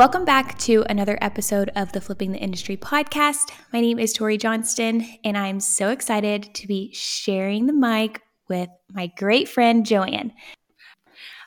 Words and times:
Welcome 0.00 0.24
back 0.24 0.58
to 0.60 0.82
another 0.88 1.18
episode 1.20 1.70
of 1.76 1.92
the 1.92 2.00
Flipping 2.00 2.32
the 2.32 2.38
Industry 2.38 2.74
podcast. 2.74 3.50
My 3.70 3.82
name 3.82 3.98
is 3.98 4.14
Tori 4.14 4.38
Johnston, 4.38 5.06
and 5.24 5.36
I'm 5.36 5.60
so 5.60 5.90
excited 5.90 6.54
to 6.54 6.66
be 6.66 6.90
sharing 6.94 7.66
the 7.66 7.74
mic 7.74 8.22
with 8.48 8.70
my 8.90 9.08
great 9.18 9.46
friend 9.46 9.84
Joanne. 9.84 10.32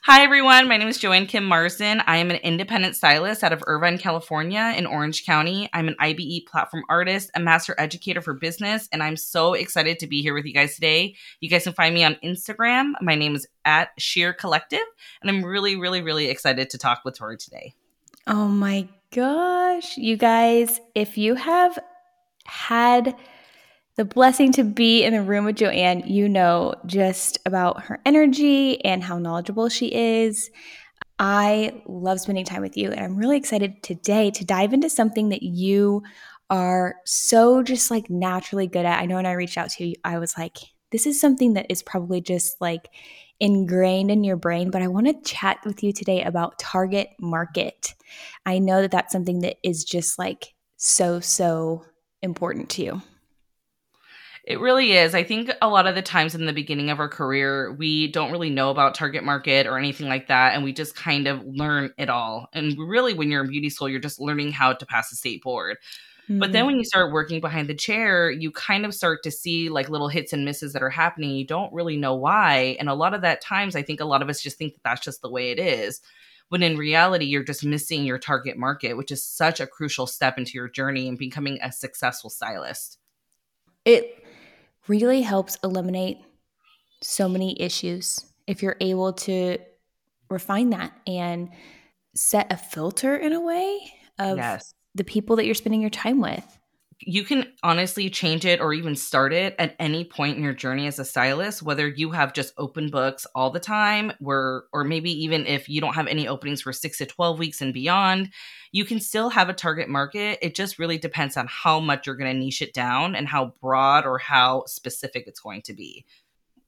Hi, 0.03 0.23
everyone. 0.23 0.67
My 0.67 0.77
name 0.77 0.87
is 0.87 0.99
Joanne 0.99 1.25
Kim 1.25 1.45
Marsden. 1.45 2.03
I 2.05 2.17
am 2.17 2.29
an 2.29 2.35
independent 2.43 2.95
stylist 2.95 3.43
out 3.43 3.53
of 3.53 3.63
Irvine, 3.65 3.97
California, 3.97 4.75
in 4.77 4.85
Orange 4.85 5.25
County. 5.25 5.67
I'm 5.73 5.87
an 5.87 5.95
IBE 5.99 6.45
platform 6.45 6.83
artist, 6.89 7.31
a 7.33 7.39
master 7.39 7.73
educator 7.79 8.21
for 8.21 8.35
business, 8.35 8.87
and 8.93 9.01
I'm 9.01 9.17
so 9.17 9.55
excited 9.55 9.97
to 9.97 10.05
be 10.05 10.21
here 10.21 10.35
with 10.35 10.45
you 10.45 10.53
guys 10.53 10.75
today. 10.75 11.15
You 11.39 11.49
guys 11.49 11.63
can 11.63 11.73
find 11.73 11.95
me 11.95 12.03
on 12.03 12.19
Instagram. 12.23 12.91
My 13.01 13.15
name 13.15 13.33
is 13.33 13.47
at 13.65 13.93
Sheer 13.97 14.31
Collective, 14.31 14.85
and 15.23 15.31
I'm 15.31 15.43
really, 15.43 15.75
really, 15.75 16.03
really 16.03 16.29
excited 16.29 16.69
to 16.69 16.77
talk 16.77 17.01
with 17.03 17.17
Tori 17.17 17.37
today. 17.37 17.73
Oh 18.27 18.47
my 18.47 18.87
gosh. 19.13 19.97
You 19.97 20.17
guys, 20.17 20.79
if 20.95 21.17
you 21.17 21.35
have 21.35 21.77
had 22.45 23.15
the 23.95 24.05
blessing 24.05 24.51
to 24.53 24.63
be 24.63 25.03
in 25.03 25.13
the 25.13 25.21
room 25.21 25.45
with 25.45 25.57
Joanne, 25.57 26.03
you 26.07 26.27
know 26.29 26.73
just 26.85 27.37
about 27.45 27.83
her 27.83 27.99
energy 28.05 28.83
and 28.83 29.03
how 29.03 29.19
knowledgeable 29.19 29.69
she 29.69 29.93
is. 29.93 30.49
I 31.19 31.83
love 31.85 32.19
spending 32.19 32.45
time 32.45 32.61
with 32.61 32.75
you, 32.75 32.91
and 32.91 32.99
I'm 32.99 33.17
really 33.17 33.37
excited 33.37 33.83
today 33.83 34.31
to 34.31 34.45
dive 34.45 34.73
into 34.73 34.89
something 34.89 35.29
that 35.29 35.43
you 35.43 36.01
are 36.49 36.95
so 37.05 37.61
just 37.61 37.91
like 37.91 38.09
naturally 38.09 38.67
good 38.67 38.85
at. 38.85 38.99
I 38.99 39.05
know 39.05 39.15
when 39.15 39.25
I 39.25 39.33
reached 39.33 39.57
out 39.57 39.69
to 39.71 39.85
you, 39.85 39.95
I 40.03 40.17
was 40.17 40.37
like, 40.37 40.57
this 40.91 41.05
is 41.05 41.19
something 41.21 41.53
that 41.53 41.67
is 41.69 41.83
probably 41.83 42.19
just 42.19 42.59
like 42.59 42.89
ingrained 43.43 44.09
in 44.09 44.23
your 44.23 44.37
brain, 44.37 44.71
but 44.71 44.81
I 44.81 44.87
want 44.87 45.05
to 45.07 45.29
chat 45.29 45.57
with 45.65 45.83
you 45.83 45.91
today 45.91 46.23
about 46.23 46.57
target 46.57 47.09
market. 47.19 47.93
I 48.45 48.57
know 48.57 48.81
that 48.81 48.91
that's 48.91 49.11
something 49.11 49.41
that 49.41 49.57
is 49.63 49.83
just 49.83 50.17
like 50.17 50.53
so, 50.77 51.19
so 51.19 51.83
important 52.21 52.69
to 52.69 52.83
you. 52.83 53.01
It 54.45 54.61
really 54.61 54.93
is. 54.93 55.13
I 55.13 55.23
think 55.23 55.51
a 55.61 55.67
lot 55.67 55.87
of 55.87 55.95
the 55.95 56.01
times 56.01 56.35
in 56.35 56.45
the 56.45 56.53
beginning 56.53 56.89
of 56.89 57.01
our 57.01 57.09
career, 57.09 57.73
we 57.73 58.09
don't 58.09 58.31
really 58.31 58.49
know 58.49 58.69
about 58.69 58.95
target 58.95 59.25
market 59.25 59.67
or 59.67 59.77
anything 59.77 60.07
like 60.07 60.29
that. 60.29 60.53
And 60.53 60.63
we 60.63 60.71
just 60.71 60.95
kind 60.95 61.27
of 61.27 61.45
learn 61.45 61.91
it 61.97 62.09
all. 62.09 62.47
And 62.53 62.77
really, 62.77 63.13
when 63.13 63.29
you're 63.29 63.43
in 63.43 63.49
beauty 63.49 63.69
school, 63.69 63.89
you're 63.89 63.99
just 63.99 64.21
learning 64.21 64.53
how 64.53 64.71
to 64.71 64.85
pass 64.85 65.09
the 65.09 65.17
state 65.17 65.43
board. 65.43 65.77
Mm-hmm. 66.29 66.39
But 66.39 66.53
then 66.53 66.61
mm-hmm. 66.61 66.67
when 66.67 66.77
you 66.77 66.85
start 66.85 67.11
working 67.11 67.41
behind 67.41 67.67
the 67.67 67.75
chair, 67.75 68.31
you 68.31 68.51
kind 68.51 68.85
of 68.85 68.93
start 68.93 69.23
to 69.23 69.31
see 69.31 69.69
like 69.69 69.89
little 69.89 70.07
hits 70.07 70.31
and 70.31 70.45
misses 70.45 70.71
that 70.73 70.81
are 70.81 70.89
happening. 70.89 71.31
You 71.31 71.45
don't 71.45 71.73
really 71.73 71.97
know 71.97 72.15
why. 72.15 72.77
And 72.79 72.87
a 72.87 72.93
lot 72.93 73.13
of 73.13 73.21
that 73.21 73.41
times, 73.41 73.75
I 73.75 73.81
think 73.81 73.99
a 73.99 74.05
lot 74.05 74.21
of 74.21 74.29
us 74.29 74.41
just 74.41 74.57
think 74.57 74.73
that 74.73 74.83
that's 74.83 75.01
just 75.03 75.21
the 75.21 75.29
way 75.29 75.51
it 75.51 75.59
is. 75.59 76.01
When 76.47 76.63
in 76.63 76.77
reality, 76.77 77.25
you're 77.25 77.43
just 77.43 77.65
missing 77.65 78.05
your 78.05 78.19
target 78.19 78.57
market, 78.57 78.95
which 78.95 79.11
is 79.11 79.23
such 79.23 79.59
a 79.59 79.67
crucial 79.67 80.07
step 80.07 80.37
into 80.37 80.53
your 80.53 80.69
journey 80.69 81.09
and 81.09 81.17
becoming 81.17 81.59
a 81.61 81.71
successful 81.71 82.29
stylist. 82.29 82.99
It 83.83 84.23
really 84.87 85.21
helps 85.21 85.57
eliminate 85.63 86.19
so 87.01 87.27
many 87.27 87.59
issues 87.61 88.25
if 88.47 88.63
you're 88.63 88.77
able 88.79 89.11
to 89.13 89.57
refine 90.29 90.69
that 90.69 90.93
and 91.05 91.49
set 92.15 92.51
a 92.51 92.57
filter 92.57 93.17
in 93.17 93.33
a 93.33 93.41
way 93.41 93.93
of 94.19 94.37
yes 94.37 94.73
the 94.95 95.03
people 95.03 95.35
that 95.35 95.45
you're 95.45 95.55
spending 95.55 95.81
your 95.81 95.89
time 95.89 96.21
with. 96.21 96.59
You 97.05 97.23
can 97.23 97.51
honestly 97.63 98.09
change 98.09 98.45
it 98.45 98.61
or 98.61 98.73
even 98.73 98.95
start 98.95 99.33
it 99.33 99.55
at 99.59 99.75
any 99.77 100.05
point 100.05 100.37
in 100.37 100.43
your 100.43 100.53
journey 100.53 100.87
as 100.87 100.99
a 100.99 101.05
stylist, 101.05 101.61
whether 101.61 101.87
you 101.87 102.11
have 102.11 102.33
just 102.33 102.53
open 102.57 102.89
books 102.89 103.27
all 103.35 103.49
the 103.49 103.59
time, 103.59 104.13
where, 104.19 104.63
or 104.71 104.85
maybe 104.85 105.11
even 105.23 105.45
if 105.45 105.67
you 105.67 105.81
don't 105.81 105.95
have 105.95 106.07
any 106.07 106.27
openings 106.27 106.61
for 106.61 106.71
six 106.71 106.99
to 106.99 107.05
12 107.05 107.39
weeks 107.39 107.61
and 107.61 107.73
beyond, 107.73 108.29
you 108.71 108.85
can 108.85 109.01
still 109.01 109.29
have 109.29 109.49
a 109.49 109.53
target 109.53 109.89
market. 109.89 110.39
It 110.41 110.55
just 110.55 110.79
really 110.79 110.97
depends 110.97 111.35
on 111.35 111.47
how 111.49 111.79
much 111.79 112.07
you're 112.07 112.15
going 112.15 112.31
to 112.31 112.39
niche 112.39 112.61
it 112.61 112.73
down 112.73 113.15
and 113.15 113.27
how 113.27 113.53
broad 113.59 114.05
or 114.05 114.17
how 114.17 114.63
specific 114.67 115.25
it's 115.27 115.41
going 115.41 115.63
to 115.63 115.73
be. 115.73 116.05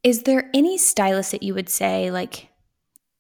Is 0.04 0.24
there 0.24 0.50
any 0.54 0.78
stylist 0.78 1.32
that 1.32 1.44
you 1.44 1.54
would 1.54 1.70
say, 1.70 2.12
like, 2.12 2.50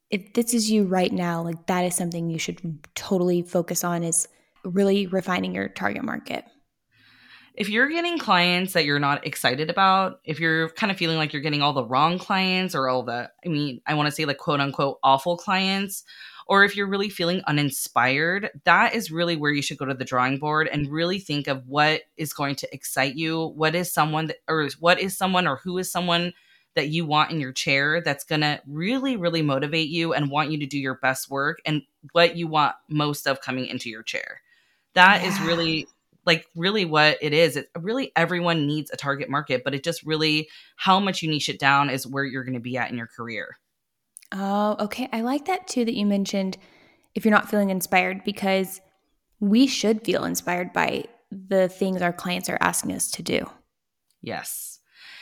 if 0.10 0.34
this 0.34 0.54
is 0.54 0.70
you 0.70 0.84
right 0.84 1.12
now, 1.12 1.42
like 1.42 1.66
that 1.68 1.84
is 1.84 1.96
something 1.96 2.30
you 2.30 2.40
should 2.40 2.80
totally 2.94 3.42
focus 3.42 3.84
on 3.84 4.04
is 4.04 4.28
really 4.66 5.08
refining 5.08 5.56
your 5.56 5.70
target 5.70 6.04
market? 6.04 6.46
If 7.54 7.70
you're 7.70 7.88
getting 7.88 8.18
clients 8.18 8.74
that 8.74 8.84
you're 8.84 9.00
not 9.00 9.26
excited 9.26 9.70
about, 9.70 10.20
if 10.26 10.42
you're 10.42 10.70
kind 10.70 10.92
of 10.92 10.98
feeling 10.98 11.18
like 11.18 11.32
you're 11.32 11.42
getting 11.42 11.62
all 11.62 11.72
the 11.72 11.86
wrong 11.86 12.20
clients 12.20 12.76
or 12.76 12.90
all 12.90 13.04
the, 13.04 13.32
I 13.46 13.48
mean, 13.48 13.82
I 13.88 13.94
want 13.94 14.08
to 14.08 14.12
say 14.12 14.26
like 14.26 14.38
quote 14.38 14.60
unquote 14.60 15.00
awful 15.04 15.38
clients, 15.38 16.04
or 16.48 16.66
if 16.66 16.76
you're 16.76 16.90
really 16.90 17.10
feeling 17.10 17.42
uninspired, 17.48 18.50
that 18.66 18.94
is 18.94 19.10
really 19.10 19.38
where 19.38 19.52
you 19.52 19.62
should 19.62 19.78
go 19.78 19.86
to 19.86 19.94
the 19.94 20.04
drawing 20.04 20.38
board 20.38 20.68
and 20.68 20.92
really 20.92 21.18
think 21.18 21.48
of 21.48 21.66
what 21.66 22.02
is 22.18 22.34
going 22.34 22.56
to 22.58 22.76
excite 22.76 23.16
you. 23.16 23.54
What 23.56 23.74
is 23.74 23.92
someone 23.92 24.28
that, 24.28 24.38
or 24.50 24.68
what 24.80 25.00
is 25.00 25.18
someone, 25.18 25.48
or 25.48 25.56
who 25.64 25.78
is 25.78 25.90
someone 25.90 26.34
that 26.76 26.90
you 26.90 27.06
want 27.06 27.32
in 27.32 27.40
your 27.40 27.54
chair 27.54 28.02
that's 28.02 28.26
going 28.26 28.42
to 28.42 28.62
really, 28.68 29.16
really 29.16 29.42
motivate 29.42 29.88
you 29.88 30.14
and 30.14 30.30
want 30.30 30.52
you 30.52 30.60
to 30.60 30.66
do 30.66 30.78
your 30.78 30.96
best 30.96 31.30
work 31.30 31.60
and 31.66 31.84
what 32.12 32.36
you 32.36 32.48
want 32.48 32.76
most 32.90 33.28
of 33.28 33.40
coming 33.40 33.66
into 33.66 33.90
your 33.90 34.04
chair. 34.04 34.42
That 34.96 35.22
yeah. 35.22 35.30
is 35.30 35.40
really 35.42 35.88
like 36.26 36.48
really 36.56 36.86
what 36.86 37.18
it 37.22 37.34
is. 37.34 37.56
It 37.56 37.70
really 37.80 38.12
everyone 38.16 38.66
needs 38.66 38.92
a 38.92 38.98
target 38.98 39.30
market, 39.30 39.64
but 39.64 39.76
it 39.76 39.84
just 39.84 40.04
really 40.04 40.50
how 40.76 41.00
much 41.00 41.22
you 41.22 41.30
niche 41.30 41.50
it 41.50 41.60
down 41.60 41.90
is 41.90 42.08
where 42.08 42.26
you're 42.26 42.44
going 42.44 42.56
to 42.56 42.60
be 42.60 42.78
at 42.78 42.90
in 42.90 42.98
your 42.98 43.08
career. 43.08 43.58
Oh, 44.32 44.76
okay. 44.80 45.08
I 45.14 45.22
like 45.22 45.46
that 45.46 45.68
too 45.68 45.86
that 45.86 45.94
you 45.94 46.06
mentioned 46.06 46.58
if 47.14 47.24
you're 47.24 47.34
not 47.34 47.50
feeling 47.50 47.70
inspired 47.70 48.24
because 48.24 48.82
we 49.40 49.68
should 49.68 50.04
feel 50.04 50.26
inspired 50.26 50.74
by 50.74 51.06
the 51.32 51.70
things 51.70 52.02
our 52.02 52.14
clients 52.14 52.50
are 52.50 52.58
asking 52.60 52.94
us 52.94 53.12
to 53.12 53.24
do. 53.24 53.50
Yes. 54.22 54.80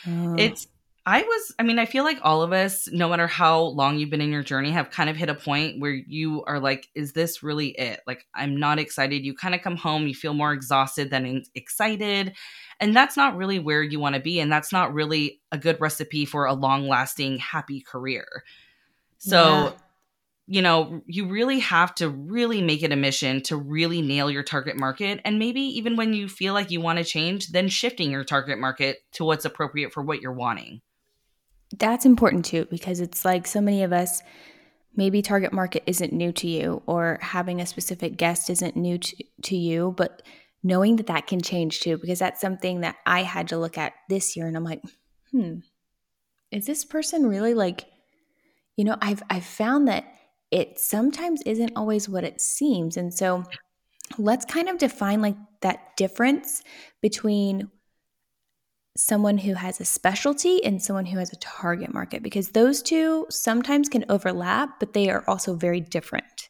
Oh. 0.07 0.35
It's 0.37 0.67
I 1.05 1.21
was, 1.21 1.53
I 1.59 1.63
mean, 1.63 1.79
I 1.79 1.85
feel 1.85 2.05
like 2.05 2.19
all 2.21 2.41
of 2.41 2.53
us, 2.53 2.87
no 2.89 3.09
matter 3.09 3.27
how 3.27 3.59
long 3.59 3.97
you've 3.97 4.09
been 4.09 4.21
in 4.21 4.31
your 4.31 4.43
journey, 4.43 4.71
have 4.71 4.89
kind 4.89 5.09
of 5.09 5.17
hit 5.17 5.27
a 5.27 5.35
point 5.35 5.81
where 5.81 5.91
you 5.91 6.45
are 6.45 6.61
like, 6.61 6.87
is 6.95 7.11
this 7.11 7.43
really 7.43 7.69
it? 7.69 7.99
Like, 8.07 8.25
I'm 8.33 8.57
not 8.57 8.79
excited. 8.79 9.25
You 9.25 9.35
kind 9.35 9.53
of 9.53 9.61
come 9.61 9.75
home, 9.75 10.07
you 10.07 10.15
feel 10.15 10.33
more 10.33 10.53
exhausted 10.53 11.09
than 11.09 11.43
excited. 11.55 12.33
And 12.79 12.95
that's 12.95 13.17
not 13.17 13.35
really 13.35 13.59
where 13.59 13.83
you 13.83 13.99
want 13.99 14.15
to 14.15 14.21
be. 14.21 14.39
And 14.39 14.49
that's 14.49 14.71
not 14.71 14.93
really 14.93 15.41
a 15.51 15.57
good 15.57 15.81
recipe 15.81 16.23
for 16.23 16.45
a 16.45 16.53
long 16.53 16.87
lasting, 16.87 17.37
happy 17.37 17.81
career. 17.81 18.45
So, 19.17 19.43
yeah. 19.43 19.71
you 20.47 20.61
know, 20.61 21.01
you 21.05 21.27
really 21.27 21.59
have 21.59 21.93
to 21.95 22.07
really 22.07 22.61
make 22.61 22.81
it 22.81 22.93
a 22.93 22.97
mission 22.97 23.41
to 23.43 23.57
really 23.57 24.01
nail 24.01 24.31
your 24.31 24.43
target 24.43 24.77
market. 24.77 25.19
And 25.25 25.37
maybe 25.37 25.61
even 25.61 25.97
when 25.97 26.13
you 26.13 26.29
feel 26.29 26.53
like 26.53 26.71
you 26.71 26.79
want 26.79 26.99
to 26.99 27.03
change, 27.03 27.49
then 27.49 27.67
shifting 27.67 28.09
your 28.09 28.23
target 28.23 28.57
market 28.57 28.99
to 29.13 29.25
what's 29.25 29.43
appropriate 29.43 29.91
for 29.91 30.01
what 30.01 30.21
you're 30.21 30.31
wanting 30.31 30.81
that's 31.77 32.05
important 32.05 32.45
too 32.45 32.65
because 32.69 32.99
it's 32.99 33.25
like 33.25 33.47
so 33.47 33.61
many 33.61 33.83
of 33.83 33.93
us 33.93 34.21
maybe 34.95 35.21
target 35.21 35.51
market 35.51 35.83
isn't 35.87 36.13
new 36.13 36.31
to 36.31 36.47
you 36.47 36.81
or 36.85 37.17
having 37.21 37.59
a 37.59 37.65
specific 37.65 38.15
guest 38.15 38.49
isn't 38.49 38.75
new 38.75 38.97
to, 38.97 39.23
to 39.41 39.55
you 39.55 39.93
but 39.97 40.21
knowing 40.61 40.95
that 40.95 41.07
that 41.07 41.27
can 41.27 41.41
change 41.41 41.79
too 41.79 41.97
because 41.97 42.19
that's 42.19 42.41
something 42.41 42.81
that 42.81 42.95
i 43.05 43.23
had 43.23 43.47
to 43.47 43.57
look 43.57 43.77
at 43.77 43.93
this 44.09 44.35
year 44.35 44.47
and 44.47 44.55
i'm 44.55 44.63
like 44.63 44.81
hmm 45.31 45.55
is 46.51 46.65
this 46.65 46.85
person 46.85 47.25
really 47.25 47.53
like 47.53 47.85
you 48.77 48.83
know 48.83 48.95
i've 49.01 49.23
i've 49.29 49.45
found 49.45 49.87
that 49.87 50.05
it 50.53 50.77
sometimes 50.77 51.41
isn't 51.47 51.71
always 51.75 52.07
what 52.07 52.23
it 52.23 52.39
seems. 52.39 52.95
And 52.95 53.11
so 53.11 53.43
let's 54.19 54.45
kind 54.45 54.69
of 54.69 54.77
define 54.77 55.19
like 55.19 55.35
that 55.61 55.97
difference 55.97 56.61
between 57.01 57.71
someone 58.95 59.39
who 59.39 59.53
has 59.55 59.79
a 59.79 59.85
specialty 59.85 60.63
and 60.63 60.81
someone 60.81 61.05
who 61.05 61.17
has 61.17 61.33
a 61.33 61.37
target 61.37 61.93
market 61.93 62.21
because 62.21 62.49
those 62.49 62.81
two 62.81 63.25
sometimes 63.29 63.89
can 63.89 64.05
overlap, 64.09 64.79
but 64.79 64.93
they 64.93 65.09
are 65.09 65.23
also 65.27 65.55
very 65.55 65.79
different. 65.79 66.49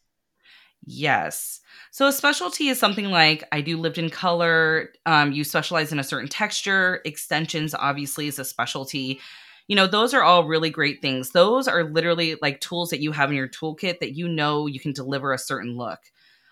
Yes. 0.86 1.62
So 1.92 2.08
a 2.08 2.12
specialty 2.12 2.68
is 2.68 2.80
something 2.80 3.06
like 3.06 3.44
I 3.52 3.62
do 3.62 3.78
lived 3.78 3.98
in 3.98 4.10
color. 4.10 4.90
Um, 5.06 5.32
you 5.32 5.44
specialize 5.44 5.92
in 5.92 6.00
a 6.00 6.04
certain 6.04 6.28
texture. 6.28 7.02
Extensions, 7.06 7.74
obviously, 7.74 8.28
is 8.28 8.40
a 8.40 8.46
specialty. 8.46 9.22
You 9.68 9.78
know, 9.78 9.88
those 9.88 10.14
are 10.14 10.24
all 10.24 10.44
really 10.44 10.70
great 10.70 11.02
things. 11.02 11.32
Those 11.32 11.70
are 11.70 11.86
literally 11.86 12.36
like 12.42 12.60
tools 12.60 12.90
that 12.90 13.00
you 13.00 13.14
have 13.14 13.30
in 13.30 13.38
your 13.38 13.48
toolkit 13.48 14.00
that 14.00 14.18
you 14.18 14.28
know 14.28 14.68
you 14.68 14.80
can 14.80 14.92
deliver 14.92 15.32
a 15.32 15.38
certain 15.38 15.78
look. 15.78 16.00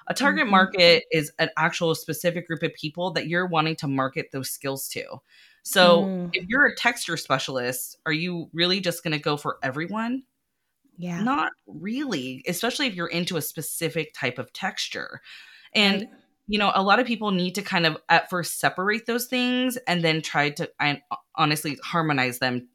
A 0.08 0.14
target 0.14 0.44
mm-hmm. 0.44 0.52
market 0.52 1.04
is 1.12 1.32
an 1.40 1.50
actual 1.58 1.96
specific 1.96 2.48
group 2.48 2.64
of 2.64 2.74
people 2.74 3.12
that 3.12 3.28
you're 3.28 3.48
wanting 3.48 3.76
to 3.78 3.88
market 3.88 4.28
those 4.32 4.50
skills 4.50 4.88
to. 4.90 5.04
So 5.64 6.04
mm. 6.04 6.30
if 6.34 6.46
you're 6.48 6.66
a 6.66 6.76
texture 6.76 7.18
specialist, 7.18 7.98
are 8.06 8.12
you 8.12 8.50
really 8.54 8.80
just 8.80 9.04
going 9.04 9.14
to 9.14 9.20
go 9.20 9.38
for 9.38 9.58
everyone? 9.62 10.24
Yeah. 10.98 11.22
Not 11.22 11.52
really, 11.68 12.44
especially 12.48 12.88
if 12.88 12.96
you're 12.96 13.08
into 13.08 13.38
a 13.38 13.42
specific 13.42 14.14
type 14.14 14.40
of 14.40 14.54
texture. 14.54 15.22
And 15.74 16.02
right. 16.02 16.10
you 16.48 16.60
know, 16.60 16.72
a 16.74 16.84
lot 16.84 17.00
of 17.00 17.08
people 17.08 17.32
need 17.32 17.56
to 17.56 17.62
kind 17.62 17.86
of 17.86 17.98
at 18.10 18.30
first 18.30 18.60
separate 18.60 19.06
those 19.06 19.28
things 19.28 19.78
and 19.88 20.04
then 20.04 20.22
try 20.22 20.50
to 20.52 20.70
I, 20.80 21.02
honestly 21.36 21.78
harmonize 21.84 22.40
them 22.40 22.68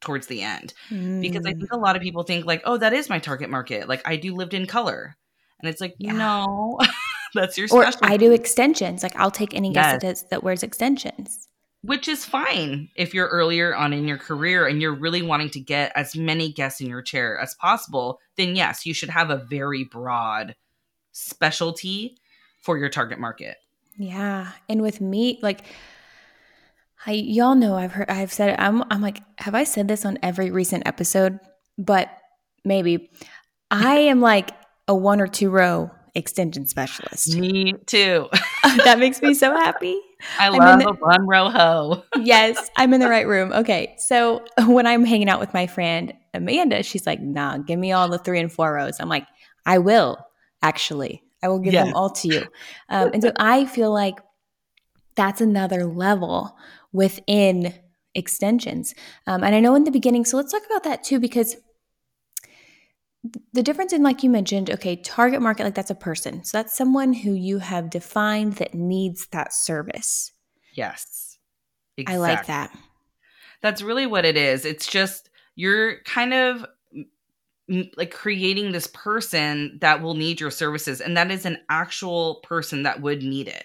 towards 0.00 0.28
the 0.28 0.42
end. 0.42 0.74
Mm. 0.90 1.20
Because 1.20 1.44
I 1.44 1.52
think 1.52 1.72
a 1.72 1.76
mm. 1.76 1.82
lot 1.82 1.96
of 1.96 2.02
people 2.02 2.22
think 2.22 2.46
like, 2.46 2.62
"Oh, 2.64 2.76
that 2.76 2.92
is 2.92 3.08
my 3.08 3.18
target 3.18 3.50
market. 3.50 3.88
Like 3.88 4.06
I 4.06 4.16
do 4.16 4.34
lived 4.34 4.54
in 4.54 4.66
color." 4.66 5.16
And 5.60 5.68
it's 5.70 5.80
like, 5.80 5.94
yeah. 5.98 6.12
"No." 6.12 6.78
That's 7.34 7.58
your 7.58 7.66
or 7.70 7.82
specialty. 7.82 8.06
I 8.14 8.16
do 8.16 8.32
extensions. 8.32 9.02
Like 9.02 9.14
I'll 9.16 9.30
take 9.30 9.54
any 9.54 9.72
guest 9.72 10.02
Yes. 10.02 10.22
that, 10.22 10.30
that 10.30 10.42
wears 10.42 10.62
extensions. 10.62 11.46
which 11.82 12.08
is 12.08 12.24
fine 12.24 12.88
if 12.96 13.12
you're 13.14 13.28
earlier 13.28 13.74
on 13.76 13.92
in 13.92 14.08
your 14.08 14.16
career 14.18 14.66
and 14.66 14.80
you're 14.82 14.94
really 14.94 15.20
wanting 15.22 15.50
to 15.50 15.60
get 15.60 15.92
as 15.94 16.16
many 16.16 16.50
guests 16.52 16.80
in 16.80 16.88
your 16.88 17.02
chair 17.02 17.38
as 17.38 17.54
possible 17.60 18.18
then 18.36 18.56
yes 18.56 18.84
you 18.86 18.92
should 18.94 19.10
have 19.10 19.30
a 19.30 19.36
very 19.36 19.84
broad 19.84 20.56
specialty 21.12 22.16
for 22.62 22.78
your 22.78 22.88
target 22.88 23.18
market 23.18 23.56
Yeah, 23.96 24.52
and 24.68 24.80
with 24.82 25.00
me, 25.00 25.38
like 25.42 25.60
I 27.06 27.12
y'all 27.12 27.54
know 27.54 27.74
I've 27.76 27.92
heard 27.92 28.08
I've 28.10 28.32
said 28.32 28.50
it. 28.50 28.56
I'm 28.58 28.82
I'm 28.90 29.02
like, 29.02 29.20
have 29.38 29.54
I 29.54 29.64
said 29.64 29.86
this 29.88 30.04
on 30.04 30.18
every 30.22 30.50
recent 30.50 30.86
episode? 30.86 31.38
But 31.76 32.08
maybe 32.64 33.10
I 33.70 33.96
am 33.96 34.20
like 34.20 34.50
a 34.88 34.94
one 34.94 35.20
or 35.20 35.26
two 35.26 35.50
row 35.50 35.90
extension 36.14 36.66
specialist. 36.66 37.36
me 37.38 37.74
too 37.86 38.26
that 38.84 38.98
makes 38.98 39.22
me 39.22 39.34
so 39.34 39.54
happy. 39.54 40.00
i 40.38 40.48
love 40.48 40.80
in 40.80 40.86
a 40.86 40.92
one 40.94 41.26
row 41.28 41.48
hoe 41.50 42.02
Yes, 42.14 42.68
I'm 42.76 42.92
in 42.94 43.00
the 43.00 43.08
right 43.08 43.26
room. 43.26 43.52
Okay, 43.52 43.94
so 43.98 44.44
when 44.66 44.86
I'm 44.86 45.04
hanging 45.04 45.28
out 45.28 45.38
with 45.38 45.54
my 45.54 45.68
friend 45.68 46.12
Amanda, 46.34 46.82
she's 46.82 47.06
like, 47.06 47.20
"Nah, 47.20 47.58
give 47.58 47.78
me 47.78 47.92
all 47.92 48.08
the 48.08 48.18
three 48.18 48.40
and 48.40 48.50
four 48.52 48.72
rows." 48.74 48.98
I'm 48.98 49.08
like, 49.08 49.24
"I 49.64 49.78
will 49.78 50.18
actually. 50.60 51.22
I 51.42 51.48
will 51.48 51.60
give 51.60 51.72
Yes. 51.74 51.84
them 51.86 51.94
all 51.94 52.10
to 52.10 52.28
you." 52.28 52.46
Um, 52.88 53.10
and 53.12 53.22
so 53.22 53.30
I 53.38 53.66
feel 53.66 53.92
like 53.92 54.18
that's 55.14 55.40
another 55.40 55.84
level 55.84 56.56
within 56.92 57.74
extensions. 58.14 58.94
Um, 59.26 59.44
and 59.44 59.54
I 59.54 59.60
know 59.60 59.74
in 59.76 59.84
the 59.84 59.90
beginning, 59.92 60.24
so 60.24 60.36
let's 60.36 60.50
talk 60.52 60.62
about 60.66 60.82
that 60.84 61.04
too, 61.04 61.20
because 61.20 61.56
the 63.52 63.62
difference 63.62 63.92
in, 63.92 64.02
like 64.02 64.22
you 64.22 64.30
mentioned, 64.30 64.70
okay, 64.70 64.96
target 64.96 65.42
market, 65.42 65.64
like 65.64 65.74
that's 65.74 65.90
a 65.90 65.94
person. 65.94 66.44
So 66.44 66.58
that's 66.58 66.76
someone 66.76 67.12
who 67.12 67.32
you 67.32 67.58
have 67.58 67.90
defined 67.90 68.54
that 68.54 68.74
needs 68.74 69.26
that 69.28 69.52
service. 69.52 70.32
yes 70.72 71.28
I 72.06 72.16
like 72.16 72.46
that. 72.46 72.70
That's 73.60 73.82
really 73.82 74.06
what 74.06 74.24
it 74.24 74.36
is. 74.36 74.64
It's 74.64 74.86
just 74.86 75.30
you're 75.56 76.00
kind 76.02 76.32
of 76.32 76.64
like 77.96 78.12
creating 78.12 78.72
this 78.72 78.86
person 78.86 79.78
that 79.80 80.00
will 80.00 80.14
need 80.14 80.40
your 80.40 80.50
services 80.50 81.00
and 81.00 81.16
that 81.16 81.30
is 81.30 81.44
an 81.44 81.58
actual 81.68 82.36
person 82.36 82.84
that 82.84 83.02
would 83.02 83.22
need 83.22 83.48
it. 83.48 83.64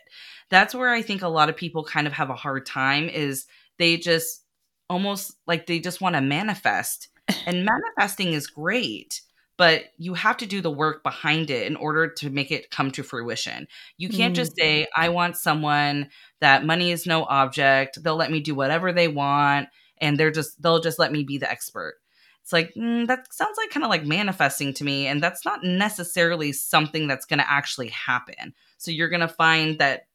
That's 0.49 0.75
where 0.75 0.89
I 0.89 1.01
think 1.01 1.21
a 1.21 1.27
lot 1.27 1.49
of 1.49 1.55
people 1.55 1.83
kind 1.83 2.07
of 2.07 2.13
have 2.13 2.29
a 2.29 2.35
hard 2.35 2.65
time 2.65 3.07
is 3.07 3.45
they 3.77 3.97
just 3.97 4.43
almost 4.89 5.33
like 5.47 5.67
they 5.67 5.79
just 5.79 6.01
want 6.01 6.15
to 6.15 6.21
manifest. 6.21 7.09
And 7.45 7.65
manifesting 7.65 8.33
is 8.33 8.47
great, 8.47 9.21
but 9.57 9.85
you 9.97 10.13
have 10.15 10.37
to 10.37 10.45
do 10.45 10.61
the 10.61 10.71
work 10.71 11.03
behind 11.03 11.49
it 11.49 11.67
in 11.67 11.75
order 11.75 12.07
to 12.07 12.29
make 12.29 12.51
it 12.51 12.71
come 12.71 12.91
to 12.91 13.03
fruition. 13.03 13.67
You 13.97 14.09
can't 14.09 14.33
Mm. 14.33 14.37
just 14.37 14.55
say 14.57 14.87
I 14.95 15.09
want 15.09 15.37
someone 15.37 16.09
that 16.41 16.65
money 16.65 16.91
is 16.91 17.05
no 17.05 17.23
object. 17.25 18.01
They'll 18.03 18.15
let 18.15 18.31
me 18.31 18.39
do 18.39 18.55
whatever 18.55 18.91
they 18.91 19.07
want 19.07 19.69
and 19.99 20.17
they're 20.17 20.31
just 20.31 20.61
they'll 20.61 20.81
just 20.81 20.99
let 20.99 21.11
me 21.11 21.23
be 21.23 21.37
the 21.37 21.49
expert. 21.49 21.95
It's 22.41 22.51
like 22.51 22.73
mm, 22.75 23.07
that 23.07 23.33
sounds 23.33 23.57
like 23.57 23.69
kind 23.69 23.85
of 23.85 23.89
like 23.89 24.05
manifesting 24.05 24.73
to 24.73 24.83
me, 24.83 25.07
and 25.07 25.23
that's 25.23 25.45
not 25.45 25.63
necessarily 25.63 26.51
something 26.51 27.07
that's 27.07 27.25
going 27.25 27.39
to 27.39 27.49
actually 27.49 27.87
happen. 27.87 28.53
So 28.77 28.91
you're 28.91 29.07
going 29.07 29.21
to 29.21 29.29
find 29.29 29.79
that 29.79 30.07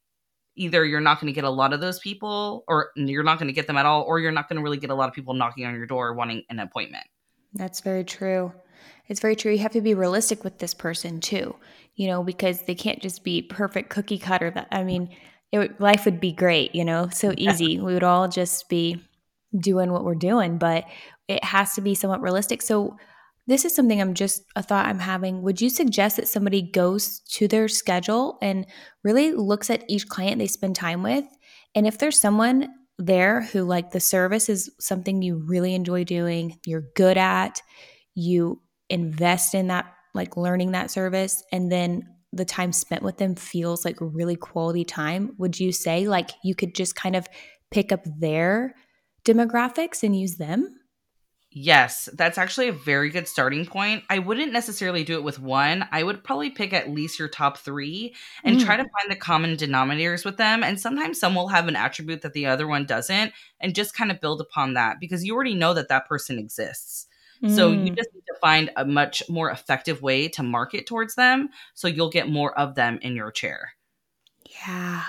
either 0.54 0.84
you're 0.84 1.00
not 1.00 1.20
going 1.20 1.32
to 1.32 1.34
get 1.34 1.44
a 1.44 1.50
lot 1.50 1.72
of 1.72 1.80
those 1.80 1.98
people, 2.00 2.64
or 2.68 2.90
you're 2.96 3.22
not 3.22 3.38
going 3.38 3.46
to 3.46 3.54
get 3.54 3.66
them 3.66 3.78
at 3.78 3.86
all, 3.86 4.02
or 4.02 4.20
you're 4.20 4.32
not 4.32 4.46
going 4.46 4.58
to 4.58 4.62
really 4.62 4.76
get 4.76 4.90
a 4.90 4.94
lot 4.94 5.08
of 5.08 5.14
people 5.14 5.32
knocking 5.32 5.64
on 5.64 5.74
your 5.74 5.86
door 5.86 6.12
wanting 6.12 6.42
an 6.50 6.58
appointment. 6.58 7.06
That's 7.54 7.80
very 7.80 8.04
true. 8.04 8.52
It's 9.08 9.20
very 9.20 9.36
true. 9.36 9.52
You 9.52 9.58
have 9.58 9.72
to 9.72 9.80
be 9.80 9.94
realistic 9.94 10.44
with 10.44 10.58
this 10.58 10.74
person 10.74 11.20
too, 11.20 11.54
you 11.96 12.06
know, 12.06 12.22
because 12.22 12.62
they 12.62 12.74
can't 12.74 13.00
just 13.00 13.24
be 13.24 13.42
perfect 13.42 13.90
cookie 13.90 14.18
cutter. 14.18 14.50
That 14.50 14.68
I 14.70 14.84
mean, 14.84 15.14
it, 15.52 15.58
would- 15.58 15.80
life 15.80 16.04
would 16.04 16.20
be 16.20 16.32
great, 16.32 16.74
you 16.74 16.84
know, 16.84 17.08
so 17.08 17.32
easy. 17.36 17.78
We 17.78 17.94
would 17.94 18.04
all 18.04 18.28
just 18.28 18.68
be 18.68 19.02
doing 19.58 19.92
what 19.92 20.04
we're 20.04 20.14
doing, 20.14 20.58
but 20.58 20.84
it 21.26 21.42
has 21.42 21.74
to 21.74 21.80
be 21.80 21.94
somewhat 21.94 22.20
realistic. 22.20 22.62
So 22.62 22.96
this 23.46 23.64
is 23.64 23.74
something 23.74 23.98
I'm 23.98 24.12
just 24.12 24.44
a 24.56 24.62
thought 24.62 24.86
I'm 24.86 24.98
having. 24.98 25.40
Would 25.40 25.62
you 25.62 25.70
suggest 25.70 26.16
that 26.16 26.28
somebody 26.28 26.60
goes 26.60 27.20
to 27.30 27.48
their 27.48 27.66
schedule 27.66 28.36
and 28.42 28.66
really 29.02 29.32
looks 29.32 29.70
at 29.70 29.84
each 29.88 30.06
client 30.06 30.38
they 30.38 30.46
spend 30.46 30.76
time 30.76 31.02
with? 31.02 31.24
And 31.74 31.86
if 31.86 31.96
there's 31.96 32.20
someone 32.20 32.68
there 32.98 33.42
who 33.42 33.62
like 33.62 33.90
the 33.90 34.00
service 34.00 34.50
is 34.50 34.70
something 34.78 35.22
you 35.22 35.36
really 35.36 35.74
enjoy 35.74 36.04
doing, 36.04 36.58
you're 36.66 36.90
good 36.94 37.16
at, 37.16 37.62
you 38.14 38.60
invest 38.90 39.54
in 39.54 39.68
that 39.68 39.92
like 40.14 40.36
learning 40.36 40.72
that 40.72 40.90
service 40.90 41.42
and 41.52 41.70
then 41.70 42.02
the 42.32 42.44
time 42.44 42.72
spent 42.72 43.02
with 43.02 43.18
them 43.18 43.34
feels 43.34 43.84
like 43.84 43.96
really 44.00 44.36
quality 44.36 44.84
time, 44.84 45.34
would 45.38 45.58
you 45.58 45.72
say 45.72 46.06
like 46.08 46.30
you 46.44 46.54
could 46.54 46.74
just 46.74 46.94
kind 46.94 47.16
of 47.16 47.26
pick 47.70 47.92
up 47.92 48.00
their 48.18 48.74
demographics 49.24 50.02
and 50.02 50.18
use 50.18 50.36
them? 50.36 50.74
Yes, 51.50 52.10
that's 52.12 52.36
actually 52.36 52.68
a 52.68 52.72
very 52.72 53.08
good 53.08 53.26
starting 53.26 53.64
point. 53.64 54.04
I 54.10 54.18
wouldn't 54.18 54.52
necessarily 54.52 55.02
do 55.02 55.14
it 55.14 55.24
with 55.24 55.40
one. 55.40 55.88
I 55.90 56.02
would 56.02 56.22
probably 56.22 56.50
pick 56.50 56.74
at 56.74 56.90
least 56.90 57.18
your 57.18 57.28
top 57.28 57.56
three 57.56 58.14
and 58.44 58.58
Mm. 58.58 58.64
try 58.64 58.76
to 58.76 58.82
find 58.82 59.10
the 59.10 59.16
common 59.16 59.56
denominators 59.56 60.26
with 60.26 60.36
them. 60.36 60.62
And 60.62 60.78
sometimes 60.78 61.18
some 61.18 61.34
will 61.34 61.48
have 61.48 61.66
an 61.66 61.74
attribute 61.74 62.20
that 62.20 62.34
the 62.34 62.46
other 62.46 62.66
one 62.66 62.84
doesn't, 62.84 63.32
and 63.60 63.74
just 63.74 63.94
kind 63.94 64.10
of 64.10 64.20
build 64.20 64.42
upon 64.42 64.74
that 64.74 65.00
because 65.00 65.24
you 65.24 65.34
already 65.34 65.54
know 65.54 65.72
that 65.72 65.88
that 65.88 66.06
person 66.06 66.38
exists. 66.38 67.07
So 67.46 67.72
you 67.72 67.90
Mm. 67.90 67.96
just 67.96 68.10
need 68.14 68.24
to 68.28 68.34
find 68.40 68.70
a 68.76 68.84
much 68.84 69.22
more 69.28 69.50
effective 69.50 70.02
way 70.02 70.28
to 70.28 70.42
market 70.42 70.86
towards 70.86 71.14
them 71.14 71.50
so 71.74 71.88
you'll 71.88 72.10
get 72.10 72.28
more 72.28 72.56
of 72.58 72.74
them 72.74 72.98
in 73.02 73.16
your 73.16 73.30
chair. 73.30 73.72
Yeah. 74.64 75.02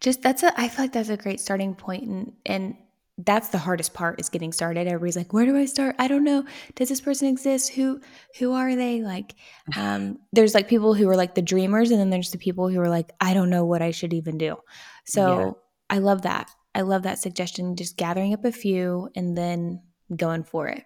Just 0.00 0.22
that's 0.22 0.42
a 0.42 0.58
I 0.60 0.68
feel 0.68 0.84
like 0.84 0.92
that's 0.92 1.08
a 1.08 1.16
great 1.16 1.40
starting 1.40 1.74
point 1.74 2.04
and 2.04 2.32
and 2.46 2.76
that's 3.18 3.48
the 3.50 3.58
hardest 3.58 3.94
part 3.94 4.18
is 4.18 4.28
getting 4.28 4.52
started. 4.52 4.88
Everybody's 4.88 5.16
like, 5.16 5.32
"Where 5.32 5.46
do 5.46 5.56
I 5.56 5.66
start? 5.66 5.94
I 6.00 6.08
don't 6.08 6.24
know. 6.24 6.44
Does 6.74 6.88
this 6.88 7.00
person 7.00 7.28
exist? 7.28 7.72
Who 7.74 8.00
who 8.38 8.52
are 8.52 8.74
they?" 8.76 9.02
Like 9.02 9.34
um 9.76 10.18
there's 10.32 10.54
like 10.54 10.68
people 10.68 10.94
who 10.94 11.08
are 11.08 11.16
like 11.16 11.34
the 11.34 11.42
dreamers 11.42 11.90
and 11.90 12.00
then 12.00 12.10
there's 12.10 12.30
the 12.30 12.38
people 12.38 12.68
who 12.68 12.80
are 12.80 12.88
like, 12.88 13.10
"I 13.20 13.34
don't 13.34 13.50
know 13.50 13.64
what 13.64 13.82
I 13.82 13.90
should 13.90 14.12
even 14.14 14.38
do." 14.38 14.56
So, 15.04 15.26
Yeah. 15.28 15.50
I 15.90 15.98
love 15.98 16.22
that. 16.22 16.50
I 16.74 16.80
love 16.82 17.02
that 17.04 17.18
suggestion 17.18 17.76
just 17.76 17.96
gathering 17.96 18.32
up 18.34 18.44
a 18.44 18.52
few 18.52 19.08
and 19.14 19.36
then 19.36 19.82
going 20.16 20.42
for 20.44 20.68
it. 20.68 20.82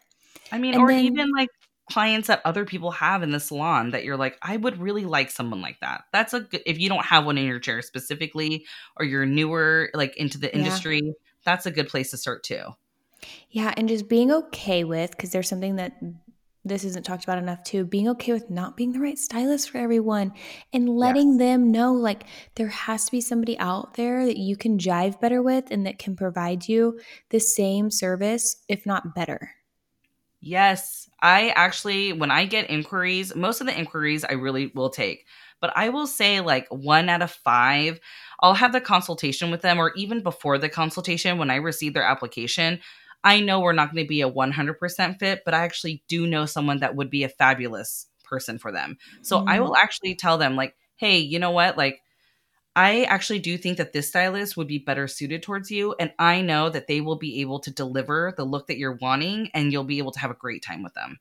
I 0.53 0.59
mean, 0.59 0.75
And 0.75 0.83
or 0.83 0.89
then- 0.89 1.05
even 1.05 1.31
like 1.37 1.49
clients 1.91 2.29
that 2.29 2.43
other 2.45 2.67
people 2.67 2.91
have 2.91 3.23
in 3.23 3.31
the 3.31 3.41
salon 3.41 3.91
that 3.93 4.05
you're 4.05 4.17
like, 4.17 4.37
I 4.43 4.57
would 4.59 4.79
really 4.79 5.07
like 5.07 5.31
someone 5.31 5.63
like 5.63 5.81
that. 5.81 6.03
That's 6.13 6.35
a 6.35 6.41
good, 6.41 6.63
if 6.67 6.79
you 6.79 6.89
don't 6.91 7.05
have 7.05 7.25
one 7.25 7.39
in 7.39 7.47
your 7.47 7.59
chair 7.59 7.81
specifically, 7.81 8.67
or 8.99 9.07
you're 9.07 9.25
newer, 9.25 9.91
like 9.95 10.15
into 10.19 10.37
the 10.39 10.49
Yeah. 10.49 10.59
industry, 10.59 11.15
that's 11.45 11.65
a 11.65 11.71
good 11.71 11.89
place 11.89 12.11
to 12.11 12.19
start 12.19 12.43
too. 12.45 12.63
Yeah, 13.51 13.73
and 13.77 13.89
just 13.89 14.09
being 14.09 14.31
okay 14.31 14.85
with 14.85 15.13
because 15.13 15.31
there's 15.31 15.49
something 15.49 15.77
that 15.77 15.93
this 16.65 16.85
isn't 16.85 17.05
talked 17.05 17.25
about 17.25 17.39
enough 17.39 17.63
too. 17.63 17.85
Being 17.87 18.09
okay 18.11 18.33
with 18.33 18.51
not 18.51 18.77
being 18.77 18.93
the 18.93 19.01
right 19.01 19.19
stylist 19.19 19.71
for 19.71 19.79
everyone 19.79 20.33
and 20.75 20.91
letting 20.91 21.31
Yes. 21.33 21.39
them 21.39 21.73
know 21.73 21.95
like 21.95 22.25
there 22.57 22.69
has 22.69 23.07
to 23.07 23.11
be 23.11 23.23
somebody 23.23 23.59
out 23.59 23.95
there 23.95 24.27
that 24.27 24.37
you 24.37 24.57
can 24.57 24.77
jive 24.79 25.19
better 25.21 25.43
with 25.43 25.71
and 25.71 25.87
that 25.87 25.99
can 25.99 26.15
provide 26.17 26.69
you 26.69 27.01
the 27.31 27.39
same 27.41 27.91
service, 27.91 28.57
if 28.69 28.85
not 28.85 29.15
better. 29.15 29.53
Yes, 30.49 31.11
I 31.21 31.51
actually, 31.51 32.15
when 32.15 32.31
I 32.31 32.47
get 32.47 32.71
inquiries, 32.71 33.37
most 33.37 33.61
of 33.61 33.67
the 33.67 33.79
inquiries 33.79 34.25
I 34.25 34.33
really 34.33 34.73
will 34.75 34.89
take, 34.89 35.27
but 35.61 35.71
I 35.77 35.91
will 35.91 36.07
say 36.07 36.41
like 36.41 36.67
one 36.71 37.11
out 37.11 37.21
of 37.21 37.31
five, 37.31 38.01
I'll 38.41 38.55
have 38.55 38.73
the 38.73 38.81
consultation 38.81 39.51
with 39.51 39.61
them, 39.61 39.79
or 39.79 39.93
even 39.95 40.23
before 40.23 40.57
the 40.57 40.71
consultation, 40.71 41.37
when 41.37 41.51
I 41.51 41.57
receive 41.57 41.93
their 41.93 42.03
application, 42.03 42.81
I 43.23 43.41
know 43.41 43.61
we're 43.61 43.75
not 43.75 43.93
going 43.93 44.03
to 44.03 44.09
be 44.09 44.23
a 44.23 44.31
100% 44.31 45.19
fit, 45.19 45.43
but 45.45 45.53
I 45.53 45.65
actually 45.65 46.03
do 46.09 46.27
know 46.27 46.47
someone 46.47 46.81
that 46.81 46.97
would 46.97 47.11
be 47.11 47.25
a 47.25 47.29
fabulous 47.29 48.07
person 48.25 48.59
for 48.59 48.73
them. 48.73 48.97
So 49.21 49.45
I 49.47 49.57
mm-hmm. 49.57 49.65
will 49.65 49.77
actually 49.77 50.15
tell 50.15 50.39
them, 50.39 50.57
like, 50.57 50.75
hey, 50.97 51.19
you 51.19 51.39
know 51.39 51.51
what? 51.51 51.77
Like, 51.77 52.01
I 52.79 53.03
actually 53.09 53.41
do 53.41 53.59
think 53.59 53.77
that 53.79 53.93
this 53.93 54.07
stylist 54.07 54.57
would 54.57 54.69
be 54.69 54.79
better 54.79 55.09
suited 55.09 55.43
towards 55.43 55.69
you. 55.69 55.97
And 55.99 56.13
I 56.17 56.43
know 56.43 56.71
that 56.71 56.87
they 56.87 57.01
will 57.01 57.19
be 57.19 57.41
able 57.41 57.59
to 57.59 57.73
deliver 57.73 58.33
the 58.37 58.45
look 58.45 58.69
that 58.69 58.79
you're 58.79 58.97
wanting 59.01 59.51
and 59.53 59.73
you'll 59.73 59.83
be 59.83 59.99
able 59.99 60.13
to 60.13 60.21
have 60.21 60.31
a 60.31 60.35
great 60.35 60.63
time 60.63 60.85
with 60.85 60.95
them. 60.95 61.19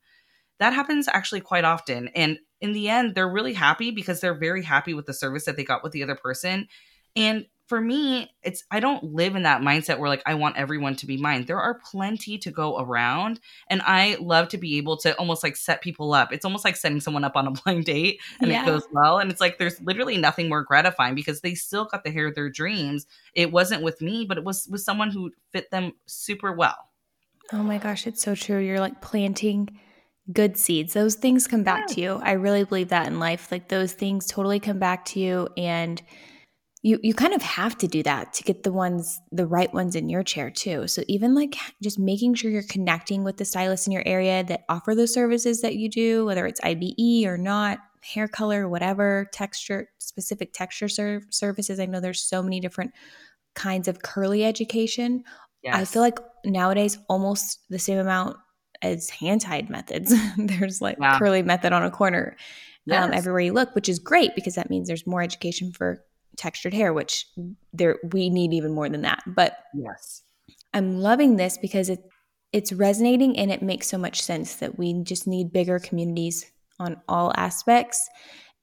That 0.60 0.74
happens 0.74 1.08
actually 1.08 1.42
quite 1.42 1.64
often. 1.64 2.10
And 2.10 2.38
in 2.62 2.74
the 2.74 2.90
end, 2.90 3.16
they're 3.16 3.28
really 3.28 3.54
happy 3.54 3.90
because 3.90 4.22
they're 4.22 4.38
very 4.38 4.62
happy 4.62 4.94
with 4.94 5.08
the 5.08 5.16
service 5.16 5.46
that 5.46 5.58
they 5.58 5.64
got 5.64 5.82
with 5.82 5.94
the 5.94 6.04
other 6.04 6.16
person. 6.16 6.68
And 7.16 7.48
for 7.68 7.82
me, 7.82 8.32
it's 8.44 8.64
I 8.72 8.80
don't 8.80 9.04
live 9.14 9.36
in 9.36 9.44
that 9.44 9.62
mindset 9.62 10.00
where 10.00 10.10
like 10.10 10.24
I 10.26 10.36
want 10.36 10.58
everyone 10.58 10.96
to 10.98 11.06
be 11.06 11.18
mine. 11.18 11.46
There 11.46 11.60
are 11.60 11.80
plenty 11.92 12.38
to 12.40 12.52
go 12.52 12.80
around, 12.80 13.40
and 13.70 13.82
I 13.86 14.18
love 14.22 14.48
to 14.50 14.58
be 14.58 14.78
able 14.78 14.98
to 14.98 15.14
almost 15.18 15.44
like 15.44 15.58
set 15.58 15.82
people 15.82 16.14
up. 16.14 16.32
It's 16.32 16.46
almost 16.46 16.64
like 16.64 16.78
setting 16.78 17.02
someone 17.02 17.26
up 17.26 17.36
on 17.36 17.48
a 17.48 17.52
blind 17.64 17.86
date 17.86 18.22
and 18.40 18.50
Yeah. 18.50 18.64
it 18.64 18.66
goes 18.66 18.84
well. 18.92 19.20
And 19.20 19.30
it's 19.30 19.42
like 19.42 19.58
there's 19.58 19.80
literally 19.82 20.18
nothing 20.18 20.48
more 20.48 20.64
gratifying 20.64 21.14
because 21.14 21.42
they 21.42 21.56
still 21.56 21.86
got 21.86 22.04
the 22.04 22.12
hair 22.12 22.28
of 22.28 22.36
their 22.36 22.50
dreams. 22.50 23.06
It 23.34 23.52
wasn't 23.52 23.84
with 23.84 24.02
me, 24.02 24.26
but 24.26 24.38
it 24.38 24.44
was 24.44 24.68
with 24.72 24.82
someone 24.82 25.12
who 25.12 25.32
fit 25.52 25.70
them 25.70 25.92
super 26.06 26.54
well. 26.54 26.78
Oh 27.52 27.64
my 27.64 27.78
gosh, 27.78 28.08
it's 28.08 28.22
so 28.22 28.34
true. 28.34 28.60
You're 28.60 28.80
like 28.80 29.02
planting 29.02 29.78
good 30.32 30.58
seeds. 30.58 30.94
Those 30.94 31.16
things 31.16 31.48
come 31.48 31.64
back 31.64 31.86
yeah. 31.90 31.96
to 31.96 32.02
you. 32.02 32.22
I 32.24 32.32
really 32.34 32.64
believe 32.64 32.90
that 32.90 33.08
in 33.08 33.20
life. 33.20 33.52
Like 33.52 33.68
those 33.68 33.94
things 33.94 34.26
totally 34.28 34.60
come 34.60 34.80
back 34.80 35.06
to 35.06 35.20
you 35.20 35.50
and 35.58 36.02
you 36.84 37.00
you 37.02 37.14
kind 37.14 37.34
of 37.34 37.42
have 37.42 37.78
to 37.80 37.88
do 37.88 38.04
that 38.04 38.34
to 38.34 38.44
get 38.44 38.64
the 38.64 38.72
ones 38.72 39.20
the 39.32 39.48
right 39.48 39.74
ones 39.74 39.96
in 39.96 40.10
your 40.10 40.24
chair 40.24 40.52
too. 40.52 40.88
So 40.88 41.04
even 41.08 41.34
like 41.34 41.56
just 41.82 41.98
making 41.98 42.36
sure 42.36 42.52
you're 42.52 42.64
connecting 42.64 43.24
with 43.24 43.38
the 43.38 43.46
stylists 43.46 43.88
in 43.88 43.94
your 43.94 44.04
area 44.06 44.44
that 44.44 44.64
offer 44.70 44.94
those 44.94 45.14
services 45.14 45.62
that 45.62 45.76
you 45.76 45.90
do, 45.90 46.26
whether 46.26 46.46
it's 46.46 46.62
IBE 46.62 47.26
or 47.26 47.38
not, 47.38 47.80
hair 48.02 48.28
color, 48.28 48.70
whatever, 48.70 49.28
texture, 49.34 49.90
specific 50.00 50.54
texture 50.54 50.88
serv- 50.88 51.26
services. 51.30 51.80
I 51.80 51.86
know 51.86 52.00
there's 52.00 52.22
so 52.22 52.44
many 52.44 52.60
different 52.60 52.92
kinds 53.56 53.88
of 53.88 54.04
curly 54.04 54.44
education. 54.44 55.24
Yes. 55.64 55.76
I 55.76 55.86
feel 55.86 56.04
like 56.04 56.20
nowadays 56.46 56.98
almost 57.10 57.60
the 57.70 57.80
same 57.80 57.98
amount 57.98 58.38
as 58.84 59.10
hand 59.10 59.42
tied 59.42 59.70
methods. 59.70 60.14
there's 60.38 60.82
like 60.82 60.98
yeah. 61.02 61.18
curly 61.18 61.42
method 61.42 61.74
on 61.74 61.84
a 61.84 61.92
corner 61.92 62.36
um, 62.38 62.94
yes. 62.94 63.04
um, 63.04 63.14
everywhere 63.14 63.42
you 63.42 63.54
look, 63.54 63.74
which 63.74 63.90
is 63.90 64.00
great 64.00 64.36
because 64.36 64.56
that 64.56 64.70
means 64.70 64.88
there's 64.88 65.08
more 65.08 65.24
education 65.24 65.72
for 65.72 66.04
textured 66.38 66.74
hair, 66.74 66.94
which 66.94 67.28
there 67.74 67.98
we 68.12 68.30
need 68.30 68.54
even 68.54 68.72
more 68.72 68.90
than 68.90 69.02
that. 69.02 69.24
But 69.28 69.58
yes, 69.74 70.24
I'm 70.74 71.00
loving 71.00 71.36
this 71.36 71.58
because 71.58 71.90
it 71.90 72.00
it's 72.54 72.72
resonating 72.72 73.38
and 73.38 73.52
it 73.52 73.62
makes 73.62 73.88
so 73.88 73.98
much 73.98 74.22
sense 74.22 74.56
that 74.56 74.78
we 74.78 75.04
just 75.04 75.28
need 75.28 75.52
bigger 75.52 75.80
communities 75.80 76.50
on 76.80 77.02
all 77.08 77.34
aspects, 77.36 78.08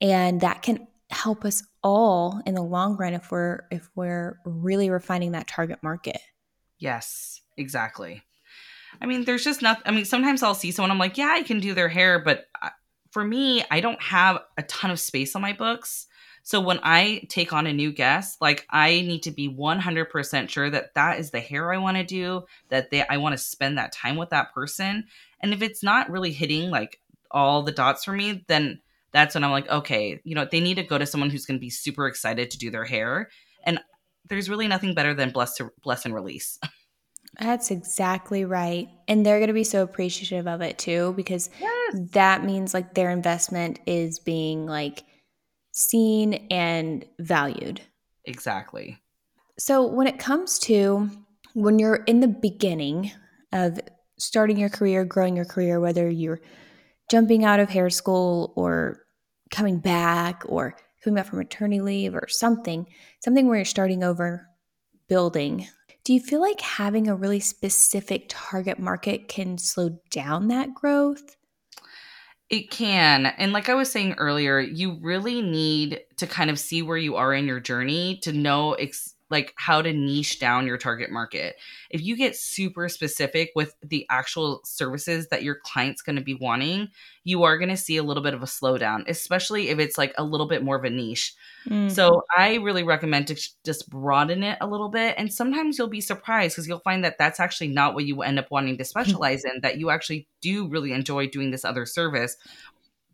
and 0.01 0.41
that 0.41 0.61
can 0.61 0.87
help 1.11 1.45
us 1.45 1.63
all 1.83 2.41
in 2.47 2.55
the 2.55 2.63
long 2.63 2.97
run 2.97 3.13
if 3.13 3.29
we're 3.31 3.61
if 3.71 3.89
we're 3.95 4.39
really 4.45 4.89
refining 4.89 5.33
that 5.33 5.47
target 5.47 5.79
market. 5.83 6.17
Yes, 6.79 7.41
exactly. 7.57 8.23
I 9.01 9.05
mean, 9.05 9.25
there's 9.25 9.43
just 9.43 9.61
nothing. 9.61 9.83
I 9.85 9.91
mean, 9.91 10.05
sometimes 10.05 10.41
I'll 10.41 10.55
see 10.55 10.71
someone. 10.71 10.91
I'm 10.91 10.99
like, 10.99 11.17
yeah, 11.17 11.33
I 11.35 11.43
can 11.43 11.59
do 11.59 11.73
their 11.73 11.89
hair, 11.89 12.19
but 12.19 12.45
uh, 12.61 12.69
for 13.11 13.23
me, 13.23 13.63
I 13.69 13.81
don't 13.81 14.01
have 14.01 14.39
a 14.57 14.63
ton 14.63 14.91
of 14.91 14.99
space 14.99 15.35
on 15.35 15.41
my 15.41 15.53
books. 15.53 16.07
So 16.45 16.61
when 16.61 16.79
I 16.83 17.25
take 17.27 17.53
on 17.53 17.65
a 17.65 17.73
new 17.73 17.91
guest, 17.91 18.39
like 18.39 18.67
I 18.69 19.01
need 19.01 19.23
to 19.23 19.31
be 19.31 19.49
100% 19.49 20.47
sure 20.47 20.69
that 20.69 20.93
that 20.93 21.17
is 21.19 21.31
the 21.31 21.39
hair 21.39 21.73
I 21.73 21.79
want 21.79 21.97
to 21.97 22.03
do, 22.03 22.45
that 22.69 22.91
they 22.91 23.03
I 23.07 23.17
want 23.17 23.33
to 23.33 23.43
spend 23.43 23.79
that 23.79 23.91
time 23.91 24.15
with 24.15 24.29
that 24.29 24.53
person. 24.53 25.05
And 25.39 25.55
if 25.55 25.63
it's 25.63 25.81
not 25.81 26.11
really 26.11 26.31
hitting 26.31 26.69
like 26.69 27.01
all 27.31 27.63
the 27.63 27.71
dots 27.71 28.03
for 28.03 28.11
me, 28.11 28.45
then 28.47 28.79
that's 29.11 29.33
when 29.33 29.43
I'm 29.43 29.49
like, 29.49 29.67
okay, 29.69 30.21
you 30.23 30.35
know, 30.35 30.45
they 30.45 30.59
need 30.59 30.75
to 30.75 30.83
go 30.83 30.99
to 30.99 31.07
someone 31.07 31.31
who's 31.31 31.47
going 31.47 31.57
to 31.57 31.65
be 31.65 31.71
super 31.71 32.05
excited 32.05 32.51
to 32.51 32.59
do 32.59 32.69
their 32.69 32.85
hair. 32.85 33.31
And 33.63 33.79
there's 34.29 34.47
really 34.47 34.67
nothing 34.67 34.93
better 34.93 35.15
than 35.15 35.31
bless 35.31 35.55
to 35.55 35.71
bless 35.81 36.05
and 36.05 36.13
release. 36.13 36.59
That's 37.39 37.71
exactly 37.71 38.45
right. 38.45 38.87
And 39.07 39.25
they're 39.25 39.39
going 39.39 39.47
to 39.47 39.53
be 39.53 39.63
so 39.63 39.81
appreciative 39.81 40.47
of 40.47 40.61
it 40.61 40.77
too 40.77 41.13
because 41.17 41.49
yes. 41.59 41.95
that 42.11 42.43
means 42.43 42.75
like 42.75 42.93
their 42.93 43.09
investment 43.09 43.79
is 43.87 44.19
being 44.19 44.67
like 44.67 45.05
seen 45.75 46.47
and 46.49 47.05
valued. 47.19 47.81
Exactly. 48.25 48.97
So 49.59 49.85
when 49.85 50.07
it 50.07 50.19
comes 50.19 50.59
to 50.59 51.09
when 51.53 51.79
you're 51.79 52.03
in 52.07 52.19
the 52.19 52.27
beginning 52.27 53.11
of 53.53 53.79
starting 54.17 54.57
your 54.57 54.69
career, 54.69 55.05
growing 55.05 55.35
your 55.35 55.45
career, 55.45 55.79
whether 55.79 56.09
you're 56.09 56.41
jumping 57.09 57.45
out 57.45 57.59
of 57.59 57.69
hair 57.69 57.89
school 57.89 58.53
or 58.55 59.05
coming 59.51 59.79
back 59.79 60.43
or 60.47 60.75
coming 61.03 61.15
back 61.15 61.27
from 61.27 61.37
maternity 61.37 61.81
leave 61.81 62.15
or 62.15 62.27
something, 62.27 62.87
something 63.23 63.47
where 63.47 63.57
you're 63.57 63.65
starting 63.65 64.03
over 64.03 64.47
building 65.07 65.67
do 66.05 66.13
you 66.13 66.19
feel 66.19 66.39
like 66.39 66.61
having 66.61 67.07
a 67.07 67.15
really 67.15 67.39
specific 67.39 68.27
target 68.29 68.77
market 68.77 69.27
can 69.27 69.57
slow 69.57 69.97
down 70.11 70.49
that 70.49 70.73
growth? 70.75 71.35
It 72.49 72.69
can. 72.69 73.25
And 73.25 73.53
like 73.53 73.69
I 73.69 73.73
was 73.73 73.91
saying 73.91 74.15
earlier, 74.17 74.59
you 74.59 74.99
really 75.01 75.41
need 75.41 76.01
to 76.17 76.27
kind 76.27 76.49
of 76.49 76.59
see 76.59 76.81
where 76.83 76.97
you 76.97 77.15
are 77.15 77.33
in 77.33 77.47
your 77.47 77.59
journey 77.59 78.17
to 78.21 78.31
know 78.31 78.73
ex- 78.73 79.14
like 79.29 79.53
how 79.57 79.81
to 79.81 79.91
niche 79.91 80.39
down 80.39 80.67
your 80.67 80.77
target 80.77 81.09
market. 81.09 81.55
If 81.89 82.03
you 82.03 82.15
get 82.15 82.35
super 82.35 82.87
specific 82.89 83.51
with 83.55 83.73
the 83.81 84.05
actual 84.09 84.61
services 84.65 85.29
that 85.29 85.41
your 85.41 85.55
client's 85.55 86.03
going 86.03 86.17
to 86.17 86.21
be 86.21 86.35
wanting, 86.35 86.89
you 87.23 87.43
are 87.43 87.57
going 87.57 87.69
to 87.69 87.77
see 87.77 87.97
a 87.97 88.03
little 88.03 88.21
bit 88.21 88.35
of 88.35 88.43
a 88.43 88.47
slowdown, 88.47 89.03
especially 89.07 89.69
if 89.69 89.79
it's 89.79 89.97
like 89.97 90.13
a 90.17 90.23
little 90.23 90.47
bit 90.47 90.63
more 90.63 90.75
of 90.75 90.83
a 90.83 90.91
niche. 90.91 91.33
Mm-hmm. 91.67 91.89
So 91.89 92.23
I 92.37 92.55
really 92.55 92.83
recommend 92.83 93.27
to 93.27 93.49
just 93.63 93.89
broaden 93.89 94.43
it 94.43 94.59
a 94.61 94.67
little 94.67 94.89
bit. 94.89 95.15
And 95.17 95.33
sometimes 95.33 95.77
you'll 95.77 95.87
be 95.87 96.01
surprised 96.01 96.55
because 96.55 96.67
you'll 96.67 96.79
find 96.79 97.03
that 97.03 97.17
that's 97.17 97.39
actually 97.39 97.69
not 97.69 97.95
what 97.95 98.05
you 98.05 98.21
end 98.21 98.37
up 98.37 98.51
wanting 98.51 98.77
to 98.77 98.85
specialize 98.85 99.43
in, 99.43 99.61
that 99.61 99.79
you 99.79 99.89
actually 99.89 100.27
do 100.41 100.67
really 100.67 100.91
enjoy 100.91 101.27
doing 101.27 101.49
this 101.49 101.65
other 101.65 101.87
service 101.87 102.37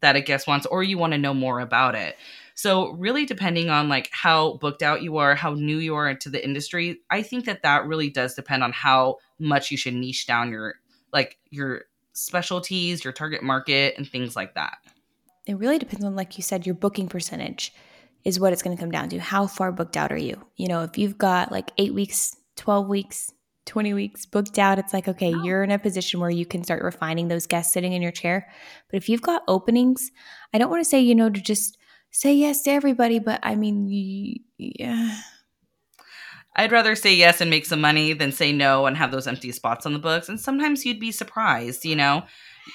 that 0.01 0.15
a 0.15 0.21
guest 0.21 0.47
wants, 0.47 0.65
or 0.65 0.83
you 0.83 0.97
want 0.97 1.13
to 1.13 1.19
know 1.19 1.33
more 1.33 1.59
about 1.59 1.95
it. 1.95 2.17
So 2.61 2.91
really 2.91 3.25
depending 3.25 3.71
on 3.71 3.89
like 3.89 4.07
how 4.11 4.57
booked 4.57 4.83
out 4.83 5.01
you 5.01 5.17
are, 5.17 5.33
how 5.33 5.55
new 5.55 5.79
you 5.79 5.95
are 5.95 6.13
to 6.13 6.29
the 6.29 6.45
industry, 6.45 6.99
I 7.09 7.23
think 7.23 7.45
that 7.45 7.63
that 7.63 7.87
really 7.87 8.11
does 8.11 8.35
depend 8.35 8.63
on 8.63 8.71
how 8.71 9.17
much 9.39 9.71
you 9.71 9.77
should 9.77 9.95
niche 9.95 10.27
down 10.27 10.51
your 10.51 10.75
like 11.11 11.39
your 11.49 11.85
specialties, 12.13 13.03
your 13.03 13.13
target 13.13 13.41
market 13.41 13.95
and 13.97 14.07
things 14.07 14.35
like 14.35 14.53
that. 14.53 14.77
It 15.47 15.57
really 15.57 15.79
depends 15.79 16.05
on 16.05 16.15
like 16.15 16.37
you 16.37 16.43
said 16.43 16.67
your 16.67 16.75
booking 16.75 17.07
percentage 17.07 17.73
is 18.25 18.39
what 18.39 18.53
it's 18.53 18.61
going 18.61 18.77
to 18.77 18.79
come 18.79 18.91
down 18.91 19.09
to. 19.09 19.17
How 19.17 19.47
far 19.47 19.71
booked 19.71 19.97
out 19.97 20.11
are 20.11 20.15
you? 20.15 20.39
You 20.55 20.67
know, 20.67 20.83
if 20.83 20.99
you've 20.99 21.17
got 21.17 21.51
like 21.51 21.71
8 21.79 21.95
weeks, 21.95 22.37
12 22.57 22.87
weeks, 22.87 23.33
20 23.65 23.95
weeks 23.95 24.27
booked 24.27 24.59
out, 24.59 24.77
it's 24.77 24.93
like, 24.93 25.07
okay, 25.07 25.33
oh. 25.33 25.43
you're 25.43 25.63
in 25.63 25.71
a 25.71 25.79
position 25.79 26.19
where 26.19 26.29
you 26.29 26.45
can 26.45 26.63
start 26.63 26.83
refining 26.83 27.27
those 27.27 27.47
guests 27.47 27.73
sitting 27.73 27.93
in 27.93 28.03
your 28.03 28.11
chair. 28.11 28.47
But 28.91 28.97
if 28.97 29.09
you've 29.09 29.23
got 29.23 29.41
openings, 29.47 30.11
I 30.53 30.59
don't 30.59 30.69
want 30.69 30.83
to 30.83 30.89
say, 30.89 31.01
you 31.01 31.15
know, 31.15 31.31
to 31.31 31.41
just 31.41 31.79
say 32.11 32.33
yes 32.33 32.61
to 32.63 32.71
everybody, 32.71 33.19
but 33.19 33.39
I 33.41 33.55
mean, 33.55 33.87
yeah. 34.57 35.17
I'd 36.53 36.73
rather 36.73 36.95
say 36.95 37.15
yes 37.15 37.39
and 37.39 37.49
make 37.49 37.65
some 37.65 37.79
money 37.79 38.11
than 38.11 38.33
say 38.33 38.51
no 38.51 38.85
and 38.85 38.97
have 38.97 39.11
those 39.11 39.27
empty 39.27 39.53
spots 39.53 39.85
on 39.85 39.93
the 39.93 39.99
books. 39.99 40.27
And 40.27 40.39
sometimes 40.39 40.85
you'd 40.85 40.99
be 40.99 41.11
surprised, 41.11 41.85
you 41.85 41.95
know? 41.95 42.23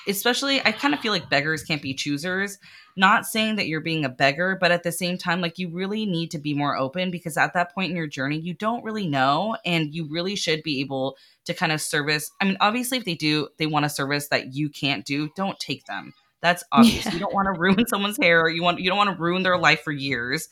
Especially, 0.08 0.60
I 0.64 0.72
kind 0.72 0.94
of 0.94 1.00
feel 1.00 1.12
like 1.12 1.28
beggars 1.28 1.62
can't 1.62 1.82
be 1.82 1.94
choosers. 1.94 2.58
Not 2.96 3.26
saying 3.26 3.56
that 3.56 3.66
you're 3.66 3.82
being 3.82 4.06
a 4.06 4.08
beggar, 4.08 4.56
but 4.58 4.72
at 4.72 4.82
the 4.82 4.90
same 4.90 5.18
time, 5.18 5.42
like 5.42 5.58
you 5.58 5.68
really 5.68 6.06
need 6.06 6.30
to 6.30 6.38
be 6.38 6.54
more 6.54 6.76
open 6.76 7.10
because 7.10 7.36
at 7.36 7.52
that 7.52 7.74
point 7.74 7.90
in 7.90 7.96
your 7.96 8.06
journey, 8.06 8.38
you 8.38 8.54
don't 8.54 8.82
really 8.82 9.06
know. 9.06 9.58
And 9.66 9.94
you 9.94 10.08
really 10.10 10.36
should 10.36 10.62
be 10.62 10.80
able 10.80 11.18
to 11.44 11.52
kind 11.52 11.70
of 11.70 11.82
service. 11.82 12.30
I 12.40 12.46
mean, 12.46 12.56
obviously, 12.60 12.96
if 12.96 13.04
they 13.04 13.14
do, 13.14 13.48
they 13.58 13.66
want 13.66 13.84
a 13.84 13.90
service 13.90 14.28
that 14.28 14.54
you 14.54 14.70
can't 14.70 15.04
do, 15.04 15.28
don't 15.36 15.60
take 15.60 15.84
them 15.84 16.14
that's 16.42 16.64
obvious. 16.72 17.06
Yeah. 17.06 17.12
You 17.12 17.18
don't 17.20 17.34
want 17.34 17.46
to 17.46 17.58
ruin 17.58 17.86
someone's 17.86 18.16
hair. 18.16 18.48
You 18.48 18.62
want 18.62 18.80
you 18.80 18.88
don't 18.88 18.98
want 18.98 19.16
to 19.16 19.22
ruin 19.22 19.42
their 19.42 19.58
life 19.58 19.82
for 19.82 19.92
years. 19.92 20.48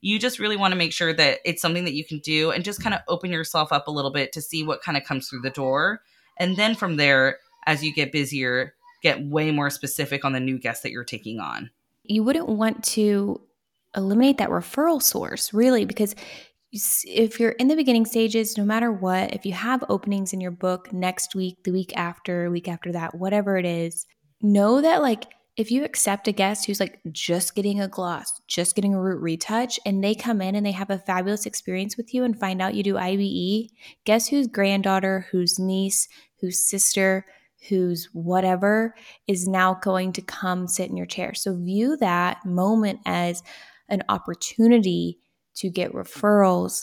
You 0.00 0.18
just 0.18 0.38
really 0.38 0.56
want 0.56 0.72
to 0.72 0.78
make 0.78 0.92
sure 0.92 1.12
that 1.12 1.40
it's 1.44 1.60
something 1.60 1.84
that 1.84 1.94
you 1.94 2.04
can 2.04 2.20
do 2.20 2.52
and 2.52 2.64
just 2.64 2.82
kind 2.82 2.94
of 2.94 3.00
open 3.08 3.32
yourself 3.32 3.72
up 3.72 3.88
a 3.88 3.90
little 3.90 4.12
bit 4.12 4.32
to 4.32 4.40
see 4.40 4.62
what 4.62 4.80
kind 4.80 4.96
of 4.96 5.02
comes 5.02 5.28
through 5.28 5.40
the 5.40 5.50
door. 5.50 6.02
And 6.38 6.56
then 6.56 6.76
from 6.76 6.96
there, 6.96 7.38
as 7.66 7.82
you 7.82 7.92
get 7.92 8.12
busier, 8.12 8.74
get 9.02 9.24
way 9.24 9.50
more 9.50 9.70
specific 9.70 10.24
on 10.24 10.32
the 10.32 10.40
new 10.40 10.58
guests 10.58 10.82
that 10.82 10.92
you're 10.92 11.02
taking 11.04 11.40
on. 11.40 11.70
You 12.04 12.22
wouldn't 12.22 12.48
want 12.48 12.84
to 12.84 13.40
eliminate 13.96 14.38
that 14.38 14.50
referral 14.50 15.02
source, 15.02 15.52
really, 15.52 15.84
because 15.84 16.14
if 16.72 17.40
you're 17.40 17.52
in 17.52 17.68
the 17.68 17.76
beginning 17.76 18.06
stages, 18.06 18.58
no 18.58 18.64
matter 18.64 18.92
what, 18.92 19.34
if 19.34 19.46
you 19.46 19.52
have 19.52 19.84
openings 19.88 20.32
in 20.32 20.40
your 20.40 20.50
book 20.50 20.92
next 20.92 21.34
week, 21.34 21.64
the 21.64 21.72
week 21.72 21.96
after, 21.96 22.50
week 22.50 22.68
after 22.68 22.92
that, 22.92 23.14
whatever 23.14 23.56
it 23.56 23.64
is, 23.64 24.06
know 24.40 24.80
that 24.80 25.02
like 25.02 25.26
if 25.56 25.72
you 25.72 25.84
accept 25.84 26.28
a 26.28 26.32
guest 26.32 26.66
who's 26.66 26.78
like 26.78 27.00
just 27.10 27.56
getting 27.56 27.80
a 27.80 27.88
gloss, 27.88 28.40
just 28.46 28.76
getting 28.76 28.94
a 28.94 29.00
root 29.00 29.20
retouch, 29.20 29.80
and 29.84 30.02
they 30.02 30.14
come 30.14 30.40
in 30.40 30.54
and 30.54 30.64
they 30.64 30.72
have 30.72 30.90
a 30.90 31.00
fabulous 31.00 31.46
experience 31.46 31.96
with 31.96 32.14
you 32.14 32.22
and 32.22 32.38
find 32.38 32.62
out 32.62 32.74
you 32.74 32.84
do 32.84 32.96
IBE, 32.96 33.68
guess 34.04 34.28
whose 34.28 34.46
granddaughter, 34.46 35.26
whose 35.32 35.58
niece, 35.58 36.08
whose 36.40 36.64
sister, 36.64 37.26
whose 37.68 38.08
whatever 38.12 38.94
is 39.26 39.48
now 39.48 39.74
going 39.74 40.12
to 40.12 40.22
come 40.22 40.68
sit 40.68 40.88
in 40.88 40.96
your 40.96 41.06
chair. 41.06 41.34
So 41.34 41.56
view 41.56 41.96
that 41.96 42.46
moment 42.46 43.00
as 43.04 43.42
an 43.88 44.04
opportunity 44.08 45.18
to 45.56 45.70
get 45.70 45.92
referrals 45.92 46.82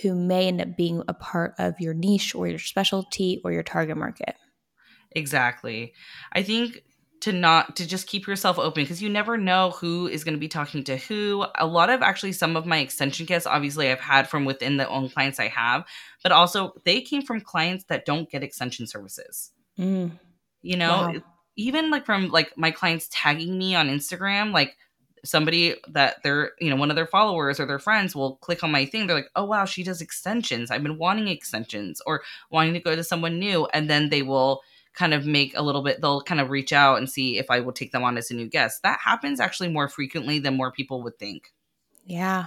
who 0.00 0.14
may 0.14 0.46
end 0.46 0.60
up 0.60 0.76
being 0.76 1.02
a 1.08 1.14
part 1.14 1.54
of 1.58 1.80
your 1.80 1.92
niche 1.92 2.36
or 2.36 2.46
your 2.46 2.60
specialty 2.60 3.40
or 3.44 3.50
your 3.50 3.64
target 3.64 3.96
market. 3.96 4.36
Exactly. 5.10 5.92
I 6.32 6.42
think 6.42 6.82
to 7.22 7.32
not 7.32 7.76
to 7.76 7.86
just 7.86 8.08
keep 8.08 8.26
yourself 8.26 8.58
open 8.58 8.82
because 8.82 9.00
you 9.00 9.08
never 9.08 9.38
know 9.38 9.70
who 9.70 10.08
is 10.08 10.24
going 10.24 10.34
to 10.34 10.40
be 10.40 10.48
talking 10.48 10.82
to 10.82 10.96
who 10.96 11.46
a 11.56 11.66
lot 11.66 11.88
of 11.88 12.02
actually 12.02 12.32
some 12.32 12.56
of 12.56 12.66
my 12.66 12.78
extension 12.78 13.26
kits 13.26 13.46
obviously 13.46 13.90
i've 13.90 14.00
had 14.00 14.28
from 14.28 14.44
within 14.44 14.76
the 14.76 14.88
own 14.88 15.08
clients 15.08 15.38
i 15.38 15.46
have 15.46 15.84
but 16.22 16.32
also 16.32 16.72
they 16.84 17.00
came 17.00 17.22
from 17.22 17.40
clients 17.40 17.84
that 17.84 18.04
don't 18.04 18.28
get 18.28 18.42
extension 18.42 18.88
services 18.88 19.52
mm. 19.78 20.10
you 20.62 20.76
know 20.76 20.88
wow. 20.88 21.14
even 21.56 21.90
like 21.90 22.04
from 22.04 22.28
like 22.28 22.56
my 22.58 22.72
clients 22.72 23.08
tagging 23.12 23.56
me 23.56 23.74
on 23.74 23.88
instagram 23.88 24.52
like 24.52 24.76
somebody 25.24 25.76
that 25.88 26.16
they're 26.24 26.50
you 26.58 26.68
know 26.68 26.74
one 26.74 26.90
of 26.90 26.96
their 26.96 27.06
followers 27.06 27.60
or 27.60 27.66
their 27.66 27.78
friends 27.78 28.16
will 28.16 28.34
click 28.38 28.64
on 28.64 28.72
my 28.72 28.84
thing 28.84 29.06
they're 29.06 29.14
like 29.14 29.30
oh 29.36 29.44
wow 29.44 29.64
she 29.64 29.84
does 29.84 30.00
extensions 30.00 30.72
i've 30.72 30.82
been 30.82 30.98
wanting 30.98 31.28
extensions 31.28 32.02
or 32.04 32.22
wanting 32.50 32.74
to 32.74 32.80
go 32.80 32.96
to 32.96 33.04
someone 33.04 33.38
new 33.38 33.64
and 33.66 33.88
then 33.88 34.08
they 34.08 34.22
will 34.22 34.60
kind 34.94 35.14
of 35.14 35.26
make 35.26 35.56
a 35.56 35.62
little 35.62 35.82
bit 35.82 36.00
they'll 36.00 36.22
kind 36.22 36.40
of 36.40 36.50
reach 36.50 36.72
out 36.72 36.98
and 36.98 37.08
see 37.08 37.38
if 37.38 37.50
I 37.50 37.60
will 37.60 37.72
take 37.72 37.92
them 37.92 38.04
on 38.04 38.18
as 38.18 38.30
a 38.30 38.34
new 38.34 38.48
guest. 38.48 38.82
That 38.82 39.00
happens 39.00 39.40
actually 39.40 39.68
more 39.68 39.88
frequently 39.88 40.38
than 40.38 40.56
more 40.56 40.70
people 40.72 41.02
would 41.02 41.18
think. 41.18 41.52
Yeah. 42.04 42.46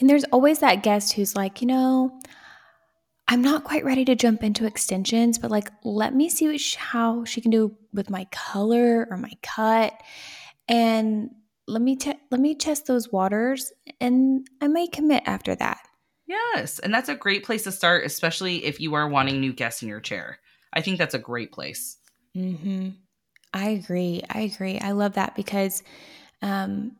And 0.00 0.08
there's 0.08 0.24
always 0.24 0.60
that 0.60 0.82
guest 0.82 1.12
who's 1.12 1.36
like, 1.36 1.60
you 1.60 1.66
know, 1.66 2.18
I'm 3.28 3.42
not 3.42 3.64
quite 3.64 3.84
ready 3.84 4.04
to 4.04 4.14
jump 4.14 4.44
into 4.44 4.66
extensions, 4.66 5.38
but 5.38 5.50
like, 5.50 5.70
let 5.82 6.14
me 6.14 6.28
see 6.28 6.48
what 6.48 6.60
she, 6.60 6.76
how 6.78 7.24
she 7.24 7.40
can 7.40 7.50
do 7.50 7.76
with 7.92 8.08
my 8.08 8.26
color 8.30 9.06
or 9.10 9.16
my 9.16 9.32
cut, 9.42 9.92
and 10.68 11.30
let 11.66 11.82
me 11.82 11.96
te- 11.96 12.20
let 12.30 12.40
me 12.40 12.54
test 12.54 12.86
those 12.86 13.10
waters, 13.10 13.72
and 14.00 14.46
I 14.60 14.68
may 14.68 14.86
commit 14.86 15.24
after 15.26 15.56
that. 15.56 15.80
Yes, 16.26 16.78
and 16.78 16.94
that's 16.94 17.08
a 17.08 17.16
great 17.16 17.44
place 17.44 17.64
to 17.64 17.72
start, 17.72 18.04
especially 18.04 18.64
if 18.64 18.80
you 18.80 18.94
are 18.94 19.08
wanting 19.08 19.40
new 19.40 19.52
guests 19.52 19.82
in 19.82 19.88
your 19.88 20.00
chair. 20.00 20.38
I 20.72 20.80
think 20.80 20.98
that's 20.98 21.14
a 21.14 21.18
great 21.18 21.52
place. 21.52 21.98
Hmm. 22.34 22.90
I 23.54 23.70
agree. 23.70 24.22
I 24.28 24.40
agree. 24.40 24.78
I 24.78 24.92
love 24.92 25.14
that 25.14 25.34
because 25.34 25.82
um, 26.42 26.92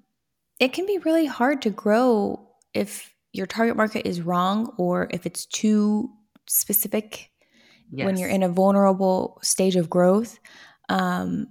it 0.58 0.72
can 0.72 0.86
be 0.86 0.98
really 0.98 1.26
hard 1.26 1.62
to 1.62 1.70
grow 1.70 2.48
if 2.72 3.12
your 3.32 3.46
target 3.46 3.76
market 3.76 4.06
is 4.06 4.22
wrong 4.22 4.72
or 4.78 5.08
if 5.10 5.26
it's 5.26 5.44
too 5.44 6.10
specific 6.48 7.30
yes. 7.90 8.06
when 8.06 8.16
you're 8.16 8.30
in 8.30 8.42
a 8.42 8.48
vulnerable 8.48 9.38
stage 9.42 9.76
of 9.76 9.90
growth. 9.90 10.38
Um, 10.88 11.48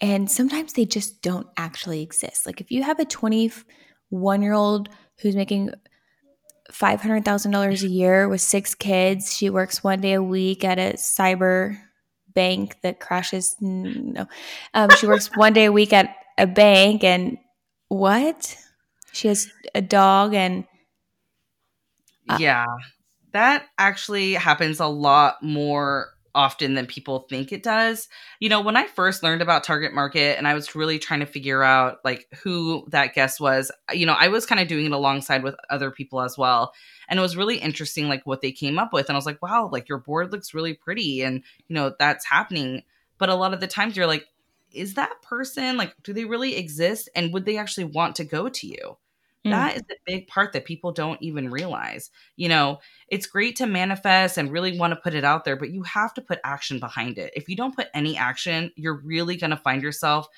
and 0.00 0.30
sometimes 0.30 0.72
they 0.72 0.86
just 0.86 1.20
don't 1.22 1.46
actually 1.56 2.02
exist. 2.02 2.46
Like 2.46 2.60
if 2.60 2.70
you 2.70 2.82
have 2.82 3.00
a 3.00 3.04
21 3.04 4.42
year 4.42 4.52
old 4.52 4.88
who's 5.20 5.36
making 5.36 5.70
$500,000 6.72 7.82
a 7.82 7.88
year 7.88 8.28
with 8.28 8.40
six 8.40 8.74
kids, 8.74 9.34
she 9.34 9.50
works 9.50 9.82
one 9.82 10.00
day 10.00 10.12
a 10.12 10.22
week 10.22 10.64
at 10.64 10.78
a 10.78 10.94
cyber 10.94 11.78
bank 12.34 12.76
that 12.82 13.00
crashes. 13.00 13.56
No, 13.60 14.26
um, 14.74 14.90
she 14.98 15.06
works 15.06 15.30
one 15.34 15.52
day 15.52 15.66
a 15.66 15.72
week 15.72 15.92
at 15.92 16.14
a 16.36 16.46
bank 16.46 17.04
and 17.04 17.38
what? 17.88 18.56
She 19.12 19.28
has 19.28 19.50
a 19.74 19.80
dog 19.80 20.34
and. 20.34 20.64
Uh, 22.28 22.36
yeah 22.38 22.66
that 23.32 23.66
actually 23.78 24.34
happens 24.34 24.80
a 24.80 24.86
lot 24.86 25.42
more 25.42 26.08
often 26.34 26.74
than 26.74 26.86
people 26.86 27.26
think 27.28 27.52
it 27.52 27.62
does. 27.62 28.08
You 28.40 28.48
know, 28.48 28.60
when 28.60 28.76
I 28.76 28.86
first 28.86 29.22
learned 29.22 29.42
about 29.42 29.64
target 29.64 29.92
market 29.92 30.38
and 30.38 30.46
I 30.46 30.54
was 30.54 30.74
really 30.74 30.98
trying 30.98 31.20
to 31.20 31.26
figure 31.26 31.62
out 31.62 31.98
like 32.04 32.26
who 32.42 32.86
that 32.90 33.14
guest 33.14 33.40
was, 33.40 33.70
you 33.92 34.06
know, 34.06 34.16
I 34.18 34.28
was 34.28 34.46
kind 34.46 34.60
of 34.60 34.68
doing 34.68 34.86
it 34.86 34.92
alongside 34.92 35.42
with 35.42 35.56
other 35.70 35.90
people 35.90 36.20
as 36.20 36.38
well. 36.38 36.72
And 37.08 37.18
it 37.18 37.22
was 37.22 37.36
really 37.36 37.56
interesting 37.56 38.08
like 38.08 38.26
what 38.26 38.40
they 38.40 38.52
came 38.52 38.78
up 38.78 38.92
with 38.92 39.08
and 39.08 39.16
I 39.16 39.18
was 39.18 39.26
like, 39.26 39.42
"Wow, 39.42 39.68
like 39.72 39.88
your 39.88 39.98
board 39.98 40.32
looks 40.32 40.54
really 40.54 40.74
pretty 40.74 41.22
and 41.22 41.42
you 41.68 41.74
know, 41.74 41.94
that's 41.98 42.26
happening." 42.26 42.82
But 43.18 43.30
a 43.30 43.34
lot 43.34 43.54
of 43.54 43.60
the 43.60 43.66
times 43.66 43.96
you're 43.96 44.06
like, 44.06 44.26
"Is 44.72 44.94
that 44.94 45.22
person 45.22 45.76
like 45.76 45.94
do 46.02 46.12
they 46.12 46.24
really 46.24 46.56
exist 46.56 47.08
and 47.14 47.32
would 47.32 47.44
they 47.44 47.56
actually 47.56 47.84
want 47.84 48.16
to 48.16 48.24
go 48.24 48.48
to 48.48 48.66
you?" 48.66 48.96
Mm. 49.48 49.50
That 49.50 49.76
is 49.76 49.82
the 49.88 49.96
big 50.06 50.26
part 50.28 50.52
that 50.52 50.64
people 50.64 50.92
don't 50.92 51.20
even 51.22 51.50
realize. 51.50 52.10
You 52.36 52.48
know, 52.48 52.78
it's 53.08 53.26
great 53.26 53.56
to 53.56 53.66
manifest 53.66 54.38
and 54.38 54.52
really 54.52 54.78
want 54.78 54.92
to 54.92 55.00
put 55.00 55.14
it 55.14 55.24
out 55.24 55.44
there, 55.44 55.56
but 55.56 55.70
you 55.70 55.82
have 55.82 56.14
to 56.14 56.20
put 56.20 56.40
action 56.44 56.78
behind 56.78 57.18
it. 57.18 57.32
If 57.34 57.48
you 57.48 57.56
don't 57.56 57.74
put 57.74 57.88
any 57.94 58.16
action, 58.16 58.72
you're 58.76 59.00
really 59.04 59.36
going 59.36 59.50
to 59.50 59.56
find 59.56 59.82
yourself 59.82 60.28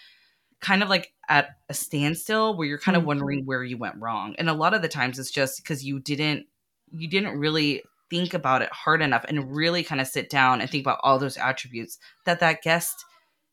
kind 0.61 0.83
of 0.83 0.89
like 0.89 1.13
at 1.29 1.51
a 1.69 1.75
standstill 1.75 2.57
where 2.57 2.69
you're 2.69 2.79
kind 2.79 2.97
of 2.97 3.03
mm. 3.03 3.07
wondering 3.07 3.47
where 3.47 3.65
you 3.65 3.79
went 3.79 3.97
wrong. 3.97 4.35
And 4.39 4.49
a 4.49 4.55
lot 4.55 4.75
of 4.75 4.83
the 4.83 4.89
times 4.89 5.19
it's 5.19 5.31
just 5.31 5.63
because 5.63 5.85
you 5.85 6.01
didn't 6.01 6.47
you 6.93 7.09
didn't 7.09 7.39
really 7.39 7.83
think 8.11 8.35
about 8.35 8.63
it 8.63 8.73
hard 8.73 9.01
enough 9.01 9.25
and 9.29 9.55
really 9.55 9.85
kind 9.85 10.01
of 10.01 10.07
sit 10.07 10.29
down 10.29 10.61
and 10.61 10.69
think 10.69 10.85
about 10.85 10.99
all 11.03 11.19
those 11.19 11.37
attributes 11.37 11.99
that 12.27 12.41
that 12.41 12.63
guest 12.63 13.05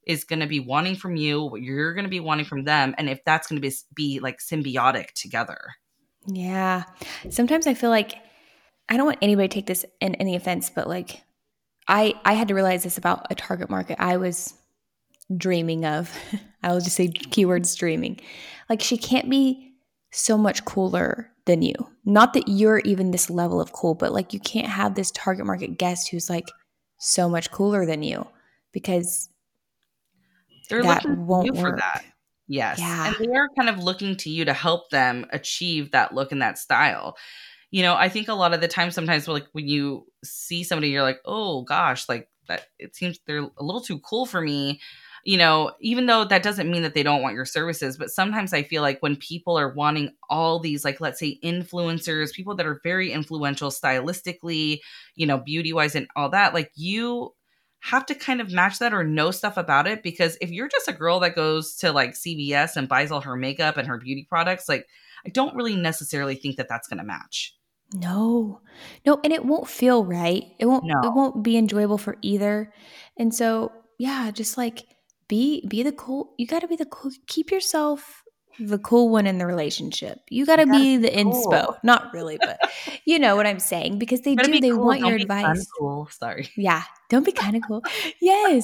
is 0.07 0.23
going 0.23 0.39
to 0.39 0.47
be 0.47 0.59
wanting 0.59 0.95
from 0.95 1.15
you, 1.15 1.43
what 1.43 1.61
you're 1.61 1.93
going 1.93 2.05
to 2.05 2.09
be 2.09 2.19
wanting 2.19 2.45
from 2.45 2.63
them, 2.63 2.95
and 2.97 3.09
if 3.09 3.23
that's 3.25 3.47
going 3.47 3.61
to 3.61 3.67
be, 3.67 3.75
be 3.93 4.19
like 4.19 4.39
symbiotic 4.39 5.11
together. 5.11 5.59
Yeah. 6.25 6.83
Sometimes 7.29 7.67
I 7.67 7.73
feel 7.73 7.89
like 7.89 8.15
I 8.89 8.97
don't 8.97 9.05
want 9.05 9.19
anybody 9.21 9.47
to 9.47 9.53
take 9.53 9.65
this 9.65 9.85
in 10.01 10.15
any 10.15 10.35
offense, 10.35 10.69
but 10.69 10.87
like 10.87 11.23
I 11.87 12.13
I 12.25 12.33
had 12.33 12.47
to 12.49 12.53
realize 12.53 12.83
this 12.83 12.97
about 12.97 13.27
a 13.29 13.35
target 13.35 13.69
market 13.69 13.97
I 13.99 14.17
was 14.17 14.53
dreaming 15.35 15.85
of. 15.85 16.11
I 16.63 16.71
will 16.71 16.79
just 16.79 16.95
say 16.95 17.09
keywords 17.09 17.77
dreaming. 17.77 18.19
Like 18.69 18.81
she 18.81 18.97
can't 18.97 19.29
be 19.29 19.73
so 20.11 20.37
much 20.37 20.65
cooler 20.65 21.31
than 21.45 21.61
you. 21.61 21.75
Not 22.05 22.33
that 22.33 22.47
you're 22.47 22.79
even 22.79 23.11
this 23.11 23.29
level 23.29 23.61
of 23.61 23.71
cool, 23.71 23.95
but 23.95 24.13
like 24.13 24.33
you 24.33 24.39
can't 24.39 24.67
have 24.67 24.95
this 24.95 25.11
target 25.11 25.45
market 25.45 25.77
guest 25.77 26.09
who's 26.09 26.29
like 26.29 26.49
so 26.97 27.29
much 27.29 27.51
cooler 27.51 27.85
than 27.85 28.03
you 28.03 28.27
because 28.73 29.29
they're 30.69 30.83
that 30.83 31.05
looking 31.05 31.25
won't 31.27 31.45
you 31.45 31.53
work. 31.53 31.73
for 31.73 31.77
that. 31.77 32.03
Yes. 32.47 32.79
Yeah. 32.79 33.07
And 33.07 33.15
they 33.19 33.35
are 33.35 33.49
kind 33.57 33.69
of 33.69 33.83
looking 33.83 34.15
to 34.17 34.29
you 34.29 34.45
to 34.45 34.53
help 34.53 34.89
them 34.89 35.25
achieve 35.31 35.91
that 35.91 36.13
look 36.13 36.31
and 36.31 36.41
that 36.41 36.57
style. 36.57 37.17
You 37.71 37.83
know, 37.83 37.95
I 37.95 38.07
think 38.07 38.29
a 38.29 38.33
lot 38.33 38.53
of 38.53 38.61
the 38.61 38.67
time 38.69 38.91
sometimes 38.91 39.27
like 39.27 39.47
when 39.51 39.67
you 39.67 40.05
see 40.23 40.63
somebody, 40.63 40.89
you're 40.89 41.03
like, 41.03 41.19
oh 41.25 41.63
gosh, 41.63 42.07
like 42.07 42.29
that 42.47 42.67
it 42.79 42.95
seems 42.95 43.19
they're 43.27 43.39
a 43.39 43.63
little 43.63 43.81
too 43.81 43.99
cool 43.99 44.25
for 44.25 44.41
me. 44.41 44.79
You 45.25 45.37
know, 45.37 45.73
even 45.81 46.05
though 46.05 46.23
that 46.23 46.41
doesn't 46.41 46.71
mean 46.71 46.83
that 46.83 46.93
they 46.93 47.03
don't 47.03 47.21
want 47.21 47.35
your 47.35 47.43
services, 47.43 47.97
but 47.97 48.11
sometimes 48.11 48.53
I 48.53 48.63
feel 48.63 48.81
like 48.81 48.99
when 49.01 49.17
people 49.17 49.59
are 49.59 49.73
wanting 49.73 50.13
all 50.29 50.57
these, 50.59 50.85
like, 50.85 51.01
let's 51.01 51.19
say 51.19 51.37
influencers, 51.43 52.31
people 52.31 52.55
that 52.55 52.65
are 52.65 52.79
very 52.81 53.11
influential 53.11 53.69
stylistically, 53.69 54.79
you 55.15 55.25
know, 55.27 55.37
beauty 55.37 55.73
wise 55.73 55.95
and 55.95 56.07
all 56.15 56.29
that, 56.29 56.53
like, 56.53 56.71
you 56.75 57.33
have 57.87 58.05
to 58.05 58.15
kind 58.15 58.41
of 58.41 58.51
match 58.51 58.79
that 58.79 58.93
or 58.93 59.03
know 59.03 59.31
stuff 59.31 59.55
about 59.55 59.87
it 59.87 60.03
because 60.03 60.37
if 60.41 60.51
you're 60.51 60.67
just 60.67 60.89
a 60.89 60.93
girl 60.93 61.21
that 61.21 61.35
goes 61.35 61.75
to 61.77 61.93
like 61.93 62.11
CVS 62.11 62.75
and 62.75 62.89
buys 62.89 63.11
all 63.11 63.21
her 63.21 63.37
makeup 63.37 63.77
and 63.77 63.87
her 63.87 63.97
beauty 63.97 64.25
products, 64.27 64.67
like 64.67 64.87
I 65.25 65.29
don't 65.29 65.55
really 65.55 65.75
necessarily 65.77 66.35
think 66.35 66.57
that 66.57 66.67
that's 66.67 66.89
going 66.89 66.97
to 66.97 67.05
match. 67.05 67.55
No. 67.93 68.59
No, 69.05 69.21
and 69.23 69.31
it 69.31 69.45
won't 69.45 69.69
feel 69.69 70.03
right. 70.03 70.43
It 70.59 70.65
won't 70.65 70.83
no. 70.83 70.99
it 71.01 71.13
won't 71.13 71.43
be 71.43 71.57
enjoyable 71.57 71.97
for 71.97 72.17
either. 72.21 72.73
And 73.17 73.33
so, 73.33 73.71
yeah, 73.97 74.31
just 74.31 74.57
like 74.57 74.83
be 75.29 75.65
be 75.65 75.81
the 75.81 75.93
cool 75.93 76.33
you 76.37 76.45
got 76.45 76.59
to 76.59 76.67
be 76.67 76.75
the 76.75 76.85
cool 76.85 77.11
keep 77.27 77.51
yourself 77.51 78.23
the 78.59 78.79
cool 78.79 79.09
one 79.09 79.27
in 79.27 79.37
the 79.37 79.45
relationship. 79.45 80.19
You 80.29 80.45
got 80.45 80.57
to 80.57 80.65
be 80.65 80.97
the 80.97 81.09
cool. 81.09 81.33
inspo. 81.33 81.77
Not 81.83 82.13
really, 82.13 82.37
but 82.37 82.59
you 83.05 83.19
know 83.19 83.35
what 83.35 83.47
I'm 83.47 83.59
saying 83.59 83.99
because 83.99 84.21
they 84.21 84.35
do. 84.35 84.59
They 84.59 84.69
cool. 84.69 84.85
want 84.85 85.01
don't 85.01 85.09
your 85.09 85.19
advice. 85.19 85.67
Cool. 85.77 86.07
Sorry. 86.11 86.49
Yeah. 86.55 86.83
Don't 87.09 87.25
be 87.25 87.31
kind 87.31 87.55
of 87.55 87.63
cool. 87.67 87.83
yes. 88.21 88.63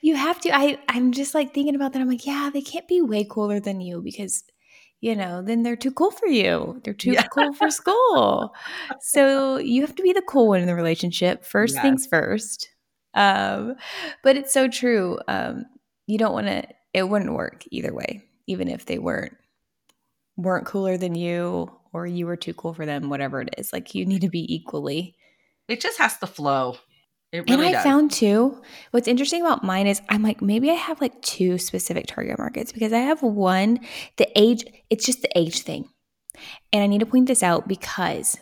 You 0.00 0.16
have 0.16 0.40
to. 0.42 0.56
I 0.56 0.78
I'm 0.88 1.12
just 1.12 1.34
like 1.34 1.52
thinking 1.52 1.74
about 1.74 1.92
that. 1.92 2.02
I'm 2.02 2.08
like, 2.08 2.26
yeah, 2.26 2.50
they 2.52 2.62
can't 2.62 2.88
be 2.88 3.02
way 3.02 3.24
cooler 3.24 3.60
than 3.60 3.80
you 3.80 4.00
because 4.00 4.44
you 5.00 5.16
know, 5.16 5.40
then 5.40 5.62
they're 5.62 5.76
too 5.76 5.92
cool 5.92 6.10
for 6.10 6.26
you. 6.26 6.80
They're 6.84 6.92
too 6.92 7.12
yeah. 7.12 7.26
cool 7.28 7.54
for 7.54 7.70
school. 7.70 8.54
so 9.00 9.56
you 9.56 9.80
have 9.80 9.94
to 9.94 10.02
be 10.02 10.12
the 10.12 10.22
cool 10.22 10.48
one 10.48 10.60
in 10.60 10.66
the 10.66 10.74
relationship. 10.74 11.44
First 11.44 11.74
yes. 11.74 11.82
things 11.82 12.06
first. 12.06 12.70
Um, 13.14 13.76
but 14.22 14.36
it's 14.36 14.52
so 14.52 14.68
true. 14.68 15.18
Um, 15.26 15.64
you 16.06 16.18
don't 16.18 16.34
want 16.34 16.46
to. 16.48 16.64
It 16.92 17.08
wouldn't 17.08 17.32
work 17.32 17.64
either 17.70 17.94
way 17.94 18.22
even 18.50 18.68
if 18.68 18.86
they 18.86 18.98
weren't 18.98 19.36
weren't 20.36 20.66
cooler 20.66 20.96
than 20.96 21.14
you 21.14 21.70
or 21.92 22.06
you 22.06 22.26
were 22.26 22.36
too 22.36 22.54
cool 22.54 22.72
for 22.72 22.86
them, 22.86 23.08
whatever 23.08 23.40
it 23.40 23.54
is. 23.58 23.72
Like 23.72 23.94
you 23.94 24.06
need 24.06 24.22
to 24.22 24.30
be 24.30 24.52
equally. 24.52 25.14
It 25.68 25.80
just 25.80 25.98
has 25.98 26.16
to 26.18 26.26
flow. 26.26 26.76
It 27.32 27.48
really 27.48 27.52
and 27.52 27.62
I 27.62 27.72
does. 27.72 27.84
found 27.84 28.10
too, 28.10 28.60
what's 28.90 29.06
interesting 29.06 29.42
about 29.42 29.62
mine 29.62 29.86
is 29.86 30.02
I'm 30.08 30.22
like, 30.22 30.42
maybe 30.42 30.68
I 30.70 30.74
have 30.74 31.00
like 31.00 31.20
two 31.22 31.58
specific 31.58 32.06
target 32.06 32.38
markets 32.38 32.72
because 32.72 32.92
I 32.92 32.98
have 32.98 33.22
one, 33.22 33.78
the 34.16 34.28
age, 34.36 34.64
it's 34.88 35.06
just 35.06 35.22
the 35.22 35.38
age 35.38 35.60
thing. 35.60 35.88
And 36.72 36.82
I 36.82 36.88
need 36.88 37.00
to 37.00 37.06
point 37.06 37.28
this 37.28 37.42
out 37.42 37.68
because 37.68 38.36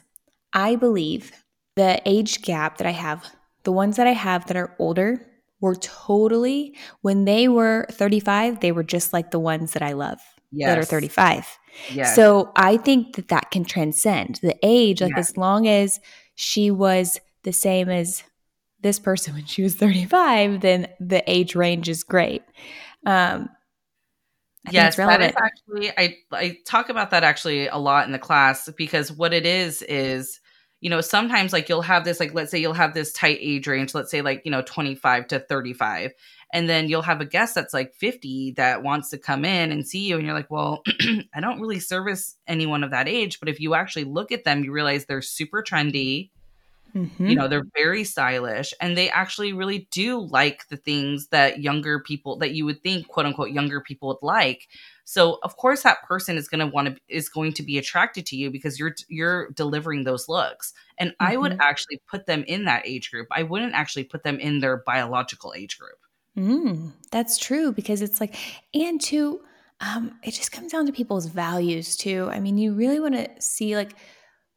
I 0.54 0.76
believe 0.76 1.32
the 1.76 2.00
age 2.06 2.40
gap 2.40 2.78
that 2.78 2.86
I 2.86 2.92
have, 2.92 3.26
the 3.64 3.72
ones 3.72 3.96
that 3.96 4.06
I 4.06 4.12
have 4.12 4.46
that 4.46 4.56
are 4.56 4.74
older, 4.78 5.27
were 5.60 5.76
totally 5.76 6.76
when 7.02 7.24
they 7.24 7.48
were 7.48 7.86
35 7.90 8.60
they 8.60 8.72
were 8.72 8.82
just 8.82 9.12
like 9.12 9.30
the 9.30 9.38
ones 9.38 9.72
that 9.72 9.82
i 9.82 9.92
love 9.92 10.20
yes. 10.52 10.68
that 10.68 10.78
are 10.78 10.84
35 10.84 11.58
yes. 11.90 12.14
so 12.14 12.52
i 12.56 12.76
think 12.76 13.16
that 13.16 13.28
that 13.28 13.50
can 13.50 13.64
transcend 13.64 14.38
the 14.42 14.56
age 14.62 15.00
like 15.00 15.16
as 15.16 15.36
long 15.36 15.66
as 15.66 16.00
she 16.34 16.70
was 16.70 17.20
the 17.42 17.52
same 17.52 17.88
as 17.88 18.22
this 18.80 18.98
person 18.98 19.34
when 19.34 19.46
she 19.46 19.62
was 19.62 19.74
35 19.74 20.60
then 20.60 20.88
the 21.00 21.22
age 21.30 21.54
range 21.54 21.88
is 21.88 22.02
great 22.02 22.42
um 23.06 23.48
I 24.66 24.70
yes, 24.72 24.96
that 24.96 25.22
is 25.22 25.32
actually 25.36 25.90
I 25.96 26.16
I 26.32 26.58
talk 26.66 26.90
about 26.90 27.10
that 27.10 27.24
actually 27.24 27.68
a 27.68 27.76
lot 27.76 28.06
in 28.06 28.12
the 28.12 28.18
class 28.18 28.68
because 28.76 29.10
what 29.10 29.32
it 29.32 29.46
is 29.46 29.82
is 29.82 30.40
you 30.80 30.90
know, 30.90 31.00
sometimes 31.00 31.52
like 31.52 31.68
you'll 31.68 31.82
have 31.82 32.04
this, 32.04 32.20
like, 32.20 32.34
let's 32.34 32.50
say 32.50 32.58
you'll 32.58 32.72
have 32.72 32.94
this 32.94 33.12
tight 33.12 33.38
age 33.40 33.66
range, 33.66 33.94
let's 33.94 34.10
say 34.10 34.22
like, 34.22 34.42
you 34.44 34.50
know, 34.50 34.62
25 34.62 35.26
to 35.28 35.40
35. 35.40 36.12
And 36.52 36.68
then 36.68 36.88
you'll 36.88 37.02
have 37.02 37.20
a 37.20 37.26
guest 37.26 37.54
that's 37.54 37.74
like 37.74 37.94
50 37.94 38.54
that 38.56 38.82
wants 38.82 39.10
to 39.10 39.18
come 39.18 39.44
in 39.44 39.70
and 39.70 39.86
see 39.86 40.06
you. 40.06 40.16
And 40.16 40.24
you're 40.24 40.34
like, 40.34 40.50
well, 40.50 40.82
I 41.34 41.40
don't 41.40 41.60
really 41.60 41.80
service 41.80 42.36
anyone 42.46 42.84
of 42.84 42.92
that 42.92 43.08
age. 43.08 43.38
But 43.40 43.48
if 43.48 43.60
you 43.60 43.74
actually 43.74 44.04
look 44.04 44.32
at 44.32 44.44
them, 44.44 44.64
you 44.64 44.72
realize 44.72 45.04
they're 45.04 45.20
super 45.20 45.62
trendy. 45.62 46.30
Mm-hmm. 46.94 47.26
You 47.26 47.36
know, 47.36 47.48
they're 47.48 47.66
very 47.76 48.04
stylish 48.04 48.72
and 48.80 48.96
they 48.96 49.10
actually 49.10 49.52
really 49.52 49.88
do 49.90 50.20
like 50.20 50.66
the 50.68 50.76
things 50.76 51.28
that 51.28 51.60
younger 51.60 52.00
people 52.00 52.36
that 52.38 52.52
you 52.52 52.64
would 52.64 52.82
think 52.82 53.08
quote 53.08 53.26
unquote 53.26 53.50
younger 53.50 53.80
people 53.80 54.08
would 54.08 54.26
like. 54.26 54.68
So 55.04 55.38
of 55.42 55.56
course 55.56 55.82
that 55.82 56.02
person 56.06 56.36
is 56.36 56.48
going 56.48 56.60
to 56.60 56.66
want 56.66 56.88
to 56.88 56.96
is 57.08 57.28
going 57.28 57.52
to 57.54 57.62
be 57.62 57.78
attracted 57.78 58.26
to 58.26 58.36
you 58.36 58.50
because 58.50 58.78
you're 58.78 58.94
you're 59.08 59.50
delivering 59.50 60.04
those 60.04 60.28
looks. 60.28 60.72
And 60.98 61.10
mm-hmm. 61.10 61.26
I 61.32 61.36
would 61.36 61.52
mm-hmm. 61.52 61.60
actually 61.60 62.00
put 62.08 62.26
them 62.26 62.44
in 62.46 62.64
that 62.64 62.86
age 62.86 63.10
group. 63.10 63.28
I 63.30 63.42
wouldn't 63.42 63.74
actually 63.74 64.04
put 64.04 64.22
them 64.22 64.38
in 64.38 64.60
their 64.60 64.78
biological 64.78 65.54
age 65.56 65.78
group. 65.78 65.98
Mm, 66.36 66.92
that's 67.10 67.36
true 67.36 67.72
because 67.72 68.00
it's 68.00 68.20
like 68.20 68.36
and 68.72 69.00
to 69.02 69.40
um 69.80 70.12
it 70.22 70.32
just 70.32 70.52
comes 70.52 70.72
down 70.72 70.86
to 70.86 70.92
people's 70.92 71.26
values 71.26 71.96
too. 71.96 72.28
I 72.32 72.40
mean, 72.40 72.56
you 72.58 72.72
really 72.72 73.00
want 73.00 73.14
to 73.14 73.28
see 73.40 73.76
like 73.76 73.94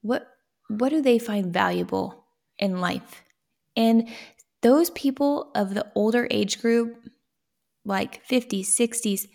what 0.01 0.27
what 0.67 0.89
do 0.89 1.01
they 1.01 1.19
find 1.19 1.51
valuable 1.51 2.20
in 2.61 2.79
life. 2.79 3.23
And 3.75 4.07
those 4.61 4.91
people 4.91 5.51
of 5.55 5.73
the 5.73 5.91
older 5.95 6.27
age 6.31 6.61
group, 6.61 6.95
like 7.83 8.25
50s, 8.27 8.67
60s, 8.67 9.27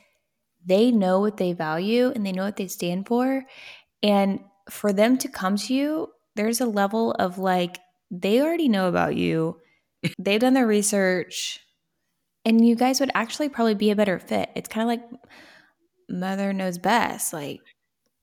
they 0.64 0.90
know 0.90 1.20
what 1.20 1.36
they 1.36 1.52
value 1.52 2.12
and 2.14 2.24
they 2.24 2.32
know 2.32 2.44
what 2.44 2.56
they 2.56 2.68
stand 2.68 3.06
for. 3.06 3.44
And 4.02 4.40
for 4.70 4.92
them 4.92 5.18
to 5.18 5.28
come 5.28 5.56
to 5.56 5.74
you, 5.74 6.08
there's 6.34 6.60
a 6.60 6.66
level 6.66 7.12
of 7.12 7.38
like, 7.38 7.78
they 8.10 8.40
already 8.40 8.68
know 8.68 8.88
about 8.88 9.16
you, 9.16 9.60
they've 10.18 10.40
done 10.40 10.54
their 10.54 10.66
research, 10.66 11.60
and 12.44 12.66
you 12.66 12.76
guys 12.76 13.00
would 13.00 13.10
actually 13.14 13.48
probably 13.48 13.74
be 13.74 13.90
a 13.90 13.96
better 13.96 14.18
fit. 14.20 14.50
It's 14.54 14.68
kind 14.68 14.82
of 14.82 14.88
like 14.88 15.20
mother 16.08 16.52
knows 16.52 16.78
best. 16.78 17.32
Like, 17.32 17.60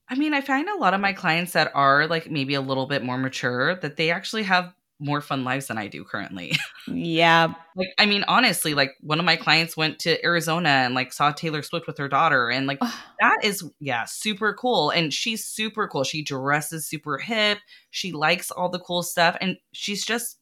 I 0.08 0.14
mean, 0.14 0.32
I 0.32 0.40
find 0.40 0.68
a 0.68 0.78
lot 0.78 0.94
of 0.94 1.00
my 1.00 1.12
clients 1.12 1.52
that 1.52 1.72
are 1.74 2.06
like 2.06 2.30
maybe 2.30 2.54
a 2.54 2.60
little 2.60 2.86
bit 2.86 3.04
more 3.04 3.18
mature 3.18 3.74
that 3.76 3.96
they 3.96 4.10
actually 4.10 4.44
have 4.44 4.72
more 5.04 5.20
fun 5.20 5.44
lives 5.44 5.66
than 5.66 5.76
I 5.76 5.86
do 5.86 6.02
currently. 6.02 6.56
yeah. 6.88 7.52
Like, 7.76 7.88
I 7.98 8.06
mean, 8.06 8.24
honestly, 8.26 8.72
like 8.72 8.92
one 9.00 9.18
of 9.18 9.26
my 9.26 9.36
clients 9.36 9.76
went 9.76 9.98
to 10.00 10.24
Arizona 10.24 10.70
and 10.70 10.94
like 10.94 11.12
saw 11.12 11.30
Taylor 11.30 11.62
Swift 11.62 11.86
with 11.86 11.98
her 11.98 12.08
daughter. 12.08 12.48
And 12.48 12.66
like, 12.66 12.80
that 12.80 13.38
is, 13.42 13.62
yeah, 13.80 14.04
super 14.06 14.54
cool. 14.54 14.88
And 14.90 15.12
she's 15.12 15.44
super 15.44 15.86
cool. 15.86 16.04
She 16.04 16.22
dresses 16.22 16.86
super 16.86 17.18
hip. 17.18 17.58
She 17.90 18.12
likes 18.12 18.50
all 18.50 18.70
the 18.70 18.78
cool 18.78 19.02
stuff. 19.02 19.36
And 19.42 19.58
she's 19.72 20.06
just 20.06 20.38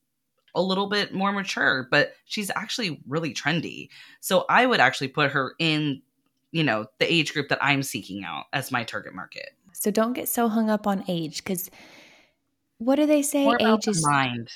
a 0.54 0.62
little 0.62 0.88
bit 0.88 1.12
more 1.12 1.32
mature, 1.32 1.88
but 1.90 2.12
she's 2.24 2.50
actually 2.54 3.00
really 3.08 3.34
trendy. 3.34 3.88
So 4.20 4.44
I 4.48 4.66
would 4.66 4.80
actually 4.80 5.08
put 5.08 5.32
her 5.32 5.54
in, 5.58 6.02
you 6.52 6.62
know, 6.62 6.86
the 7.00 7.12
age 7.12 7.32
group 7.32 7.48
that 7.48 7.58
I'm 7.60 7.82
seeking 7.82 8.24
out 8.24 8.44
as 8.52 8.70
my 8.70 8.84
target 8.84 9.14
market. 9.14 9.50
So 9.72 9.90
don't 9.90 10.12
get 10.12 10.28
so 10.28 10.48
hung 10.48 10.70
up 10.70 10.86
on 10.86 11.02
age 11.08 11.38
because 11.38 11.68
what 12.84 12.96
do 12.96 13.06
they 13.06 13.22
say? 13.22 13.48
age 13.60 13.88
is 13.88 14.06
mind. 14.06 14.48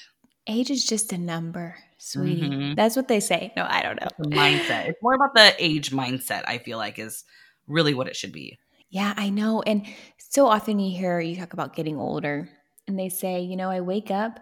Age 0.49 0.71
is 0.71 0.85
just 0.85 1.12
a 1.12 1.19
number, 1.19 1.77
sweetie. 1.99 2.43
Mm-hmm. 2.43 2.75
That's 2.75 2.95
what 2.95 3.09
they 3.09 3.21
say. 3.21 3.53
No, 3.57 3.67
I 3.69 3.83
don't 3.83 4.01
know. 4.01 4.09
Mindset. 4.37 4.89
It's 4.89 5.03
more 5.03 5.15
about 5.15 5.35
the 5.35 5.55
age 5.59 5.91
mindset. 5.91 6.45
I 6.47 6.59
feel 6.59 6.79
like 6.79 6.99
is 6.99 7.25
really 7.67 7.95
what 7.95 8.07
it 8.07 8.15
should 8.15 8.33
be. 8.33 8.59
Yeah, 8.89 9.12
I 9.17 9.31
know. 9.31 9.62
And 9.62 9.87
so 10.19 10.47
often 10.47 10.79
you 10.79 10.97
hear 10.97 11.19
you 11.19 11.37
talk 11.37 11.53
about 11.53 11.75
getting 11.75 11.97
older, 11.97 12.49
and 12.87 12.99
they 12.99 13.09
say, 13.09 13.41
you 13.41 13.57
know, 13.57 13.71
I 13.71 13.81
wake 13.81 14.11
up 14.11 14.39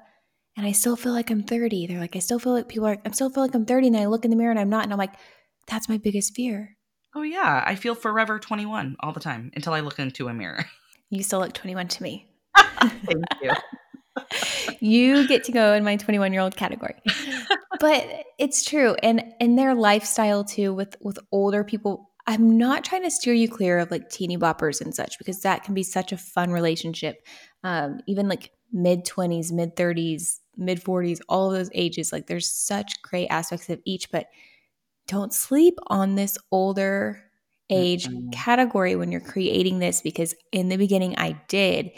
and 0.56 0.66
I 0.66 0.72
still 0.72 0.96
feel 0.96 1.12
like 1.12 1.30
I'm 1.30 1.42
30. 1.42 1.86
They're 1.86 1.98
like, 1.98 2.16
I 2.16 2.20
still 2.20 2.38
feel 2.38 2.52
like 2.52 2.68
people 2.68 2.86
are. 2.86 2.98
I 3.04 3.10
still 3.10 3.30
feel 3.30 3.42
like 3.42 3.54
I'm 3.54 3.66
30, 3.66 3.88
and 3.88 3.96
then 3.96 4.02
I 4.02 4.06
look 4.06 4.24
in 4.24 4.30
the 4.30 4.36
mirror 4.36 4.50
and 4.50 4.60
I'm 4.60 4.70
not, 4.70 4.84
and 4.84 4.92
I'm 4.92 4.98
like, 4.98 5.14
that's 5.66 5.88
my 5.88 5.98
biggest 5.98 6.34
fear. 6.34 6.76
Oh 7.14 7.22
yeah, 7.22 7.62
I 7.64 7.76
feel 7.76 7.94
forever 7.94 8.38
21 8.38 8.96
all 9.00 9.12
the 9.12 9.20
time 9.20 9.50
until 9.54 9.72
I 9.72 9.80
look 9.80 9.98
into 9.98 10.28
a 10.28 10.34
mirror. 10.34 10.66
You 11.10 11.22
still 11.22 11.38
look 11.38 11.52
21 11.52 11.86
to 11.88 12.02
me. 12.02 12.26
Thank 13.06 13.24
you. 13.42 13.52
you 14.80 15.26
get 15.26 15.44
to 15.44 15.52
go 15.52 15.74
in 15.74 15.84
my 15.84 15.96
21 15.96 16.32
year 16.32 16.42
old 16.42 16.56
category. 16.56 16.94
but 17.80 18.06
it's 18.38 18.64
true. 18.64 18.94
And 19.02 19.22
in 19.40 19.56
their 19.56 19.74
lifestyle 19.74 20.44
too, 20.44 20.72
with 20.72 20.96
with 21.00 21.18
older 21.32 21.64
people, 21.64 22.10
I'm 22.26 22.56
not 22.56 22.84
trying 22.84 23.02
to 23.02 23.10
steer 23.10 23.34
you 23.34 23.48
clear 23.48 23.78
of 23.78 23.90
like 23.90 24.08
teeny 24.08 24.38
boppers 24.38 24.80
and 24.80 24.94
such 24.94 25.18
because 25.18 25.40
that 25.42 25.64
can 25.64 25.74
be 25.74 25.82
such 25.82 26.12
a 26.12 26.16
fun 26.16 26.50
relationship. 26.50 27.26
Um, 27.62 28.00
even 28.06 28.28
like 28.28 28.50
mid 28.72 29.04
20s, 29.04 29.52
mid 29.52 29.76
30s, 29.76 30.38
mid 30.56 30.82
40s, 30.82 31.20
all 31.28 31.50
of 31.50 31.56
those 31.56 31.70
ages. 31.74 32.12
Like 32.12 32.26
there's 32.26 32.50
such 32.50 33.02
great 33.02 33.28
aspects 33.28 33.68
of 33.68 33.80
each, 33.84 34.10
but 34.10 34.26
don't 35.06 35.34
sleep 35.34 35.78
on 35.88 36.14
this 36.14 36.38
older 36.50 37.22
age 37.70 38.06
mm-hmm. 38.06 38.30
category 38.30 38.96
when 38.96 39.10
you're 39.10 39.20
creating 39.20 39.78
this 39.78 40.00
because 40.00 40.34
in 40.52 40.68
the 40.68 40.76
beginning 40.76 41.16
I 41.18 41.40
did. 41.48 41.90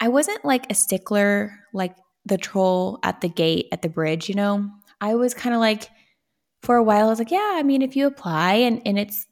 I 0.00 0.08
wasn't 0.08 0.44
like 0.44 0.70
a 0.70 0.74
stickler 0.74 1.58
like 1.72 1.94
the 2.24 2.38
troll 2.38 2.98
at 3.02 3.20
the 3.20 3.28
gate 3.28 3.68
at 3.72 3.82
the 3.82 3.88
bridge, 3.88 4.28
you 4.28 4.34
know? 4.34 4.70
I 5.00 5.14
was 5.14 5.34
kind 5.34 5.54
of 5.54 5.60
like, 5.60 5.88
for 6.62 6.76
a 6.76 6.82
while, 6.82 7.06
I 7.06 7.10
was 7.10 7.18
like, 7.18 7.30
yeah, 7.30 7.52
I 7.54 7.62
mean, 7.62 7.80
if 7.82 7.96
you 7.96 8.06
apply 8.06 8.54
and, 8.54 8.82
and 8.84 8.98
it's 8.98 9.26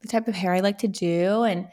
the 0.00 0.08
type 0.08 0.28
of 0.28 0.34
hair 0.34 0.54
I 0.54 0.60
like 0.60 0.78
to 0.78 0.88
do, 0.88 1.42
and 1.42 1.68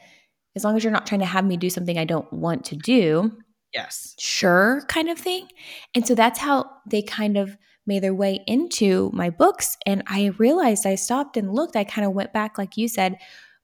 as 0.56 0.64
long 0.64 0.76
as 0.76 0.84
you're 0.84 0.92
not 0.92 1.08
trying 1.08 1.22
to 1.22 1.26
have 1.26 1.46
me 1.46 1.56
do 1.56 1.70
something 1.70 1.98
I 1.98 2.04
don't 2.04 2.32
want 2.34 2.66
to 2.66 2.76
do, 2.76 3.32
yes, 3.74 4.16
sure, 4.20 4.84
kind 4.90 5.10
of 5.10 5.18
thing. 5.18 5.48
And 5.96 6.06
so 6.06 6.14
that's 6.14 6.40
how 6.40 6.70
they 6.86 7.02
kind 7.02 7.38
of 7.38 7.58
made 7.86 8.04
their 8.04 8.14
way 8.14 8.44
into 8.48 9.10
my 9.14 9.30
books. 9.30 9.78
And 9.86 10.04
I 10.08 10.34
realized 10.38 10.86
I 10.86 10.96
stopped 10.96 11.38
and 11.38 11.54
looked, 11.54 11.78
I 11.78 11.86
kind 11.86 12.06
of 12.06 12.14
went 12.14 12.34
back, 12.34 12.58
like 12.58 12.76
you 12.76 12.90
said, 12.90 13.18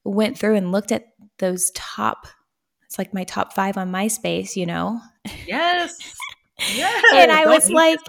went 0.06 0.38
through 0.38 0.56
and 0.56 0.72
looked 0.72 0.94
at 0.94 1.08
those 1.40 1.72
top 1.72 2.28
it's 2.94 3.00
like 3.00 3.12
my 3.12 3.24
top 3.24 3.54
five 3.54 3.76
on 3.76 3.92
MySpace, 3.92 4.56
you 4.56 4.68
know? 4.68 5.02
Yes. 5.48 5.98
Yes. 6.76 7.04
and 7.16 7.32
I 7.32 7.48
was 7.48 7.70
like, 7.72 8.00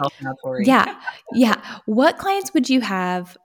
yeah, 0.61 1.01
yeah. 1.33 1.61
What 1.87 2.19
clients 2.19 2.53
would 2.53 2.69
you 2.69 2.83
have 2.83 3.37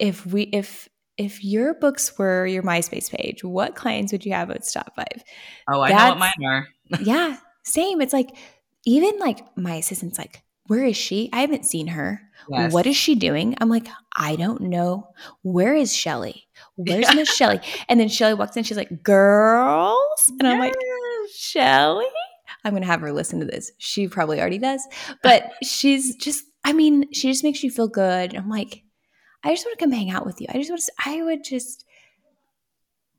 if 0.00 0.24
we, 0.26 0.44
if, 0.44 0.88
if 1.18 1.44
your 1.44 1.74
books 1.74 2.16
were 2.18 2.46
your 2.46 2.62
MySpace 2.62 3.10
page, 3.10 3.44
what 3.44 3.76
clients 3.76 4.12
would 4.12 4.24
you 4.24 4.32
have 4.32 4.50
at 4.50 4.66
top 4.66 4.96
five? 4.96 5.22
Oh, 5.68 5.80
I 5.80 5.90
That's, 5.90 6.02
know 6.02 6.08
what 6.08 6.18
mine 6.18 6.50
are. 6.50 6.68
yeah, 7.02 7.36
same. 7.62 8.00
It's 8.00 8.14
like, 8.14 8.30
even 8.86 9.18
like 9.18 9.44
my 9.56 9.74
assistant's 9.74 10.18
like, 10.18 10.42
where 10.66 10.84
is 10.84 10.96
she? 10.96 11.28
I 11.32 11.42
haven't 11.42 11.66
seen 11.66 11.88
her. 11.88 12.22
Yes. 12.48 12.72
What 12.72 12.86
is 12.86 12.96
she 12.96 13.16
doing? 13.16 13.54
I'm 13.60 13.68
like, 13.68 13.86
I 14.16 14.34
don't 14.36 14.62
know. 14.62 15.10
Where 15.42 15.74
is 15.74 15.94
Shelly? 15.94 16.45
Where's 16.76 17.08
yeah. 17.08 17.14
Miss 17.14 17.34
Shelly? 17.34 17.60
And 17.88 17.98
then 17.98 18.08
Shelly 18.08 18.34
walks 18.34 18.56
in. 18.56 18.62
She's 18.62 18.76
like, 18.76 19.02
girls. 19.02 20.28
And 20.28 20.42
yes. 20.42 20.52
I'm 20.52 20.60
like, 20.60 20.74
Shelly? 21.34 22.06
I'm 22.64 22.72
going 22.72 22.82
to 22.82 22.88
have 22.88 23.00
her 23.00 23.12
listen 23.12 23.40
to 23.40 23.46
this. 23.46 23.72
She 23.78 24.08
probably 24.08 24.40
already 24.40 24.58
does. 24.58 24.86
But 25.22 25.52
she's 25.62 26.16
just, 26.16 26.44
I 26.64 26.72
mean, 26.72 27.12
she 27.12 27.28
just 27.30 27.44
makes 27.44 27.62
you 27.62 27.70
feel 27.70 27.88
good. 27.88 28.34
I'm 28.34 28.48
like, 28.50 28.82
I 29.42 29.50
just 29.50 29.64
want 29.64 29.78
to 29.78 29.84
come 29.84 29.92
hang 29.92 30.10
out 30.10 30.26
with 30.26 30.40
you. 30.40 30.46
I 30.50 30.58
just 30.58 30.70
want 30.70 30.82
to, 30.82 30.92
I 31.04 31.22
would 31.22 31.44
just, 31.44 31.84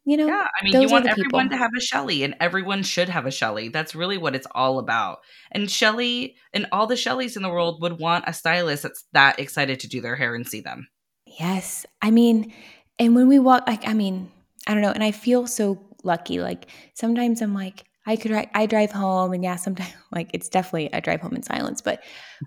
you 0.03 0.17
know, 0.17 0.27
yeah, 0.27 0.47
I 0.59 0.63
mean, 0.63 0.81
you 0.81 0.87
want 0.87 1.05
everyone 1.05 1.47
people. 1.47 1.49
to 1.49 1.57
have 1.57 1.71
a 1.77 1.81
Shelly, 1.81 2.23
and 2.23 2.33
everyone 2.39 2.83
should 2.83 3.09
have 3.09 3.25
a 3.25 3.31
Shelly. 3.31 3.67
That's 3.67 3.93
really 3.93 4.17
what 4.17 4.35
it's 4.35 4.47
all 4.51 4.79
about. 4.79 5.19
And 5.51 5.69
Shelly 5.69 6.37
and 6.53 6.65
all 6.71 6.87
the 6.87 6.95
Shellys 6.95 7.35
in 7.35 7.43
the 7.43 7.49
world 7.49 7.81
would 7.81 7.99
want 7.99 8.23
a 8.25 8.33
stylist 8.33 8.83
that's 8.83 9.03
that 9.11 9.39
excited 9.39 9.81
to 9.81 9.89
do 9.89 9.99
their 9.99 10.15
hair 10.15 10.33
and 10.33 10.47
see 10.47 10.61
them. 10.61 10.87
Yes. 11.25 11.85
I 12.01 12.11
mean, 12.11 12.53
and 12.99 13.15
when 13.15 13.27
we 13.27 13.39
walk, 13.39 13.67
like, 13.67 13.87
I 13.87 13.93
mean, 13.93 14.31
I 14.65 14.73
don't 14.73 14.81
know. 14.81 14.91
And 14.91 15.03
I 15.03 15.11
feel 15.11 15.47
so 15.47 15.79
lucky. 16.03 16.39
Like, 16.39 16.67
sometimes 16.93 17.41
I'm 17.41 17.53
like, 17.53 17.85
I 18.05 18.15
could, 18.15 18.31
I 18.31 18.65
drive 18.65 18.91
home, 18.91 19.33
and 19.33 19.43
yeah, 19.43 19.57
sometimes, 19.57 19.93
like, 20.11 20.29
it's 20.33 20.49
definitely 20.49 20.89
a 20.93 21.01
drive 21.01 21.21
home 21.21 21.35
in 21.35 21.43
silence, 21.43 21.81
but 21.81 22.03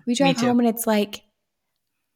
we 0.07 0.15
drive 0.15 0.37
home 0.37 0.59
and 0.59 0.67
it's 0.67 0.87
like, 0.87 1.21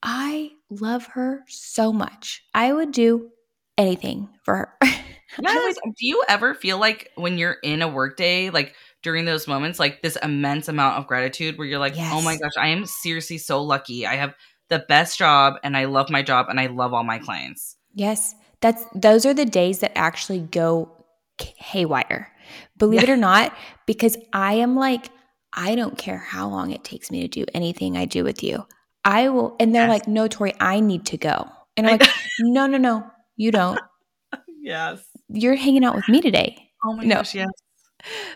I 0.02 0.52
love 0.70 1.06
her 1.08 1.44
so 1.48 1.94
much. 1.94 2.44
I 2.54 2.74
would 2.74 2.92
do 2.92 3.30
anything 3.78 4.30
for 4.44 4.56
her. 4.56 4.78
Yes. 5.42 5.76
Do 5.84 6.08
you 6.08 6.24
ever 6.30 6.54
feel 6.54 6.78
like 6.78 7.12
when 7.16 7.38
you're 7.38 7.58
in 7.64 7.82
a 7.82 7.88
workday, 7.88 8.52
like 8.52 8.74
during 9.04 9.26
those 9.26 9.48
moments, 9.48 9.80
like 9.80 10.02
this 10.02 10.18
immense 10.24 10.68
amount 10.68 10.98
of 10.98 11.08
gratitude 11.08 11.58
where 11.58 11.68
you're 11.68 11.80
like, 11.80 11.98
yes. 11.98 12.12
oh 12.14 12.22
my 12.22 12.38
gosh, 12.38 12.54
I 12.58 12.70
am 12.70 12.86
seriously 12.86 13.38
so 13.38 13.62
lucky. 13.62 14.06
I 14.06 14.16
have 14.16 14.34
the 14.70 14.86
best 14.88 15.18
job 15.18 15.56
and 15.64 15.76
I 15.76 15.86
love 15.86 16.10
my 16.10 16.22
job 16.22 16.48
and 16.50 16.60
I 16.60 16.68
love 16.68 16.94
all 16.94 17.04
my 17.04 17.20
clients. 17.20 17.76
Yes. 17.96 18.36
That's 18.62 18.84
those 18.94 19.26
are 19.26 19.34
the 19.34 19.46
days 19.46 19.80
that 19.80 19.98
actually 19.98 20.40
go 20.40 21.06
haywire. 21.40 22.32
Believe 22.78 23.04
it 23.04 23.10
or 23.10 23.18
not, 23.18 23.56
because 23.88 24.16
I 24.32 24.54
am 24.56 24.76
like, 24.76 25.10
I 25.54 25.76
don't 25.76 25.98
care 25.98 26.18
how 26.18 26.48
long 26.48 26.72
it 26.72 26.84
takes 26.84 27.10
me 27.10 27.22
to 27.22 27.28
do 27.28 27.46
anything 27.54 27.98
I 27.98 28.06
do 28.06 28.24
with 28.24 28.44
you. 28.44 28.66
I 29.04 29.30
will, 29.30 29.56
and 29.60 29.74
they're 29.74 29.88
yes. 29.88 30.00
like, 30.00 30.08
no, 30.08 30.28
Tori, 30.28 30.54
I 30.60 30.80
need 30.80 31.06
to 31.08 31.18
go. 31.18 31.50
And 31.76 31.88
I'm 31.88 31.98
like, 32.00 32.10
no, 32.40 32.68
no, 32.68 32.78
no, 32.78 33.10
you 33.36 33.52
don't. 33.52 33.80
yes 34.62 35.04
you're 35.30 35.56
hanging 35.56 35.84
out 35.84 35.96
with 35.96 36.08
me 36.08 36.22
today. 36.22 36.70
Oh 36.84 36.94
my 36.94 37.04
no. 37.04 37.16
gosh, 37.16 37.36
yes. 37.36 37.50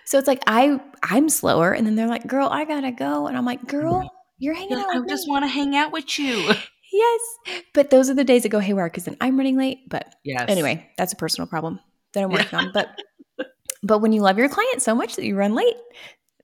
So 0.06 0.18
it's 0.18 0.28
like 0.28 0.42
I 0.48 0.80
I'm 1.04 1.30
slower, 1.30 1.72
and 1.72 1.86
then 1.86 1.96
they're 1.96 2.08
like, 2.08 2.26
"Girl, 2.26 2.48
I 2.48 2.66
gotta 2.66 2.92
go," 2.92 3.28
and 3.28 3.38
I'm 3.38 3.46
like, 3.46 3.68
"Girl, 3.68 4.10
you're 4.40 4.56
hanging 4.56 4.78
out." 4.78 4.88
I 4.90 5.02
just 5.08 5.28
want 5.28 5.44
to 5.44 5.48
hang 5.48 5.76
out 5.76 5.92
with 5.92 6.18
you. 6.18 6.52
yes, 6.92 7.22
but 7.74 7.90
those 7.90 8.10
are 8.10 8.14
the 8.14 8.24
days 8.24 8.44
that 8.44 8.50
go 8.50 8.60
haywire 8.60 8.88
because 8.90 9.06
then 9.06 9.18
I'm 9.22 9.38
running 9.38 9.58
late. 9.58 9.80
But 9.90 10.16
yes. 10.24 10.46
anyway, 10.48 10.90
that's 10.98 11.14
a 11.14 11.16
personal 11.16 11.48
problem 11.48 11.80
that 12.14 12.24
I'm 12.24 12.32
working 12.32 12.60
on. 12.60 12.72
But 12.74 12.90
but 13.84 14.00
when 14.00 14.12
you 14.12 14.22
love 14.22 14.38
your 14.38 14.50
client 14.50 14.82
so 14.82 14.94
much 14.96 15.16
that 15.16 15.26
you 15.26 15.36
run 15.36 15.54
late, 15.56 15.76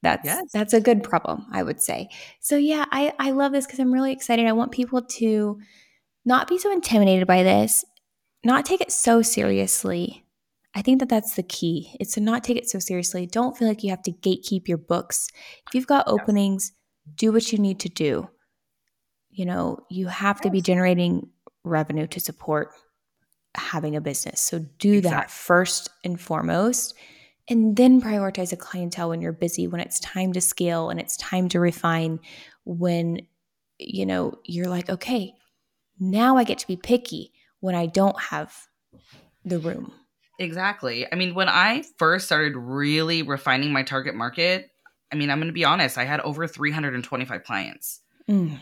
That's 0.02 0.26
Yes. 0.26 0.52
that's 0.54 0.74
a 0.74 0.80
good 0.82 1.04
problem, 1.04 1.46
I 1.52 1.64
would 1.64 1.82
say. 1.82 2.10
So 2.40 2.58
yeah, 2.58 2.86
I 2.92 3.14
I 3.20 3.32
love 3.32 3.52
this 3.52 3.66
because 3.66 3.80
I'm 3.80 3.94
really 3.94 4.12
excited. 4.14 4.46
I 4.48 4.54
want 4.54 4.72
people 4.72 5.02
to 5.02 5.60
not 6.24 6.48
be 6.48 6.58
so 6.58 6.72
intimidated 6.72 7.28
by 7.28 7.44
this, 7.44 7.84
not 8.44 8.66
take 8.66 8.82
it 8.82 8.92
so 8.92 9.22
seriously. 9.22 10.24
I 10.76 10.82
think 10.82 11.00
that 11.00 11.10
that's 11.10 11.36
the 11.36 11.44
key. 11.44 11.96
It's 12.00 12.14
to 12.16 12.22
not 12.22 12.44
take 12.44 12.58
it 12.58 12.70
so 12.70 12.80
seriously. 12.80 13.26
Don't 13.26 13.58
feel 13.58 13.68
like 13.68 13.84
you 13.84 13.90
have 13.92 14.04
to 14.04 14.12
gatekeep 14.12 14.68
your 14.68 14.78
books. 14.78 15.28
If 15.68 15.74
you've 15.74 15.88
got 15.88 16.08
openings, 16.08 16.74
do 17.16 17.32
what 17.32 17.52
you 17.52 17.60
need 17.60 17.80
to 17.80 17.90
do. 17.90 18.30
You 19.36 19.46
know, 19.46 19.80
you 19.90 20.08
have 20.08 20.40
to 20.42 20.50
be 20.50 20.62
generating 20.62 21.30
revenue 21.64 22.08
to 22.08 22.20
support 22.20 22.72
having 23.56 23.96
a 23.96 24.02
business. 24.02 24.40
So 24.40 24.60
do 24.80 25.02
that 25.02 25.30
first 25.30 25.90
and 26.04 26.20
foremost. 26.20 26.96
And 27.48 27.76
then 27.76 28.02
prioritize 28.02 28.54
a 28.54 28.58
clientele 28.58 29.10
when 29.10 29.22
you're 29.22 29.32
busy, 29.32 29.68
when 29.68 29.82
it's 29.82 30.00
time 30.00 30.34
to 30.34 30.42
scale 30.42 30.90
and 30.90 31.00
it's 31.00 31.18
time 31.18 31.48
to 31.50 31.60
refine, 31.60 32.20
when 32.64 33.22
you 33.78 34.06
know 34.06 34.40
you're 34.46 34.70
like, 34.70 34.90
okay, 34.90 35.34
now 36.00 36.38
I 36.38 36.44
get 36.44 36.60
to 36.60 36.68
be 36.68 36.78
picky 36.78 37.34
when 37.60 37.76
I 37.76 37.86
don't 37.86 38.20
have 38.20 38.68
the 39.44 39.60
room. 39.60 39.92
Exactly. 40.40 41.06
I 41.12 41.16
mean, 41.16 41.36
when 41.36 41.48
I 41.48 41.84
first 41.98 42.26
started 42.26 42.56
really 42.58 43.22
refining 43.22 43.72
my 43.72 43.84
target 43.84 44.16
market, 44.16 44.70
I 45.12 45.16
mean, 45.16 45.30
I'm 45.30 45.38
going 45.38 45.48
to 45.48 45.54
be 45.54 45.66
honest, 45.66 45.98
I 45.98 46.04
had 46.04 46.20
over 46.22 46.48
325 46.48 47.44
clients. 47.44 48.02
Mm. 48.30 48.60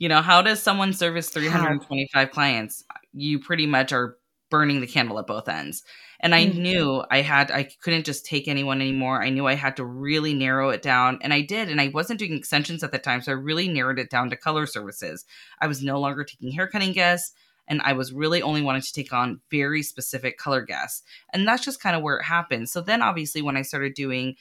You 0.00 0.08
know, 0.08 0.22
how 0.22 0.42
does 0.42 0.62
someone 0.62 0.92
service 0.94 1.30
325 1.30 2.32
clients? 2.32 2.84
You 3.12 3.38
pretty 3.38 3.66
much 3.66 3.92
are 3.92 4.18
burning 4.50 4.80
the 4.80 4.88
candle 4.88 5.18
at 5.20 5.28
both 5.28 5.48
ends. 5.48 5.84
And 6.20 6.34
I 6.34 6.44
Mhm. 6.44 6.54
knew 6.58 7.04
I 7.10 7.20
had, 7.20 7.52
I 7.52 7.64
couldn't 7.82 8.06
just 8.06 8.26
take 8.26 8.48
anyone 8.48 8.80
anymore. 8.80 9.22
I 9.22 9.30
knew 9.30 9.46
I 9.46 9.54
had 9.54 9.76
to 9.76 9.84
really 9.84 10.34
narrow 10.34 10.70
it 10.70 10.82
down. 10.82 11.20
And 11.22 11.32
I 11.34 11.42
did. 11.42 11.70
And 11.70 11.80
I 11.80 11.88
wasn't 11.88 12.18
doing 12.18 12.32
extensions 12.32 12.82
at 12.82 12.92
the 12.92 12.98
time. 12.98 13.22
So 13.22 13.30
I 13.32 13.36
really 13.36 13.68
narrowed 13.68 14.00
it 14.00 14.10
down 14.10 14.30
to 14.30 14.36
color 14.36 14.66
services. 14.66 15.24
I 15.60 15.68
was 15.68 15.84
no 15.84 16.00
longer 16.00 16.24
taking 16.24 16.50
haircutting 16.50 16.92
guests. 16.92 17.32
And 17.68 17.80
I 17.82 17.92
was 17.92 18.12
really 18.12 18.42
only 18.42 18.62
wanting 18.62 18.82
to 18.82 18.92
take 18.92 19.12
on 19.12 19.40
very 19.50 19.84
specific 19.84 20.38
color 20.38 20.62
guests. 20.62 21.04
And 21.32 21.46
that's 21.46 21.64
just 21.64 21.80
kind 21.80 21.94
of 21.94 22.02
where 22.02 22.16
it 22.18 22.24
happened. 22.24 22.68
So 22.70 22.80
then 22.80 23.02
obviously, 23.02 23.42
when 23.42 23.56
I 23.56 23.62
started 23.62 23.94
doing 23.94 24.34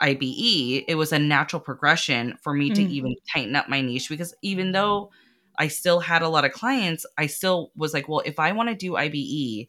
IBE, 0.00 0.84
it 0.88 0.94
was 0.96 1.12
a 1.12 1.18
natural 1.18 1.60
progression 1.60 2.36
for 2.42 2.54
me 2.54 2.70
to 2.72 2.82
Mm. 2.82 2.88
even 2.88 3.14
tighten 3.32 3.56
up 3.56 3.68
my 3.68 3.80
niche 3.80 4.08
because 4.08 4.34
even 4.42 4.72
though 4.72 5.10
I 5.58 5.68
still 5.68 6.00
had 6.00 6.22
a 6.22 6.28
lot 6.28 6.44
of 6.44 6.52
clients, 6.52 7.04
I 7.16 7.26
still 7.26 7.72
was 7.76 7.92
like, 7.94 8.08
well, 8.08 8.22
if 8.24 8.38
I 8.38 8.52
want 8.52 8.68
to 8.68 8.74
do 8.76 8.96
IBE, 8.96 9.68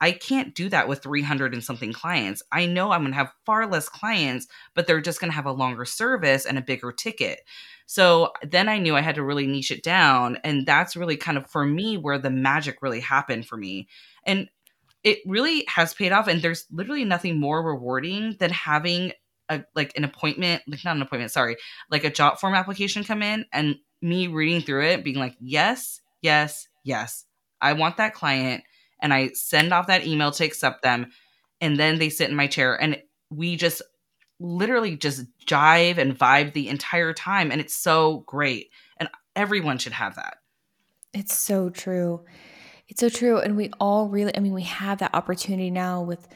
I 0.00 0.12
can't 0.12 0.54
do 0.54 0.68
that 0.70 0.88
with 0.88 1.02
300 1.02 1.54
and 1.54 1.64
something 1.64 1.92
clients. 1.92 2.42
I 2.52 2.66
know 2.66 2.90
I'm 2.90 3.00
going 3.02 3.12
to 3.12 3.18
have 3.18 3.32
far 3.46 3.66
less 3.66 3.88
clients, 3.88 4.46
but 4.74 4.86
they're 4.86 5.00
just 5.00 5.20
going 5.20 5.30
to 5.30 5.36
have 5.36 5.46
a 5.46 5.52
longer 5.52 5.84
service 5.86 6.44
and 6.46 6.58
a 6.58 6.62
bigger 6.62 6.92
ticket. 6.92 7.40
So 7.86 8.32
then 8.42 8.68
I 8.68 8.78
knew 8.78 8.94
I 8.96 9.00
had 9.00 9.14
to 9.14 9.22
really 9.24 9.46
niche 9.46 9.70
it 9.70 9.82
down. 9.82 10.38
And 10.44 10.66
that's 10.66 10.96
really 10.96 11.16
kind 11.16 11.38
of 11.38 11.48
for 11.50 11.64
me 11.64 11.96
where 11.96 12.18
the 12.18 12.30
magic 12.30 12.78
really 12.82 13.00
happened 13.00 13.46
for 13.46 13.56
me. 13.56 13.88
And 14.24 14.48
it 15.04 15.18
really 15.26 15.64
has 15.68 15.94
paid 15.94 16.12
off. 16.12 16.28
And 16.28 16.42
there's 16.42 16.66
literally 16.70 17.04
nothing 17.04 17.38
more 17.38 17.62
rewarding 17.64 18.36
than 18.40 18.50
having 18.50 19.12
a 19.48 19.64
like 19.74 19.92
an 19.96 20.04
appointment, 20.04 20.62
like 20.66 20.84
not 20.84 20.96
an 20.96 21.02
appointment, 21.02 21.32
sorry, 21.32 21.56
like 21.90 22.04
a 22.04 22.10
job 22.10 22.38
form 22.38 22.54
application 22.54 23.04
come 23.04 23.22
in 23.22 23.44
and 23.52 23.76
me 24.02 24.26
reading 24.26 24.60
through 24.60 24.84
it, 24.84 25.04
being 25.04 25.18
like, 25.18 25.36
yes, 25.40 26.00
yes, 26.22 26.68
yes, 26.84 27.24
I 27.60 27.72
want 27.74 27.96
that 27.96 28.14
client. 28.14 28.64
And 29.00 29.12
I 29.12 29.28
send 29.28 29.72
off 29.72 29.88
that 29.88 30.06
email 30.06 30.30
to 30.32 30.44
accept 30.44 30.82
them. 30.82 31.12
And 31.60 31.78
then 31.78 31.98
they 31.98 32.08
sit 32.08 32.30
in 32.30 32.36
my 32.36 32.46
chair 32.46 32.80
and 32.80 33.02
we 33.30 33.56
just 33.56 33.82
literally 34.38 34.96
just 34.96 35.24
jive 35.46 35.98
and 35.98 36.18
vibe 36.18 36.52
the 36.52 36.68
entire 36.68 37.12
time. 37.12 37.50
And 37.50 37.60
it's 37.60 37.74
so 37.74 38.24
great. 38.26 38.70
And 38.98 39.08
everyone 39.34 39.78
should 39.78 39.92
have 39.92 40.16
that. 40.16 40.38
It's 41.12 41.34
so 41.34 41.70
true. 41.70 42.24
It's 42.88 43.00
so 43.00 43.08
true. 43.08 43.38
And 43.38 43.56
we 43.56 43.70
all 43.80 44.08
really 44.08 44.36
I 44.36 44.40
mean, 44.40 44.54
we 44.54 44.62
have 44.62 44.98
that 44.98 45.14
opportunity 45.14 45.70
now 45.70 46.02
with 46.02 46.26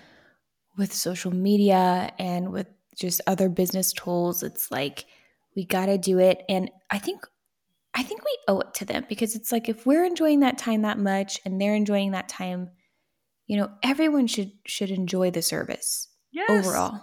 with 0.76 0.92
social 0.92 1.32
media 1.34 2.12
and 2.18 2.52
with 2.52 2.66
just 2.96 3.20
other 3.26 3.48
business 3.48 3.92
tools. 3.92 4.42
It's 4.42 4.70
like 4.70 5.06
we 5.56 5.64
gotta 5.64 5.98
do 5.98 6.18
it. 6.18 6.42
And 6.48 6.70
I 6.90 6.98
think 6.98 7.24
I 7.94 8.02
think 8.02 8.24
we 8.24 8.38
owe 8.48 8.60
it 8.60 8.74
to 8.74 8.84
them 8.84 9.04
because 9.08 9.34
it's 9.34 9.50
like 9.50 9.68
if 9.68 9.84
we're 9.86 10.04
enjoying 10.04 10.40
that 10.40 10.58
time 10.58 10.82
that 10.82 10.98
much 10.98 11.40
and 11.44 11.60
they're 11.60 11.74
enjoying 11.74 12.12
that 12.12 12.28
time, 12.28 12.70
you 13.46 13.56
know, 13.56 13.70
everyone 13.82 14.26
should 14.26 14.52
should 14.66 14.90
enjoy 14.90 15.30
the 15.30 15.42
service 15.42 16.08
Yes. 16.32 16.48
overall. 16.50 17.00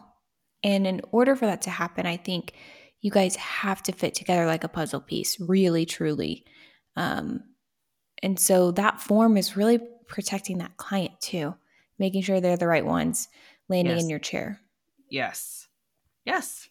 And 0.63 0.87
in 0.87 1.01
order 1.11 1.35
for 1.35 1.45
that 1.45 1.61
to 1.63 1.69
happen, 1.69 2.05
I 2.05 2.17
think 2.17 2.53
you 3.01 3.11
guys 3.11 3.35
have 3.35 3.83
to 3.83 3.91
fit 3.91 4.15
together 4.15 4.45
like 4.45 4.63
a 4.63 4.67
puzzle 4.69 5.01
piece, 5.01 5.39
really, 5.39 5.85
truly. 5.85 6.45
Um, 6.95 7.41
and 8.23 8.39
so 8.39 8.71
that 8.71 8.99
form 8.99 9.37
is 9.37 9.55
really 9.55 9.79
protecting 10.07 10.57
that 10.59 10.77
client 10.77 11.19
too, 11.21 11.53
making 11.99 12.23
sure 12.23 12.39
they're 12.41 12.57
the 12.57 12.65
right 12.67 12.85
ones 12.85 13.27
landing 13.69 13.93
Yes. 13.93 14.03
in 14.03 14.09
your 14.09 14.19
chair. 14.19 14.59
Yes. 15.09 15.66
Yes. 16.27 16.67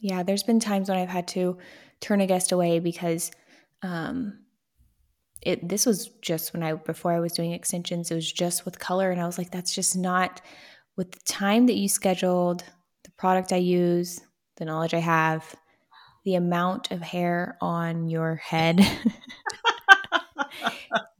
Yeah, 0.00 0.22
there's 0.22 0.42
been 0.42 0.58
times 0.58 0.88
when 0.88 0.96
I've 0.96 1.10
had 1.10 1.28
to 1.28 1.58
turn 2.00 2.22
a 2.22 2.26
guest 2.26 2.50
away 2.50 2.78
because 2.78 3.30
um, 3.82 4.38
it. 5.42 5.68
This 5.68 5.84
was 5.84 6.08
just 6.22 6.54
when 6.54 6.62
I 6.62 6.72
before 6.72 7.12
I 7.12 7.20
was 7.20 7.32
doing 7.32 7.52
extensions. 7.52 8.10
It 8.10 8.14
was 8.14 8.32
just 8.32 8.64
with 8.64 8.78
color, 8.78 9.10
and 9.10 9.20
I 9.20 9.26
was 9.26 9.36
like, 9.36 9.50
that's 9.50 9.74
just 9.74 9.98
not 9.98 10.40
with 10.96 11.12
the 11.12 11.20
time 11.26 11.66
that 11.66 11.76
you 11.76 11.90
scheduled, 11.90 12.64
the 13.04 13.10
product 13.18 13.52
I 13.52 13.56
use, 13.56 14.22
the 14.56 14.64
knowledge 14.64 14.94
I 14.94 15.00
have, 15.00 15.54
the 16.24 16.36
amount 16.36 16.90
of 16.90 17.02
hair 17.02 17.58
on 17.60 18.08
your 18.08 18.36
head. 18.36 18.80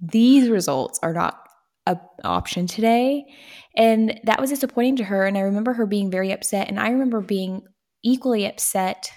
These 0.00 0.48
results 0.48 0.98
are 1.02 1.12
not 1.12 1.46
an 1.86 2.00
option 2.24 2.66
today, 2.66 3.26
and 3.76 4.20
that 4.24 4.40
was 4.40 4.50
disappointing 4.50 4.96
to 4.96 5.04
her. 5.04 5.26
And 5.26 5.38
I 5.38 5.40
remember 5.40 5.72
her 5.74 5.86
being 5.86 6.10
very 6.10 6.32
upset, 6.32 6.68
and 6.68 6.78
I 6.78 6.90
remember 6.90 7.20
being 7.20 7.62
equally 8.02 8.46
upset 8.46 9.12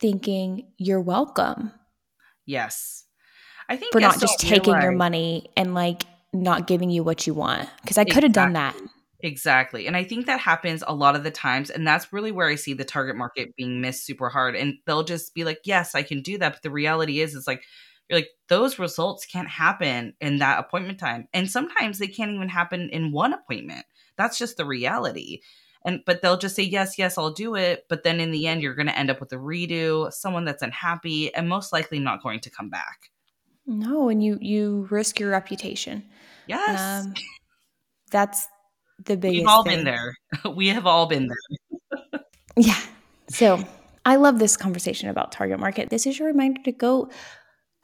thinking 0.00 0.72
you're 0.76 1.00
welcome 1.00 1.72
Yes. 2.46 3.04
I 3.68 3.76
think 3.76 3.92
for 3.92 4.00
not 4.00 4.20
just 4.20 4.38
taking 4.38 4.80
your 4.80 4.92
money 4.92 5.50
and 5.56 5.74
like 5.74 6.04
not 6.32 6.68
giving 6.68 6.90
you 6.90 7.02
what 7.02 7.26
you 7.26 7.34
want 7.34 7.68
because 7.82 7.98
i 7.98 8.04
could 8.04 8.22
have 8.22 8.32
done 8.32 8.52
that 8.52 8.76
Exactly. 9.20 9.86
And 9.86 9.96
I 9.96 10.04
think 10.04 10.26
that 10.26 10.40
happens 10.40 10.84
a 10.86 10.94
lot 10.94 11.16
of 11.16 11.24
the 11.24 11.30
times. 11.30 11.70
And 11.70 11.86
that's 11.86 12.12
really 12.12 12.30
where 12.30 12.48
I 12.48 12.54
see 12.54 12.74
the 12.74 12.84
target 12.84 13.16
market 13.16 13.56
being 13.56 13.80
missed 13.80 14.04
super 14.04 14.28
hard. 14.28 14.54
And 14.54 14.74
they'll 14.86 15.04
just 15.04 15.34
be 15.34 15.42
like, 15.42 15.60
yes, 15.64 15.94
I 15.94 16.02
can 16.02 16.20
do 16.20 16.36
that. 16.36 16.52
But 16.52 16.62
the 16.62 16.70
reality 16.70 17.20
is, 17.20 17.34
it's 17.34 17.46
like, 17.46 17.64
you're 18.08 18.18
like, 18.18 18.28
those 18.48 18.78
results 18.78 19.26
can't 19.26 19.48
happen 19.48 20.14
in 20.20 20.38
that 20.38 20.58
appointment 20.60 20.98
time. 20.98 21.28
And 21.34 21.50
sometimes 21.50 21.98
they 21.98 22.06
can't 22.06 22.30
even 22.32 22.48
happen 22.48 22.88
in 22.90 23.12
one 23.12 23.32
appointment. 23.32 23.84
That's 24.16 24.38
just 24.38 24.56
the 24.56 24.64
reality. 24.64 25.40
And, 25.84 26.00
but 26.06 26.20
they'll 26.22 26.36
just 26.38 26.56
say, 26.56 26.62
yes, 26.64 26.98
yes, 26.98 27.16
I'll 27.18 27.32
do 27.32 27.54
it. 27.54 27.84
But 27.88 28.02
then 28.02 28.18
in 28.20 28.30
the 28.32 28.46
end, 28.46 28.62
you're 28.62 28.74
going 28.74 28.88
to 28.88 28.98
end 28.98 29.10
up 29.10 29.20
with 29.20 29.32
a 29.32 29.36
redo, 29.36 30.12
someone 30.12 30.44
that's 30.44 30.62
unhappy, 30.62 31.32
and 31.34 31.48
most 31.48 31.72
likely 31.72 31.98
not 32.00 32.22
going 32.22 32.40
to 32.40 32.50
come 32.50 32.70
back. 32.70 33.10
no 33.66 34.08
and 34.08 34.22
you 34.22 34.38
you 34.40 34.86
risk 34.90 35.18
your 35.18 35.30
reputation 35.30 36.04
Yes. 36.46 37.04
um 37.06 37.14
that's 38.12 38.46
the 39.04 39.16
biggest 39.16 39.40
We've 39.40 39.48
all 39.48 39.64
thing. 39.64 39.78
been 39.78 39.84
there. 39.84 40.14
we 40.54 40.68
have 40.68 40.86
all 40.86 41.06
been 41.06 41.26
there. 41.28 42.20
Yeah. 42.56 42.80
So 43.28 43.62
I 44.06 44.16
love 44.16 44.38
this 44.38 44.56
conversation 44.56 45.08
about 45.10 45.30
target 45.32 45.58
market. 45.60 45.90
This 45.90 46.06
is 46.06 46.18
your 46.18 46.28
reminder 46.28 46.62
to 46.62 46.72
go 46.72 47.10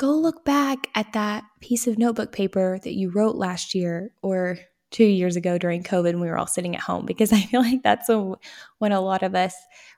go 0.02 0.10
look 0.10 0.44
back 0.44 0.88
at 0.96 1.12
that 1.12 1.44
piece 1.60 1.86
of 1.86 1.96
notebook 1.96 2.32
paper 2.32 2.76
that 2.82 2.94
you 2.94 3.08
wrote 3.08 3.36
last 3.36 3.72
year 3.72 4.10
or 4.20 4.58
two 4.90 5.04
years 5.04 5.36
ago 5.36 5.56
during 5.58 5.84
COVID 5.84 6.06
when 6.06 6.20
we 6.20 6.26
were 6.26 6.36
all 6.36 6.48
sitting 6.48 6.74
at 6.74 6.82
home 6.82 7.06
because 7.06 7.32
I 7.38 7.40
feel 7.40 7.60
like 7.60 7.84
that's 7.84 8.08
a, 8.08 8.32
when 8.78 8.90
a 8.90 9.00
lot 9.00 9.22
of 9.22 9.36
us 9.36 9.54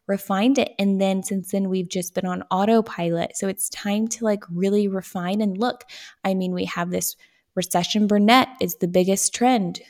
refined 0.07 0.59
it. 0.59 0.73
And 0.79 1.01
then 1.01 1.23
since 1.23 1.53
then 1.53 1.71
we've 1.71 1.89
just 1.89 2.15
been 2.15 2.27
on 2.27 2.43
autopilot. 2.51 3.35
So 3.35 3.49
it's 3.49 3.71
time 3.71 4.07
to 4.09 4.27
like 4.27 4.45
really 4.51 4.89
refine 4.89 5.41
and 5.41 5.57
look. 5.57 5.85
I 6.23 6.35
mean, 6.35 6.53
we 6.53 6.67
have 6.67 6.91
this 6.91 7.17
recession 7.55 8.07
brunette 8.07 8.49
is 8.61 8.77
the 8.77 8.89
biggest 8.89 9.35
trend. 9.35 9.81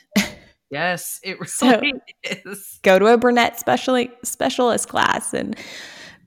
Yes, 0.71 1.19
it 1.23 1.37
really 1.41 1.49
So- 1.49 1.81
is. 2.23 2.79
go 2.83 2.99
to 2.99 3.07
a 3.07 3.17
brunette 3.17 3.59
special 3.59 4.01
specialist 4.23 4.87
class 4.87 5.33
and 5.33 5.57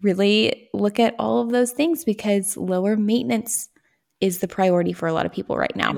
really 0.03 0.69
look 0.75 1.01
at 1.01 1.15
all 1.19 1.41
of 1.41 1.53
those 1.53 1.73
things 1.73 2.05
because 2.05 2.55
lower 2.59 2.95
maintenance 2.95 3.71
is 4.21 4.39
the 4.39 4.49
priority 4.49 4.93
for 4.93 5.07
a 5.07 5.13
lot 5.13 5.27
of 5.27 5.33
people 5.33 5.57
right 5.57 5.75
now. 5.77 5.95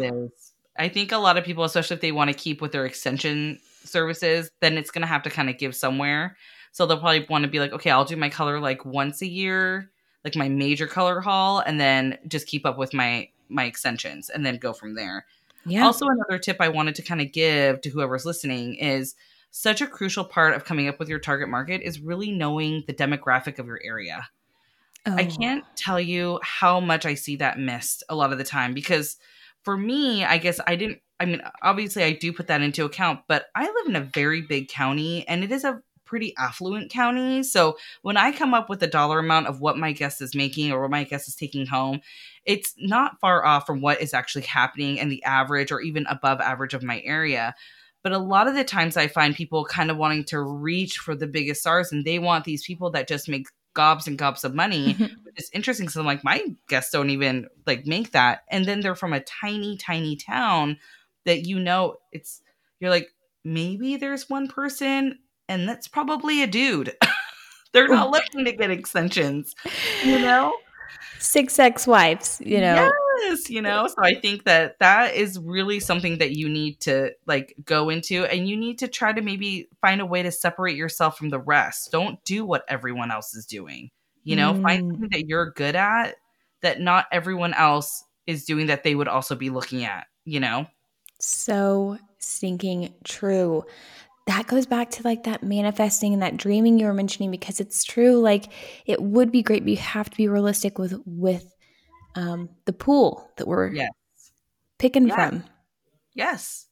I 0.79 0.89
think 0.89 1.13
a 1.13 1.19
lot 1.19 1.37
of 1.37 1.45
people, 1.45 1.65
especially 1.65 1.95
if 1.95 2.01
they 2.01 2.13
want 2.13 2.31
to 2.31 2.37
keep 2.37 2.61
with 2.61 2.73
their 2.73 2.87
extension 2.87 3.59
services, 3.85 4.51
then 4.61 4.79
it's 4.79 4.91
going 4.91 5.03
to 5.03 5.09
have 5.09 5.23
to 5.25 5.31
kind 5.31 5.51
of 5.51 5.59
give 5.59 5.75
somewhere. 5.75 6.37
So 6.73 6.87
they'll 6.87 6.99
probably 6.99 7.27
want 7.29 7.45
to 7.45 7.51
be 7.51 7.59
like, 7.59 7.73
okay, 7.73 7.91
I'll 7.91 8.05
do 8.05 8.17
my 8.17 8.29
color 8.29 8.61
like 8.61 8.85
once 8.85 9.23
a 9.23 9.27
year, 9.27 9.91
like 10.25 10.37
my 10.37 10.49
major 10.49 10.87
color 10.87 11.21
haul, 11.21 11.61
and 11.61 11.81
then 11.81 12.19
just 12.29 12.47
keep 12.47 12.65
up 12.65 12.79
with 12.79 12.95
my 12.95 13.29
my 13.49 13.65
extensions, 13.65 14.31
and 14.31 14.47
then 14.47 14.59
go 14.59 14.73
from 14.73 14.95
there. 14.95 15.27
Yeah. 15.67 15.85
Also, 15.85 16.07
another 16.07 16.39
tip 16.39 16.59
I 16.61 16.69
wanted 16.69 16.95
to 16.95 17.03
kind 17.03 17.21
of 17.21 17.33
give 17.33 17.81
to 17.81 17.91
whoever's 17.91 18.25
listening 18.25 18.77
is 18.77 19.17
such 19.51 19.81
a 19.81 19.87
crucial 19.87 20.25
part 20.25 20.55
of 20.55 20.65
coming 20.65 20.87
up 20.87 20.99
with 20.99 21.09
your 21.09 21.19
target 21.19 21.49
market 21.49 21.83
is 21.83 22.01
really 22.01 22.31
knowing 22.31 22.85
the 22.87 22.95
demographic 22.95 23.59
of 23.59 23.67
your 23.67 23.81
area. 23.83 24.29
Oh. 25.07 25.15
I 25.15 25.25
can't 25.25 25.65
tell 25.77 26.01
you 26.01 26.39
how 26.43 26.81
much 26.81 27.07
I 27.07 27.15
see 27.15 27.37
that 27.37 27.59
missed 27.59 28.03
a 28.09 28.15
lot 28.15 28.33
of 28.33 28.39
the 28.39 28.45
time 28.45 28.75
because 28.75 29.17
for 29.65 29.77
me, 29.77 30.25
I 30.25 30.39
guess 30.39 30.61
I 30.67 30.77
didn't 30.77 31.01
I 31.19 31.27
mean, 31.27 31.43
obviously 31.63 32.03
I 32.03 32.13
do 32.13 32.33
put 32.33 32.47
that 32.47 32.63
into 32.63 32.87
account, 32.87 33.21
but 33.29 33.47
I 33.55 33.65
live 33.65 33.87
in 33.87 33.97
a 33.97 34.01
very 34.01 34.41
big 34.41 34.69
county 34.69 35.29
and 35.29 35.45
it 35.45 35.53
is 35.53 35.65
a 35.65 35.83
pretty 36.07 36.35
affluent 36.39 36.91
county. 36.91 37.43
So 37.43 37.77
when 38.03 38.17
I 38.17 38.33
come 38.33 38.55
up 38.55 38.69
with 38.69 38.83
a 38.83 38.89
dollar 38.89 39.19
amount 39.19 39.47
of 39.47 39.61
what 39.61 39.79
my 39.79 39.93
guest 39.93 40.21
is 40.23 40.35
making 40.35 40.73
or 40.73 40.81
what 40.81 40.91
my 40.91 41.05
guest 41.05 41.29
is 41.29 41.37
taking 41.37 41.67
home, 41.67 42.01
it's 42.47 42.75
not 42.79 43.21
far 43.21 43.45
off 43.45 43.67
from 43.67 43.83
what 43.83 44.01
is 44.01 44.15
actually 44.15 44.43
happening 44.43 44.97
in 44.97 45.11
the 45.11 45.23
average 45.25 45.71
or 45.71 45.81
even 45.83 46.07
above 46.07 46.41
average 46.41 46.75
of 46.75 46.83
my 46.83 47.03
area. 47.05 47.55
But 48.03 48.13
a 48.13 48.19
lot 48.19 48.49
of 48.49 48.55
the 48.55 48.65
times 48.65 48.97
I 48.97 49.07
find 49.07 49.37
people 49.37 49.65
kind 49.67 49.91
of 49.91 49.99
wanting 49.99 50.25
to 50.25 50.41
reach 50.41 50.99
for 50.99 51.15
the 51.15 51.27
biggest 51.27 51.61
stars 51.61 51.93
and 51.93 52.05
they 52.05 52.19
want 52.19 52.45
these 52.45 52.65
people 52.65 52.91
that 52.93 53.07
just 53.07 53.29
make 53.29 53.47
gobs 53.75 54.07
and 54.07 54.19
gobs 54.19 54.45
of 54.45 54.55
money, 54.55 54.93
which 55.23 55.35
is 55.37 55.51
interesting. 55.53 55.89
So 55.89 56.01
I'm 56.01 56.07
like, 56.07 56.25
my 56.25 56.45
guests 56.69 56.93
don't 56.93 57.11
even 57.11 57.49
like 57.67 57.87
make 57.87 58.13
that. 58.13 58.41
And 58.51 58.65
then 58.65 58.81
they're 58.81 58.95
from 58.95 59.13
a 59.13 59.21
tiny, 59.21 59.77
tiny 59.77 60.17
town 60.17 60.79
that 61.27 61.47
you 61.47 61.59
know 61.59 61.97
it's 62.13 62.43
you're 62.81 62.91
like, 62.91 63.09
maybe 63.45 63.97
there's 63.97 64.29
one 64.29 64.49
person 64.49 65.19
and 65.49 65.69
that's 65.69 65.89
probably 65.89 66.43
a 66.43 66.47
dude. 66.47 66.95
they're 67.73 67.89
not 67.89 68.11
looking 68.11 68.45
to 68.45 68.53
get 68.53 68.71
extensions, 68.71 69.55
you 70.05 70.19
know? 70.19 70.55
Six 71.19 71.59
ex 71.59 71.87
wives, 71.87 72.41
you 72.45 72.61
know? 72.61 72.91
Yes, 73.21 73.51
you 73.51 73.61
know? 73.61 73.87
So 73.87 73.97
I 74.03 74.15
think 74.15 74.45
that 74.45 74.79
that 74.81 75.15
is 75.15 75.39
really 75.39 75.81
something 75.81 76.19
that 76.19 76.33
you 76.33 76.49
need 76.49 76.81
to 76.81 77.13
like 77.27 77.55
go 77.65 77.91
into 77.91 78.25
and 78.25 78.49
you 78.49 78.57
need 78.57 78.79
to 78.79 78.89
try 78.89 79.13
to 79.13 79.21
maybe 79.21 79.69
find 79.81 80.01
a 80.01 80.07
way 80.07 80.23
to 80.23 80.33
separate 80.33 80.77
yourself 80.77 81.19
from 81.19 81.29
the 81.29 81.39
rest. 81.39 81.93
Don't 81.93 82.23
do 82.25 82.45
what 82.45 82.65
everyone 82.69 83.11
else 83.11 83.35
is 83.35 83.47
doing. 83.47 83.91
You 84.25 84.37
know, 84.37 84.53
mm. 84.53 84.63
find 84.63 84.91
something 84.91 85.09
that 85.13 85.27
you're 85.27 85.51
good 85.53 85.77
at 85.77 86.17
that 86.63 86.81
not 86.81 87.07
everyone 87.11 87.55
else 87.55 88.05
is 88.27 88.45
doing 88.45 88.67
that 88.67 88.85
they 88.85 88.95
would 88.95 89.09
also 89.09 89.35
be 89.35 89.51
looking 89.51 89.85
at, 89.85 90.07
you 90.25 90.41
know? 90.41 90.67
So 91.19 91.99
stinking 92.19 92.95
true. 93.05 93.65
That 94.31 94.47
goes 94.47 94.65
back 94.65 94.91
to 94.93 95.03
like 95.03 95.25
that 95.25 95.43
manifesting 95.43 96.13
and 96.13 96.23
that 96.23 96.37
dreaming 96.37 96.79
you 96.79 96.87
were 96.87 96.95
mentioning 96.95 97.33
because 97.33 97.59
it's 97.59 97.83
true. 97.83 98.21
Like 98.21 98.47
it 98.87 99.03
would 99.03 99.33
be 99.33 99.43
great, 99.43 99.65
but 99.65 99.71
you 99.71 99.77
have 99.77 100.09
to 100.09 100.17
be 100.17 100.29
realistic 100.29 100.79
with 100.79 100.95
with 101.05 101.53
um, 102.15 102.49
the 102.65 102.73
pool 102.73 103.29
that 103.37 103.49
we're 103.49 103.73
yes. 103.73 103.91
picking 104.79 105.09
yes. 105.09 105.15
from. 105.15 105.45
Yes 106.15 106.67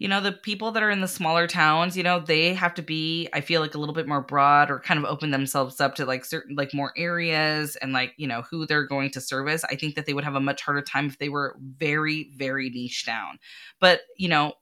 you 0.00 0.08
know 0.08 0.20
the 0.20 0.32
people 0.32 0.72
that 0.72 0.82
are 0.82 0.90
in 0.90 1.02
the 1.02 1.06
smaller 1.06 1.46
towns 1.46 1.96
you 1.96 2.02
know 2.02 2.18
they 2.18 2.52
have 2.54 2.74
to 2.74 2.82
be 2.82 3.28
i 3.32 3.40
feel 3.40 3.60
like 3.60 3.74
a 3.74 3.78
little 3.78 3.94
bit 3.94 4.08
more 4.08 4.22
broad 4.22 4.70
or 4.70 4.80
kind 4.80 4.98
of 4.98 5.04
open 5.04 5.30
themselves 5.30 5.80
up 5.80 5.94
to 5.94 6.04
like 6.04 6.24
certain 6.24 6.56
like 6.56 6.74
more 6.74 6.92
areas 6.96 7.76
and 7.76 7.92
like 7.92 8.12
you 8.16 8.26
know 8.26 8.42
who 8.50 8.66
they're 8.66 8.86
going 8.86 9.10
to 9.10 9.20
service 9.20 9.62
i 9.64 9.76
think 9.76 9.94
that 9.94 10.06
they 10.06 10.14
would 10.14 10.24
have 10.24 10.34
a 10.34 10.40
much 10.40 10.62
harder 10.62 10.82
time 10.82 11.06
if 11.06 11.18
they 11.18 11.28
were 11.28 11.56
very 11.60 12.32
very 12.34 12.70
niche 12.70 13.06
down 13.06 13.38
but 13.78 14.00
you 14.16 14.28
know 14.28 14.54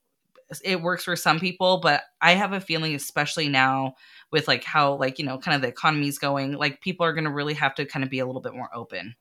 it 0.64 0.80
works 0.80 1.04
for 1.04 1.16
some 1.16 1.38
people 1.38 1.78
but 1.80 2.02
i 2.20 2.32
have 2.32 2.52
a 2.52 2.60
feeling 2.60 2.94
especially 2.94 3.48
now 3.48 3.94
with 4.30 4.48
like 4.48 4.64
how 4.64 4.94
like 4.94 5.18
you 5.18 5.24
know 5.24 5.38
kind 5.38 5.54
of 5.54 5.62
the 5.62 5.68
economy's 5.68 6.18
going 6.18 6.52
like 6.52 6.80
people 6.80 7.04
are 7.06 7.12
going 7.12 7.24
to 7.24 7.30
really 7.30 7.54
have 7.54 7.74
to 7.74 7.84
kind 7.84 8.04
of 8.04 8.10
be 8.10 8.18
a 8.18 8.26
little 8.26 8.42
bit 8.42 8.54
more 8.54 8.70
open. 8.74 9.14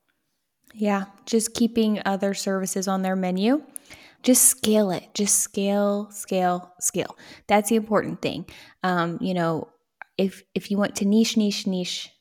Yeah 0.74 1.06
just 1.26 1.54
keeping 1.54 2.02
other 2.06 2.34
services 2.34 2.88
on 2.88 3.02
their 3.02 3.16
menu. 3.16 3.64
Just 4.24 4.46
scale 4.46 4.92
it 4.92 5.08
just 5.14 5.40
scale 5.40 6.10
scale 6.12 6.74
scale. 6.80 7.18
That's 7.48 7.70
the 7.70 7.76
important 7.76 8.22
thing. 8.22 8.46
Um, 8.84 9.18
you 9.22 9.34
know 9.34 9.70
if 10.18 10.44
if 10.56 10.72
you 10.72 10.78
want 10.78 10.96
to 10.98 11.06
niche 11.06 11.38
niche 11.38 11.68
niche 11.68 12.12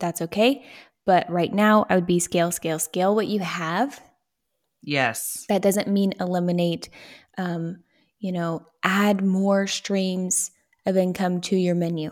that's 0.00 0.22
okay. 0.22 0.64
But 1.04 1.30
right 1.30 1.52
now 1.52 1.86
i 1.88 1.94
would 1.94 2.06
be 2.06 2.18
scale 2.18 2.50
scale 2.50 2.78
scale 2.78 3.14
what 3.14 3.26
you 3.26 3.40
have 3.40 4.00
yes 4.82 5.44
that 5.48 5.62
doesn't 5.62 5.88
mean 5.88 6.12
eliminate 6.20 6.88
um, 7.36 7.82
you 8.18 8.32
know 8.32 8.66
add 8.82 9.22
more 9.22 9.66
streams 9.66 10.50
of 10.86 10.96
income 10.96 11.40
to 11.40 11.56
your 11.56 11.74
menu 11.74 12.10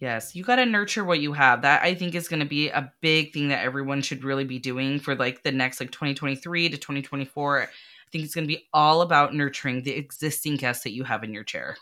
Yes, 0.00 0.36
you 0.36 0.44
got 0.44 0.56
to 0.56 0.64
nurture 0.64 1.04
what 1.04 1.18
you 1.18 1.32
have. 1.32 1.62
That 1.62 1.82
I 1.82 1.96
think 1.96 2.14
is 2.14 2.28
going 2.28 2.38
to 2.38 2.46
be 2.46 2.68
a 2.68 2.92
big 3.00 3.32
thing 3.32 3.48
that 3.48 3.64
everyone 3.64 4.00
should 4.00 4.22
really 4.22 4.44
be 4.44 4.60
doing 4.60 5.00
for 5.00 5.16
like 5.16 5.42
the 5.42 5.50
next 5.50 5.80
like 5.80 5.90
2023 5.90 6.68
to 6.68 6.76
2024 6.76 7.68
I 8.08 8.10
think 8.10 8.24
it's 8.24 8.34
going 8.34 8.46
to 8.46 8.54
be 8.54 8.66
all 8.72 9.02
about 9.02 9.34
nurturing 9.34 9.82
the 9.82 9.94
existing 9.94 10.56
guests 10.56 10.84
that 10.84 10.92
you 10.92 11.04
have 11.04 11.24
in 11.24 11.34
your 11.34 11.44
chair. 11.44 11.76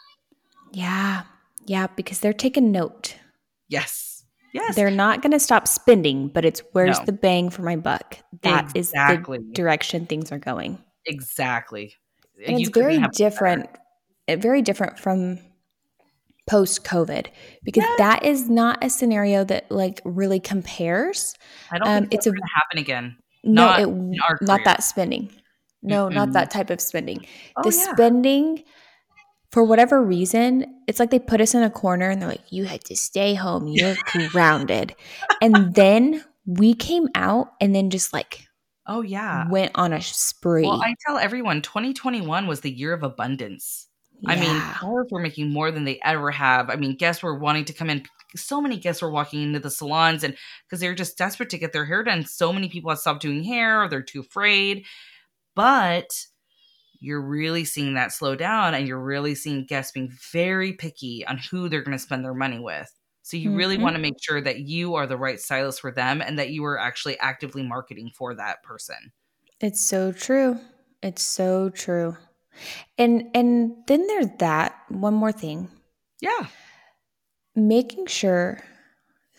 Yeah. 0.72 1.22
Yeah. 1.66 1.86
Because 1.94 2.18
they're 2.18 2.32
taking 2.32 2.72
note. 2.72 3.16
Yes. 3.68 4.15
Yes. 4.52 4.74
They're 4.74 4.90
not 4.90 5.22
going 5.22 5.32
to 5.32 5.40
stop 5.40 5.68
spending, 5.68 6.28
but 6.28 6.44
it's 6.44 6.62
where's 6.72 6.98
no. 6.98 7.04
the 7.06 7.12
bang 7.12 7.50
for 7.50 7.62
my 7.62 7.76
buck? 7.76 8.18
That 8.42 8.74
exactly. 8.74 9.38
is 9.38 9.44
the 9.44 9.52
direction 9.52 10.06
things 10.06 10.32
are 10.32 10.38
going. 10.38 10.78
Exactly. 11.04 11.94
And 12.46 12.60
it's 12.60 12.70
very 12.70 13.00
different. 13.12 13.68
It, 14.26 14.40
very 14.40 14.62
different 14.62 14.98
from 14.98 15.38
post 16.46 16.84
COVID 16.84 17.26
because 17.64 17.84
yeah. 17.84 17.94
that 17.98 18.24
is 18.24 18.48
not 18.48 18.82
a 18.82 18.90
scenario 18.90 19.44
that 19.44 19.70
like 19.70 20.00
really 20.04 20.40
compares. 20.40 21.34
I 21.70 21.78
don't 21.78 21.88
um, 21.88 22.00
think 22.02 22.14
it's 22.14 22.26
going 22.26 22.36
to 22.36 22.48
happen 22.54 22.78
again. 22.78 23.16
No, 23.44 23.66
not, 23.66 23.80
it, 23.80 24.42
not 24.42 24.60
that 24.64 24.82
spending. 24.82 25.30
No, 25.82 26.06
mm-hmm. 26.06 26.14
not 26.14 26.32
that 26.32 26.50
type 26.50 26.70
of 26.70 26.80
spending. 26.80 27.24
Oh, 27.56 27.62
the 27.68 27.76
yeah. 27.76 27.92
spending, 27.92 28.64
for 29.50 29.64
whatever 29.64 30.02
reason, 30.02 30.82
it's 30.86 30.98
like 30.98 31.10
they 31.10 31.18
put 31.18 31.40
us 31.40 31.54
in 31.54 31.62
a 31.62 31.70
corner 31.70 32.10
and 32.10 32.20
they're 32.20 32.28
like, 32.28 32.52
you 32.52 32.64
had 32.64 32.84
to 32.84 32.96
stay 32.96 33.34
home. 33.34 33.68
You're 33.68 33.96
grounded. 34.28 34.94
And 35.40 35.74
then 35.74 36.24
we 36.46 36.74
came 36.74 37.08
out 37.14 37.52
and 37.60 37.74
then 37.74 37.90
just 37.90 38.12
like, 38.12 38.46
oh, 38.86 39.02
yeah, 39.02 39.48
went 39.48 39.72
on 39.74 39.92
a 39.92 40.00
spree. 40.00 40.62
Well, 40.62 40.82
I 40.82 40.94
tell 41.06 41.18
everyone 41.18 41.62
2021 41.62 42.46
was 42.46 42.60
the 42.60 42.70
year 42.70 42.92
of 42.92 43.02
abundance. 43.02 43.88
Yeah. 44.20 44.32
I 44.32 44.40
mean, 44.40 44.60
cars 44.60 45.08
were 45.10 45.20
making 45.20 45.50
more 45.50 45.70
than 45.70 45.84
they 45.84 46.00
ever 46.02 46.30
have. 46.30 46.70
I 46.70 46.76
mean, 46.76 46.96
guests 46.96 47.22
were 47.22 47.38
wanting 47.38 47.66
to 47.66 47.72
come 47.72 47.90
in. 47.90 48.04
So 48.34 48.60
many 48.60 48.78
guests 48.78 49.02
were 49.02 49.10
walking 49.10 49.42
into 49.42 49.60
the 49.60 49.70
salons 49.70 50.24
and 50.24 50.36
because 50.64 50.80
they 50.80 50.88
were 50.88 50.94
just 50.94 51.18
desperate 51.18 51.50
to 51.50 51.58
get 51.58 51.72
their 51.72 51.84
hair 51.84 52.02
done. 52.02 52.24
So 52.24 52.52
many 52.52 52.68
people 52.68 52.90
had 52.90 52.98
stopped 52.98 53.22
doing 53.22 53.44
hair 53.44 53.82
or 53.82 53.88
they're 53.88 54.02
too 54.02 54.20
afraid. 54.20 54.84
But 55.54 56.26
you're 57.06 57.22
really 57.22 57.64
seeing 57.64 57.94
that 57.94 58.10
slow 58.10 58.34
down 58.34 58.74
and 58.74 58.88
you're 58.88 58.98
really 58.98 59.36
seeing 59.36 59.64
guests 59.64 59.92
being 59.92 60.12
very 60.32 60.72
picky 60.72 61.24
on 61.28 61.38
who 61.38 61.68
they're 61.68 61.82
going 61.82 61.96
to 61.96 62.02
spend 62.02 62.24
their 62.24 62.34
money 62.34 62.58
with. 62.58 62.92
So 63.22 63.36
you 63.36 63.50
mm-hmm. 63.50 63.58
really 63.58 63.78
want 63.78 63.94
to 63.94 64.02
make 64.02 64.16
sure 64.20 64.40
that 64.40 64.58
you 64.58 64.96
are 64.96 65.06
the 65.06 65.16
right 65.16 65.40
stylist 65.40 65.80
for 65.80 65.92
them 65.92 66.20
and 66.20 66.36
that 66.36 66.50
you 66.50 66.64
are 66.64 66.76
actually 66.76 67.16
actively 67.20 67.62
marketing 67.62 68.10
for 68.12 68.34
that 68.34 68.60
person. 68.64 68.96
It's 69.60 69.80
so 69.80 70.10
true. 70.10 70.58
It's 71.00 71.22
so 71.22 71.70
true. 71.70 72.16
And 72.98 73.30
and 73.34 73.76
then 73.86 74.04
there's 74.08 74.30
that 74.38 74.76
one 74.88 75.14
more 75.14 75.30
thing. 75.30 75.68
Yeah. 76.20 76.48
Making 77.54 78.06
sure 78.06 78.64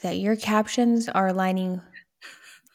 that 0.04 0.20
your 0.20 0.38
captions 0.38 1.10
are 1.10 1.28
aligning 1.28 1.82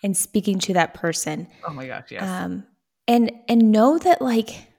and 0.02 0.14
speaking 0.14 0.58
to 0.58 0.74
that 0.74 0.92
person. 0.92 1.46
Oh 1.66 1.72
my 1.72 1.86
gosh, 1.86 2.10
yes. 2.10 2.22
Um, 2.22 2.64
and 3.08 3.32
and 3.48 3.72
know 3.72 3.98
that 3.98 4.20
like 4.20 4.71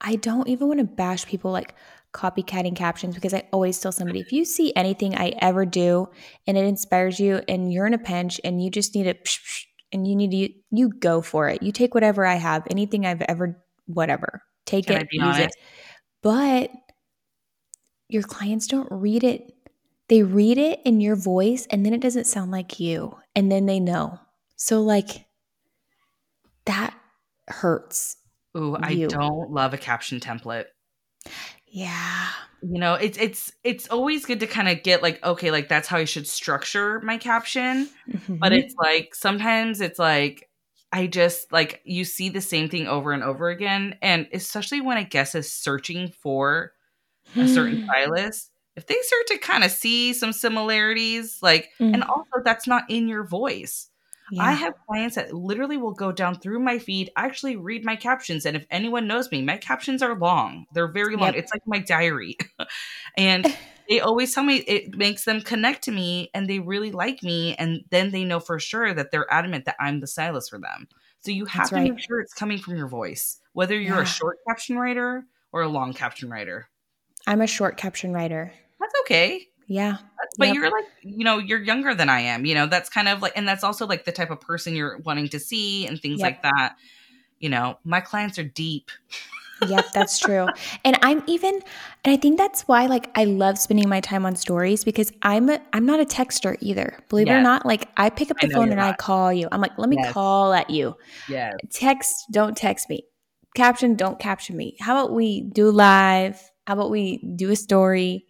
I 0.00 0.16
don't 0.16 0.48
even 0.48 0.68
want 0.68 0.80
to 0.80 0.84
bash 0.84 1.26
people 1.26 1.50
like 1.50 1.74
copycatting 2.14 2.74
captions 2.74 3.14
because 3.14 3.34
I 3.34 3.46
always 3.52 3.78
tell 3.78 3.92
somebody 3.92 4.20
if 4.20 4.32
you 4.32 4.44
see 4.44 4.72
anything 4.74 5.14
I 5.14 5.34
ever 5.40 5.66
do 5.66 6.08
and 6.46 6.56
it 6.56 6.64
inspires 6.64 7.20
you 7.20 7.42
and 7.48 7.72
you're 7.72 7.86
in 7.86 7.94
a 7.94 7.98
pinch 7.98 8.40
and 8.44 8.62
you 8.62 8.70
just 8.70 8.94
need 8.94 9.06
it 9.06 9.28
and 9.92 10.06
you 10.06 10.16
need 10.16 10.30
to 10.30 10.54
you 10.70 10.90
go 10.90 11.20
for 11.20 11.48
it. 11.48 11.62
You 11.62 11.72
take 11.72 11.94
whatever 11.94 12.24
I 12.24 12.34
have, 12.36 12.66
anything 12.70 13.06
I've 13.06 13.22
ever 13.22 13.62
whatever. 13.86 14.42
Take 14.64 14.86
Can 14.86 15.02
it, 15.02 15.08
use 15.10 15.22
honest? 15.22 15.56
it. 15.56 15.64
But 16.22 16.70
your 18.08 18.22
clients 18.22 18.66
don't 18.66 18.88
read 18.90 19.24
it. 19.24 19.52
They 20.08 20.22
read 20.22 20.58
it 20.58 20.80
in 20.84 21.00
your 21.00 21.16
voice 21.16 21.66
and 21.70 21.84
then 21.84 21.92
it 21.92 22.00
doesn't 22.00 22.26
sound 22.26 22.50
like 22.50 22.80
you 22.80 23.16
and 23.34 23.50
then 23.50 23.66
they 23.66 23.80
know. 23.80 24.18
So 24.56 24.82
like 24.82 25.26
that 26.64 26.94
hurts. 27.48 28.17
Ooh, 28.58 28.76
I 28.82 29.06
don't 29.06 29.50
love 29.50 29.72
a 29.72 29.78
caption 29.78 30.20
template. 30.20 30.66
Yeah. 31.66 32.28
You 32.62 32.80
know, 32.80 32.94
it's 32.94 33.16
it's 33.18 33.52
it's 33.62 33.88
always 33.88 34.24
good 34.24 34.40
to 34.40 34.46
kind 34.46 34.68
of 34.68 34.82
get 34.82 35.02
like 35.02 35.24
okay, 35.24 35.50
like 35.50 35.68
that's 35.68 35.86
how 35.86 35.98
I 35.98 36.04
should 36.04 36.26
structure 36.26 37.00
my 37.02 37.16
caption, 37.18 37.88
mm-hmm. 38.10 38.36
but 38.36 38.52
it's 38.52 38.74
like 38.74 39.14
sometimes 39.14 39.80
it's 39.80 39.98
like 39.98 40.48
I 40.92 41.06
just 41.06 41.52
like 41.52 41.80
you 41.84 42.04
see 42.04 42.30
the 42.30 42.40
same 42.40 42.68
thing 42.68 42.88
over 42.88 43.12
and 43.12 43.22
over 43.22 43.48
again 43.48 43.96
and 44.02 44.26
especially 44.32 44.80
when 44.80 44.96
a 44.96 45.04
guest 45.04 45.36
is 45.36 45.52
searching 45.52 46.08
for 46.08 46.72
a 47.36 47.46
certain 47.46 47.84
stylist, 47.84 48.50
if 48.74 48.86
they 48.86 48.96
start 49.02 49.26
to 49.28 49.38
kind 49.38 49.62
of 49.62 49.70
see 49.70 50.12
some 50.12 50.32
similarities 50.32 51.38
like 51.42 51.70
mm-hmm. 51.78 51.94
and 51.94 52.02
also 52.02 52.42
that's 52.44 52.66
not 52.66 52.90
in 52.90 53.06
your 53.06 53.24
voice. 53.24 53.88
Yeah. 54.30 54.42
I 54.42 54.52
have 54.52 54.74
clients 54.86 55.16
that 55.16 55.32
literally 55.32 55.76
will 55.76 55.92
go 55.92 56.12
down 56.12 56.38
through 56.38 56.60
my 56.60 56.78
feed, 56.78 57.10
actually 57.16 57.56
read 57.56 57.84
my 57.84 57.96
captions. 57.96 58.44
And 58.44 58.56
if 58.56 58.66
anyone 58.70 59.06
knows 59.06 59.30
me, 59.30 59.42
my 59.42 59.56
captions 59.56 60.02
are 60.02 60.18
long. 60.18 60.66
They're 60.72 60.92
very 60.92 61.16
long. 61.16 61.34
Yep. 61.34 61.36
It's 61.36 61.52
like 61.52 61.66
my 61.66 61.78
diary. 61.78 62.36
and 63.16 63.46
they 63.88 64.00
always 64.00 64.34
tell 64.34 64.44
me 64.44 64.56
it 64.56 64.96
makes 64.96 65.24
them 65.24 65.40
connect 65.40 65.84
to 65.84 65.90
me 65.90 66.30
and 66.34 66.48
they 66.48 66.58
really 66.58 66.90
like 66.90 67.22
me. 67.22 67.54
And 67.56 67.84
then 67.90 68.10
they 68.10 68.24
know 68.24 68.40
for 68.40 68.58
sure 68.58 68.92
that 68.92 69.10
they're 69.10 69.32
adamant 69.32 69.64
that 69.64 69.76
I'm 69.80 70.00
the 70.00 70.06
stylist 70.06 70.50
for 70.50 70.58
them. 70.58 70.88
So 71.20 71.30
you 71.30 71.46
have 71.46 71.62
That's 71.62 71.70
to 71.70 71.76
right. 71.76 71.90
make 71.90 72.00
sure 72.00 72.20
it's 72.20 72.34
coming 72.34 72.58
from 72.58 72.76
your 72.76 72.88
voice, 72.88 73.38
whether 73.52 73.78
you're 73.78 73.96
yeah. 73.96 74.02
a 74.02 74.06
short 74.06 74.38
caption 74.46 74.76
writer 74.76 75.24
or 75.52 75.62
a 75.62 75.68
long 75.68 75.92
caption 75.92 76.30
writer. 76.30 76.68
I'm 77.26 77.40
a 77.40 77.46
short 77.46 77.76
caption 77.76 78.12
writer. 78.12 78.52
That's 78.78 78.94
okay. 79.02 79.46
Yeah. 79.66 79.98
But 80.38 80.48
yep. 80.48 80.54
you're 80.54 80.70
like, 80.70 80.84
you 81.02 81.24
know, 81.24 81.38
you're 81.38 81.60
younger 81.60 81.94
than 81.94 82.08
I 82.08 82.20
am. 82.20 82.46
You 82.46 82.54
know, 82.54 82.66
that's 82.66 82.88
kind 82.88 83.08
of 83.08 83.20
like, 83.20 83.32
and 83.36 83.46
that's 83.46 83.64
also 83.64 83.86
like 83.86 84.04
the 84.04 84.12
type 84.12 84.30
of 84.30 84.40
person 84.40 84.74
you're 84.74 84.98
wanting 84.98 85.28
to 85.30 85.40
see 85.40 85.86
and 85.86 86.00
things 86.00 86.20
yep. 86.20 86.26
like 86.26 86.42
that. 86.42 86.76
You 87.40 87.48
know, 87.48 87.78
my 87.84 88.00
clients 88.00 88.38
are 88.38 88.44
deep. 88.44 88.90
yep, 89.66 89.86
that's 89.92 90.18
true. 90.18 90.46
And 90.84 90.96
I'm 91.02 91.22
even 91.26 91.54
and 92.04 92.12
I 92.12 92.16
think 92.16 92.38
that's 92.38 92.62
why 92.62 92.86
like 92.86 93.10
I 93.16 93.24
love 93.24 93.58
spending 93.58 93.88
my 93.88 94.00
time 94.00 94.24
on 94.24 94.36
stories 94.36 94.84
because 94.84 95.12
I'm 95.22 95.48
a, 95.48 95.60
I'm 95.72 95.84
not 95.84 96.00
a 96.00 96.04
texter 96.04 96.56
either. 96.60 96.98
Believe 97.08 97.26
yes. 97.26 97.36
it 97.36 97.40
or 97.40 97.42
not, 97.42 97.66
like 97.66 97.88
I 97.96 98.10
pick 98.10 98.30
up 98.30 98.38
the 98.38 98.48
phone 98.48 98.68
and 98.68 98.76
not. 98.76 98.94
I 98.94 98.96
call 98.96 99.32
you. 99.32 99.48
I'm 99.50 99.60
like, 99.60 99.76
"Let 99.76 99.88
me 99.88 99.96
yes. 99.98 100.12
call 100.12 100.52
at 100.52 100.70
you." 100.70 100.94
Yeah. 101.28 101.54
Text, 101.70 102.26
don't 102.30 102.56
text 102.56 102.88
me. 102.88 103.04
Caption, 103.56 103.96
don't 103.96 104.20
caption 104.20 104.56
me. 104.56 104.76
How 104.78 104.96
about 104.96 105.12
we 105.12 105.42
do 105.42 105.70
live? 105.70 106.40
How 106.66 106.74
about 106.74 106.90
we 106.90 107.18
do 107.34 107.50
a 107.50 107.56
story? 107.56 108.27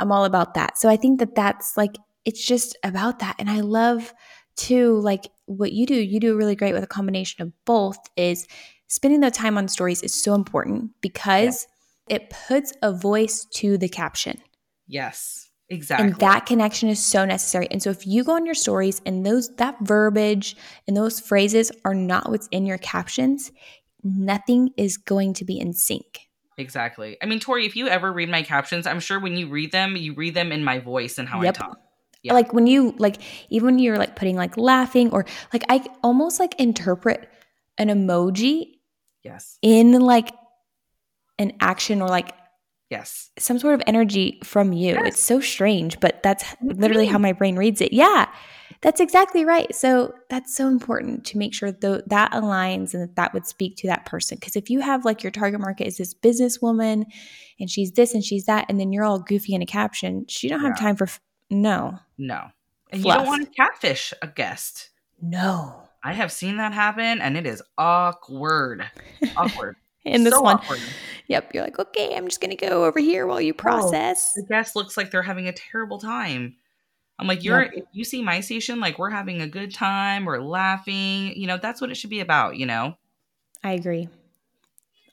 I'm 0.00 0.12
all 0.12 0.24
about 0.24 0.54
that. 0.54 0.78
So 0.78 0.88
I 0.88 0.96
think 0.96 1.20
that 1.20 1.34
that's 1.34 1.76
like, 1.76 1.96
it's 2.24 2.44
just 2.44 2.76
about 2.82 3.18
that. 3.20 3.36
And 3.38 3.50
I 3.50 3.60
love 3.60 4.12
too, 4.56 5.00
like 5.00 5.30
what 5.46 5.72
you 5.72 5.86
do, 5.86 5.94
you 5.94 6.20
do 6.20 6.36
really 6.36 6.56
great 6.56 6.72
with 6.72 6.84
a 6.84 6.88
combination 6.88 7.42
of 7.42 7.52
both 7.64 7.98
is 8.16 8.46
spending 8.88 9.20
the 9.20 9.30
time 9.30 9.56
on 9.56 9.68
stories 9.68 10.02
is 10.02 10.14
so 10.14 10.34
important 10.34 10.90
because 11.00 11.66
yeah. 12.08 12.16
it 12.16 12.34
puts 12.48 12.72
a 12.82 12.92
voice 12.92 13.46
to 13.54 13.78
the 13.78 13.88
caption. 13.88 14.38
Yes. 14.86 15.50
Exactly. 15.70 16.08
And 16.08 16.16
that 16.16 16.46
connection 16.46 16.88
is 16.88 17.02
so 17.02 17.24
necessary. 17.24 17.68
And 17.70 17.80
so 17.80 17.90
if 17.90 18.04
you 18.04 18.24
go 18.24 18.34
on 18.34 18.44
your 18.44 18.56
stories 18.56 19.00
and 19.06 19.24
those 19.24 19.54
that 19.56 19.76
verbiage 19.80 20.56
and 20.88 20.96
those 20.96 21.20
phrases 21.20 21.70
are 21.84 21.94
not 21.94 22.28
what's 22.28 22.48
in 22.48 22.66
your 22.66 22.78
captions, 22.78 23.52
nothing 24.02 24.70
is 24.76 24.96
going 24.96 25.34
to 25.34 25.44
be 25.44 25.60
in 25.60 25.72
sync. 25.72 26.28
Exactly. 26.60 27.16
I 27.22 27.26
mean, 27.26 27.40
Tori, 27.40 27.66
if 27.66 27.74
you 27.74 27.88
ever 27.88 28.12
read 28.12 28.28
my 28.28 28.42
captions, 28.42 28.86
I'm 28.86 29.00
sure 29.00 29.18
when 29.18 29.36
you 29.36 29.48
read 29.48 29.72
them, 29.72 29.96
you 29.96 30.14
read 30.14 30.34
them 30.34 30.52
in 30.52 30.62
my 30.62 30.78
voice 30.78 31.18
and 31.18 31.28
how 31.28 31.42
yep. 31.42 31.56
I 31.56 31.58
talk. 31.58 31.80
Yeah. 32.22 32.34
Like 32.34 32.52
when 32.52 32.66
you 32.66 32.94
like 32.98 33.16
even 33.48 33.64
when 33.64 33.78
you're 33.78 33.96
like 33.96 34.14
putting 34.14 34.36
like 34.36 34.58
laughing 34.58 35.10
or 35.10 35.24
like 35.54 35.64
I 35.70 35.86
almost 36.02 36.38
like 36.38 36.54
interpret 36.60 37.30
an 37.78 37.88
emoji 37.88 38.74
yes 39.24 39.58
in 39.62 39.92
like 39.92 40.30
an 41.38 41.52
action 41.60 42.02
or 42.02 42.08
like 42.08 42.34
yes 42.90 43.30
some 43.38 43.58
sort 43.58 43.74
of 43.74 43.82
energy 43.86 44.38
from 44.44 44.74
you. 44.74 44.94
Yes. 44.94 45.06
It's 45.06 45.20
so 45.20 45.40
strange, 45.40 45.98
but 45.98 46.22
that's 46.22 46.44
literally 46.60 47.06
how 47.06 47.16
my 47.16 47.32
brain 47.32 47.56
reads 47.56 47.80
it. 47.80 47.94
Yeah. 47.94 48.28
That's 48.82 49.00
exactly 49.00 49.44
right. 49.44 49.74
So 49.74 50.14
that's 50.30 50.56
so 50.56 50.66
important 50.66 51.26
to 51.26 51.38
make 51.38 51.52
sure 51.52 51.70
that 51.70 52.08
that 52.08 52.32
aligns 52.32 52.94
and 52.94 53.02
that 53.02 53.16
that 53.16 53.34
would 53.34 53.46
speak 53.46 53.76
to 53.76 53.88
that 53.88 54.06
person. 54.06 54.36
Because 54.40 54.56
if 54.56 54.70
you 54.70 54.80
have 54.80 55.04
like 55.04 55.22
your 55.22 55.30
target 55.30 55.60
market 55.60 55.86
is 55.86 55.98
this 55.98 56.14
businesswoman 56.14 57.04
and 57.58 57.68
she's 57.68 57.92
this 57.92 58.14
and 58.14 58.24
she's 58.24 58.46
that, 58.46 58.66
and 58.68 58.80
then 58.80 58.92
you're 58.92 59.04
all 59.04 59.18
goofy 59.18 59.54
in 59.54 59.60
a 59.60 59.66
caption, 59.66 60.24
she 60.28 60.48
don't 60.48 60.60
have 60.60 60.78
time 60.78 60.96
for 60.96 61.04
f- 61.04 61.20
no, 61.50 61.98
no, 62.16 62.46
and 62.90 63.02
Fluff. 63.02 63.14
you 63.14 63.18
don't 63.18 63.26
want 63.26 63.44
to 63.44 63.50
catfish 63.50 64.14
a 64.22 64.28
guest. 64.28 64.90
No, 65.20 65.88
I 66.02 66.14
have 66.14 66.32
seen 66.32 66.56
that 66.56 66.72
happen, 66.72 67.20
and 67.20 67.36
it 67.36 67.46
is 67.46 67.62
awkward. 67.76 68.88
Awkward. 69.36 69.76
in 70.04 70.24
this 70.24 70.34
so 70.34 70.40
one. 70.40 70.56
Awkward. 70.56 70.80
Yep. 71.28 71.54
You're 71.54 71.64
like, 71.64 71.78
okay, 71.78 72.16
I'm 72.16 72.26
just 72.26 72.40
going 72.40 72.56
to 72.56 72.56
go 72.56 72.84
over 72.84 72.98
here 72.98 73.26
while 73.26 73.40
you 73.40 73.52
oh, 73.52 73.56
process. 73.56 74.34
Oh, 74.36 74.40
the 74.40 74.46
guest 74.46 74.76
looks 74.76 74.96
like 74.96 75.10
they're 75.10 75.22
having 75.22 75.48
a 75.48 75.52
terrible 75.52 75.98
time. 75.98 76.56
I'm 77.20 77.26
like, 77.26 77.44
you're 77.44 77.72
yep. 77.72 77.86
you 77.92 78.04
see 78.04 78.22
my 78.22 78.40
station, 78.40 78.80
like 78.80 78.98
we're 78.98 79.10
having 79.10 79.42
a 79.42 79.46
good 79.46 79.74
time, 79.74 80.24
we're 80.24 80.40
laughing, 80.40 81.34
you 81.36 81.46
know, 81.46 81.58
that's 81.58 81.80
what 81.80 81.90
it 81.90 81.96
should 81.96 82.10
be 82.10 82.20
about, 82.20 82.56
you 82.56 82.66
know? 82.66 82.96
I 83.62 83.72
agree. 83.72 84.08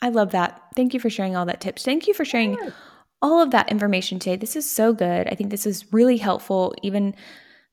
I 0.01 0.09
love 0.09 0.31
that. 0.31 0.61
Thank 0.75 0.93
you 0.93 0.99
for 0.99 1.09
sharing 1.09 1.35
all 1.35 1.45
that 1.47 1.59
tips. 1.59 1.83
Thank 1.83 2.07
you 2.07 2.13
for 2.13 2.23
sharing 2.23 2.53
yeah. 2.53 2.69
all 3.21 3.41
of 3.41 3.51
that 3.51 3.69
information 3.69 4.19
today. 4.19 4.37
This 4.37 4.55
is 4.55 4.69
so 4.69 4.93
good. 4.93 5.27
I 5.27 5.35
think 5.35 5.49
this 5.49 5.65
is 5.65 5.91
really 5.91 6.17
helpful, 6.17 6.73
even, 6.81 7.15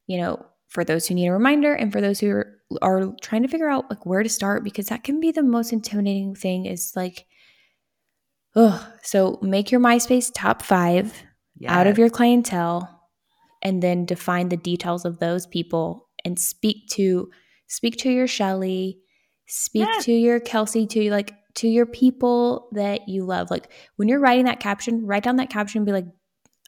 you 0.07 0.18
know, 0.18 0.45
for 0.68 0.85
those 0.85 1.07
who 1.07 1.14
need 1.14 1.28
a 1.28 1.32
reminder 1.32 1.72
and 1.72 1.93
for 1.93 2.01
those 2.01 2.18
who 2.18 2.30
are, 2.30 2.59
are 2.82 3.12
trying 3.20 3.43
to 3.43 3.49
figure 3.49 3.68
out 3.68 3.89
like 3.89 4.05
where 4.05 4.22
to 4.22 4.28
start, 4.28 4.64
because 4.64 4.87
that 4.87 5.05
can 5.05 5.20
be 5.20 5.30
the 5.30 5.43
most 5.43 5.72
intimidating 5.72 6.35
thing 6.35 6.66
is 6.66 6.95
like, 6.97 7.26
oh, 8.57 8.93
so 9.03 9.39
make 9.43 9.70
your 9.70 9.80
MySpace 9.80 10.32
top 10.35 10.62
five 10.62 11.22
yes. 11.57 11.70
out 11.70 11.87
of 11.87 11.99
your 11.99 12.11
clientele 12.11 12.93
and 13.64 13.82
then 13.82 14.04
define 14.04 14.50
the 14.50 14.56
details 14.56 15.04
of 15.04 15.18
those 15.18 15.46
people 15.46 16.08
and 16.24 16.38
speak 16.38 16.86
to 16.90 17.30
speak 17.66 17.96
to 17.98 18.10
your 18.10 18.26
Shelly, 18.26 19.00
speak 19.46 19.88
yes. 19.88 20.04
to 20.04 20.12
your 20.12 20.38
Kelsey, 20.38 20.86
to 20.86 21.10
like 21.10 21.32
to 21.54 21.68
your 21.68 21.86
people 21.86 22.68
that 22.72 23.08
you 23.08 23.24
love. 23.24 23.50
Like 23.50 23.72
when 23.96 24.08
you're 24.08 24.20
writing 24.20 24.44
that 24.44 24.60
caption, 24.60 25.06
write 25.06 25.24
down 25.24 25.36
that 25.36 25.50
caption 25.50 25.78
and 25.78 25.86
be 25.86 25.92
like, 25.92 26.06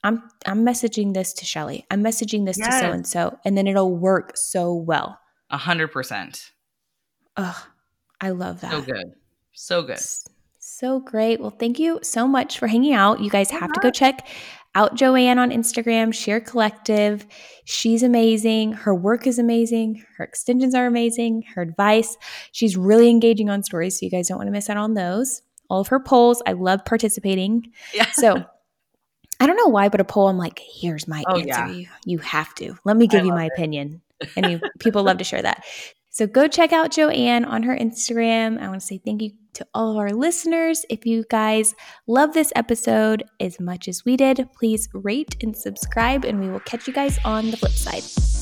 I'm 0.03 0.23
I'm 0.47 0.65
messaging 0.65 1.15
this 1.15 1.33
to 1.35 1.45
Shelly. 1.45 1.85
I'm 1.91 2.03
messaging 2.03 2.47
this 2.47 2.59
yes. 2.59 2.81
to 2.81 2.81
so 2.81 2.93
and 2.93 3.07
so, 3.07 3.39
and 3.45 3.57
then 3.57 3.67
it'll 3.67 3.97
work 3.97 4.37
so 4.37 4.75
well. 4.75 5.19
A 5.51 5.59
hundred 5.59 5.89
percent. 5.89 6.53
Ugh, 7.37 7.57
I 8.21 8.31
love 8.31 8.63
that. 8.63 8.73
So 8.73 8.81
good. 8.83 9.13
So 9.53 9.83
good. 9.83 10.01
So 10.59 11.01
great. 11.01 11.41
Well, 11.41 11.51
thank 11.51 11.79
you 11.79 12.01
so 12.03 12.27
much 12.27 12.59
for 12.59 12.67
hanging 12.67 12.93
out. 12.93 13.21
You 13.21 13.31
guys 13.31 13.51
have 13.51 13.73
to 13.73 13.81
go 13.81 13.91
check 13.91 14.27
out 14.77 14.95
Joanne 14.95 15.39
on 15.39 15.51
Instagram, 15.51 16.13
Sheer 16.13 16.39
Collective. 16.39 17.27
She's 17.65 18.03
amazing. 18.03 18.73
Her 18.73 18.95
work 18.95 19.27
is 19.27 19.39
amazing. 19.39 20.05
Her 20.19 20.25
extensions 20.25 20.75
are 20.75 20.87
amazing. 20.87 21.43
Her 21.55 21.63
advice. 21.63 22.17
She's 22.53 22.77
really 22.77 23.09
engaging 23.09 23.49
on 23.49 23.63
stories, 23.63 23.99
so 23.99 24.05
you 24.05 24.11
guys 24.11 24.29
don't 24.29 24.37
want 24.37 24.49
to 24.49 24.53
miss 24.53 24.69
out 24.69 24.77
on 24.77 24.93
those. 24.93 25.41
All 25.71 25.81
of 25.81 25.89
her 25.89 25.99
polls, 25.99 26.43
I 26.47 26.53
love 26.53 26.85
participating. 26.85 27.73
Yeah. 27.93 28.07
So 28.13 28.45
I 29.41 29.47
don't 29.47 29.57
know 29.57 29.69
why, 29.69 29.89
but 29.89 30.01
a 30.01 30.05
poll, 30.05 30.29
I'm 30.29 30.39
like, 30.39 30.59
here's 30.59 31.09
my 31.09 31.23
oh, 31.27 31.37
answer. 31.37 31.49
Yeah. 31.49 31.69
You, 31.69 31.89
you 32.05 32.19
have 32.19 32.55
to. 32.57 32.79
Let 32.85 32.97
me 32.97 33.07
give 33.07 33.23
I 33.23 33.25
you 33.25 33.31
my 33.33 33.45
it. 33.47 33.53
opinion. 33.53 34.01
And 34.35 34.51
you, 34.51 34.61
people 34.79 35.03
love 35.03 35.19
to 35.19 35.25
share 35.25 35.43
that. 35.43 35.65
So 36.17 36.27
go 36.27 36.49
check 36.49 36.73
out 36.73 36.93
Joanne 36.93 37.45
on 37.45 37.63
her 37.65 37.77
Instagram. 37.77 38.59
I 38.59 38.69
want 38.69 38.81
to 38.81 38.87
say 38.87 38.97
thank 38.97 39.21
you 39.21 39.33
to 39.53 39.67
all 39.75 39.91
of 39.91 39.99
our 39.99 40.15
listeners. 40.15 40.87
If 40.89 41.05
you 41.05 41.27
guys 41.29 41.75
love 42.07 42.33
this 42.33 42.55
episode 42.57 43.25
as 43.39 43.61
much 43.61 43.87
as 43.87 44.03
we 44.07 44.17
did, 44.17 44.49
please 44.59 44.89
rate 44.95 45.37
and 45.43 45.55
subscribe, 45.55 46.25
and 46.25 46.41
we 46.41 46.49
will 46.49 46.61
catch 46.61 46.87
you 46.87 46.95
guys 46.95 47.19
on 47.27 47.51
the 47.51 47.59
flip 47.59 47.73
side. 47.73 48.36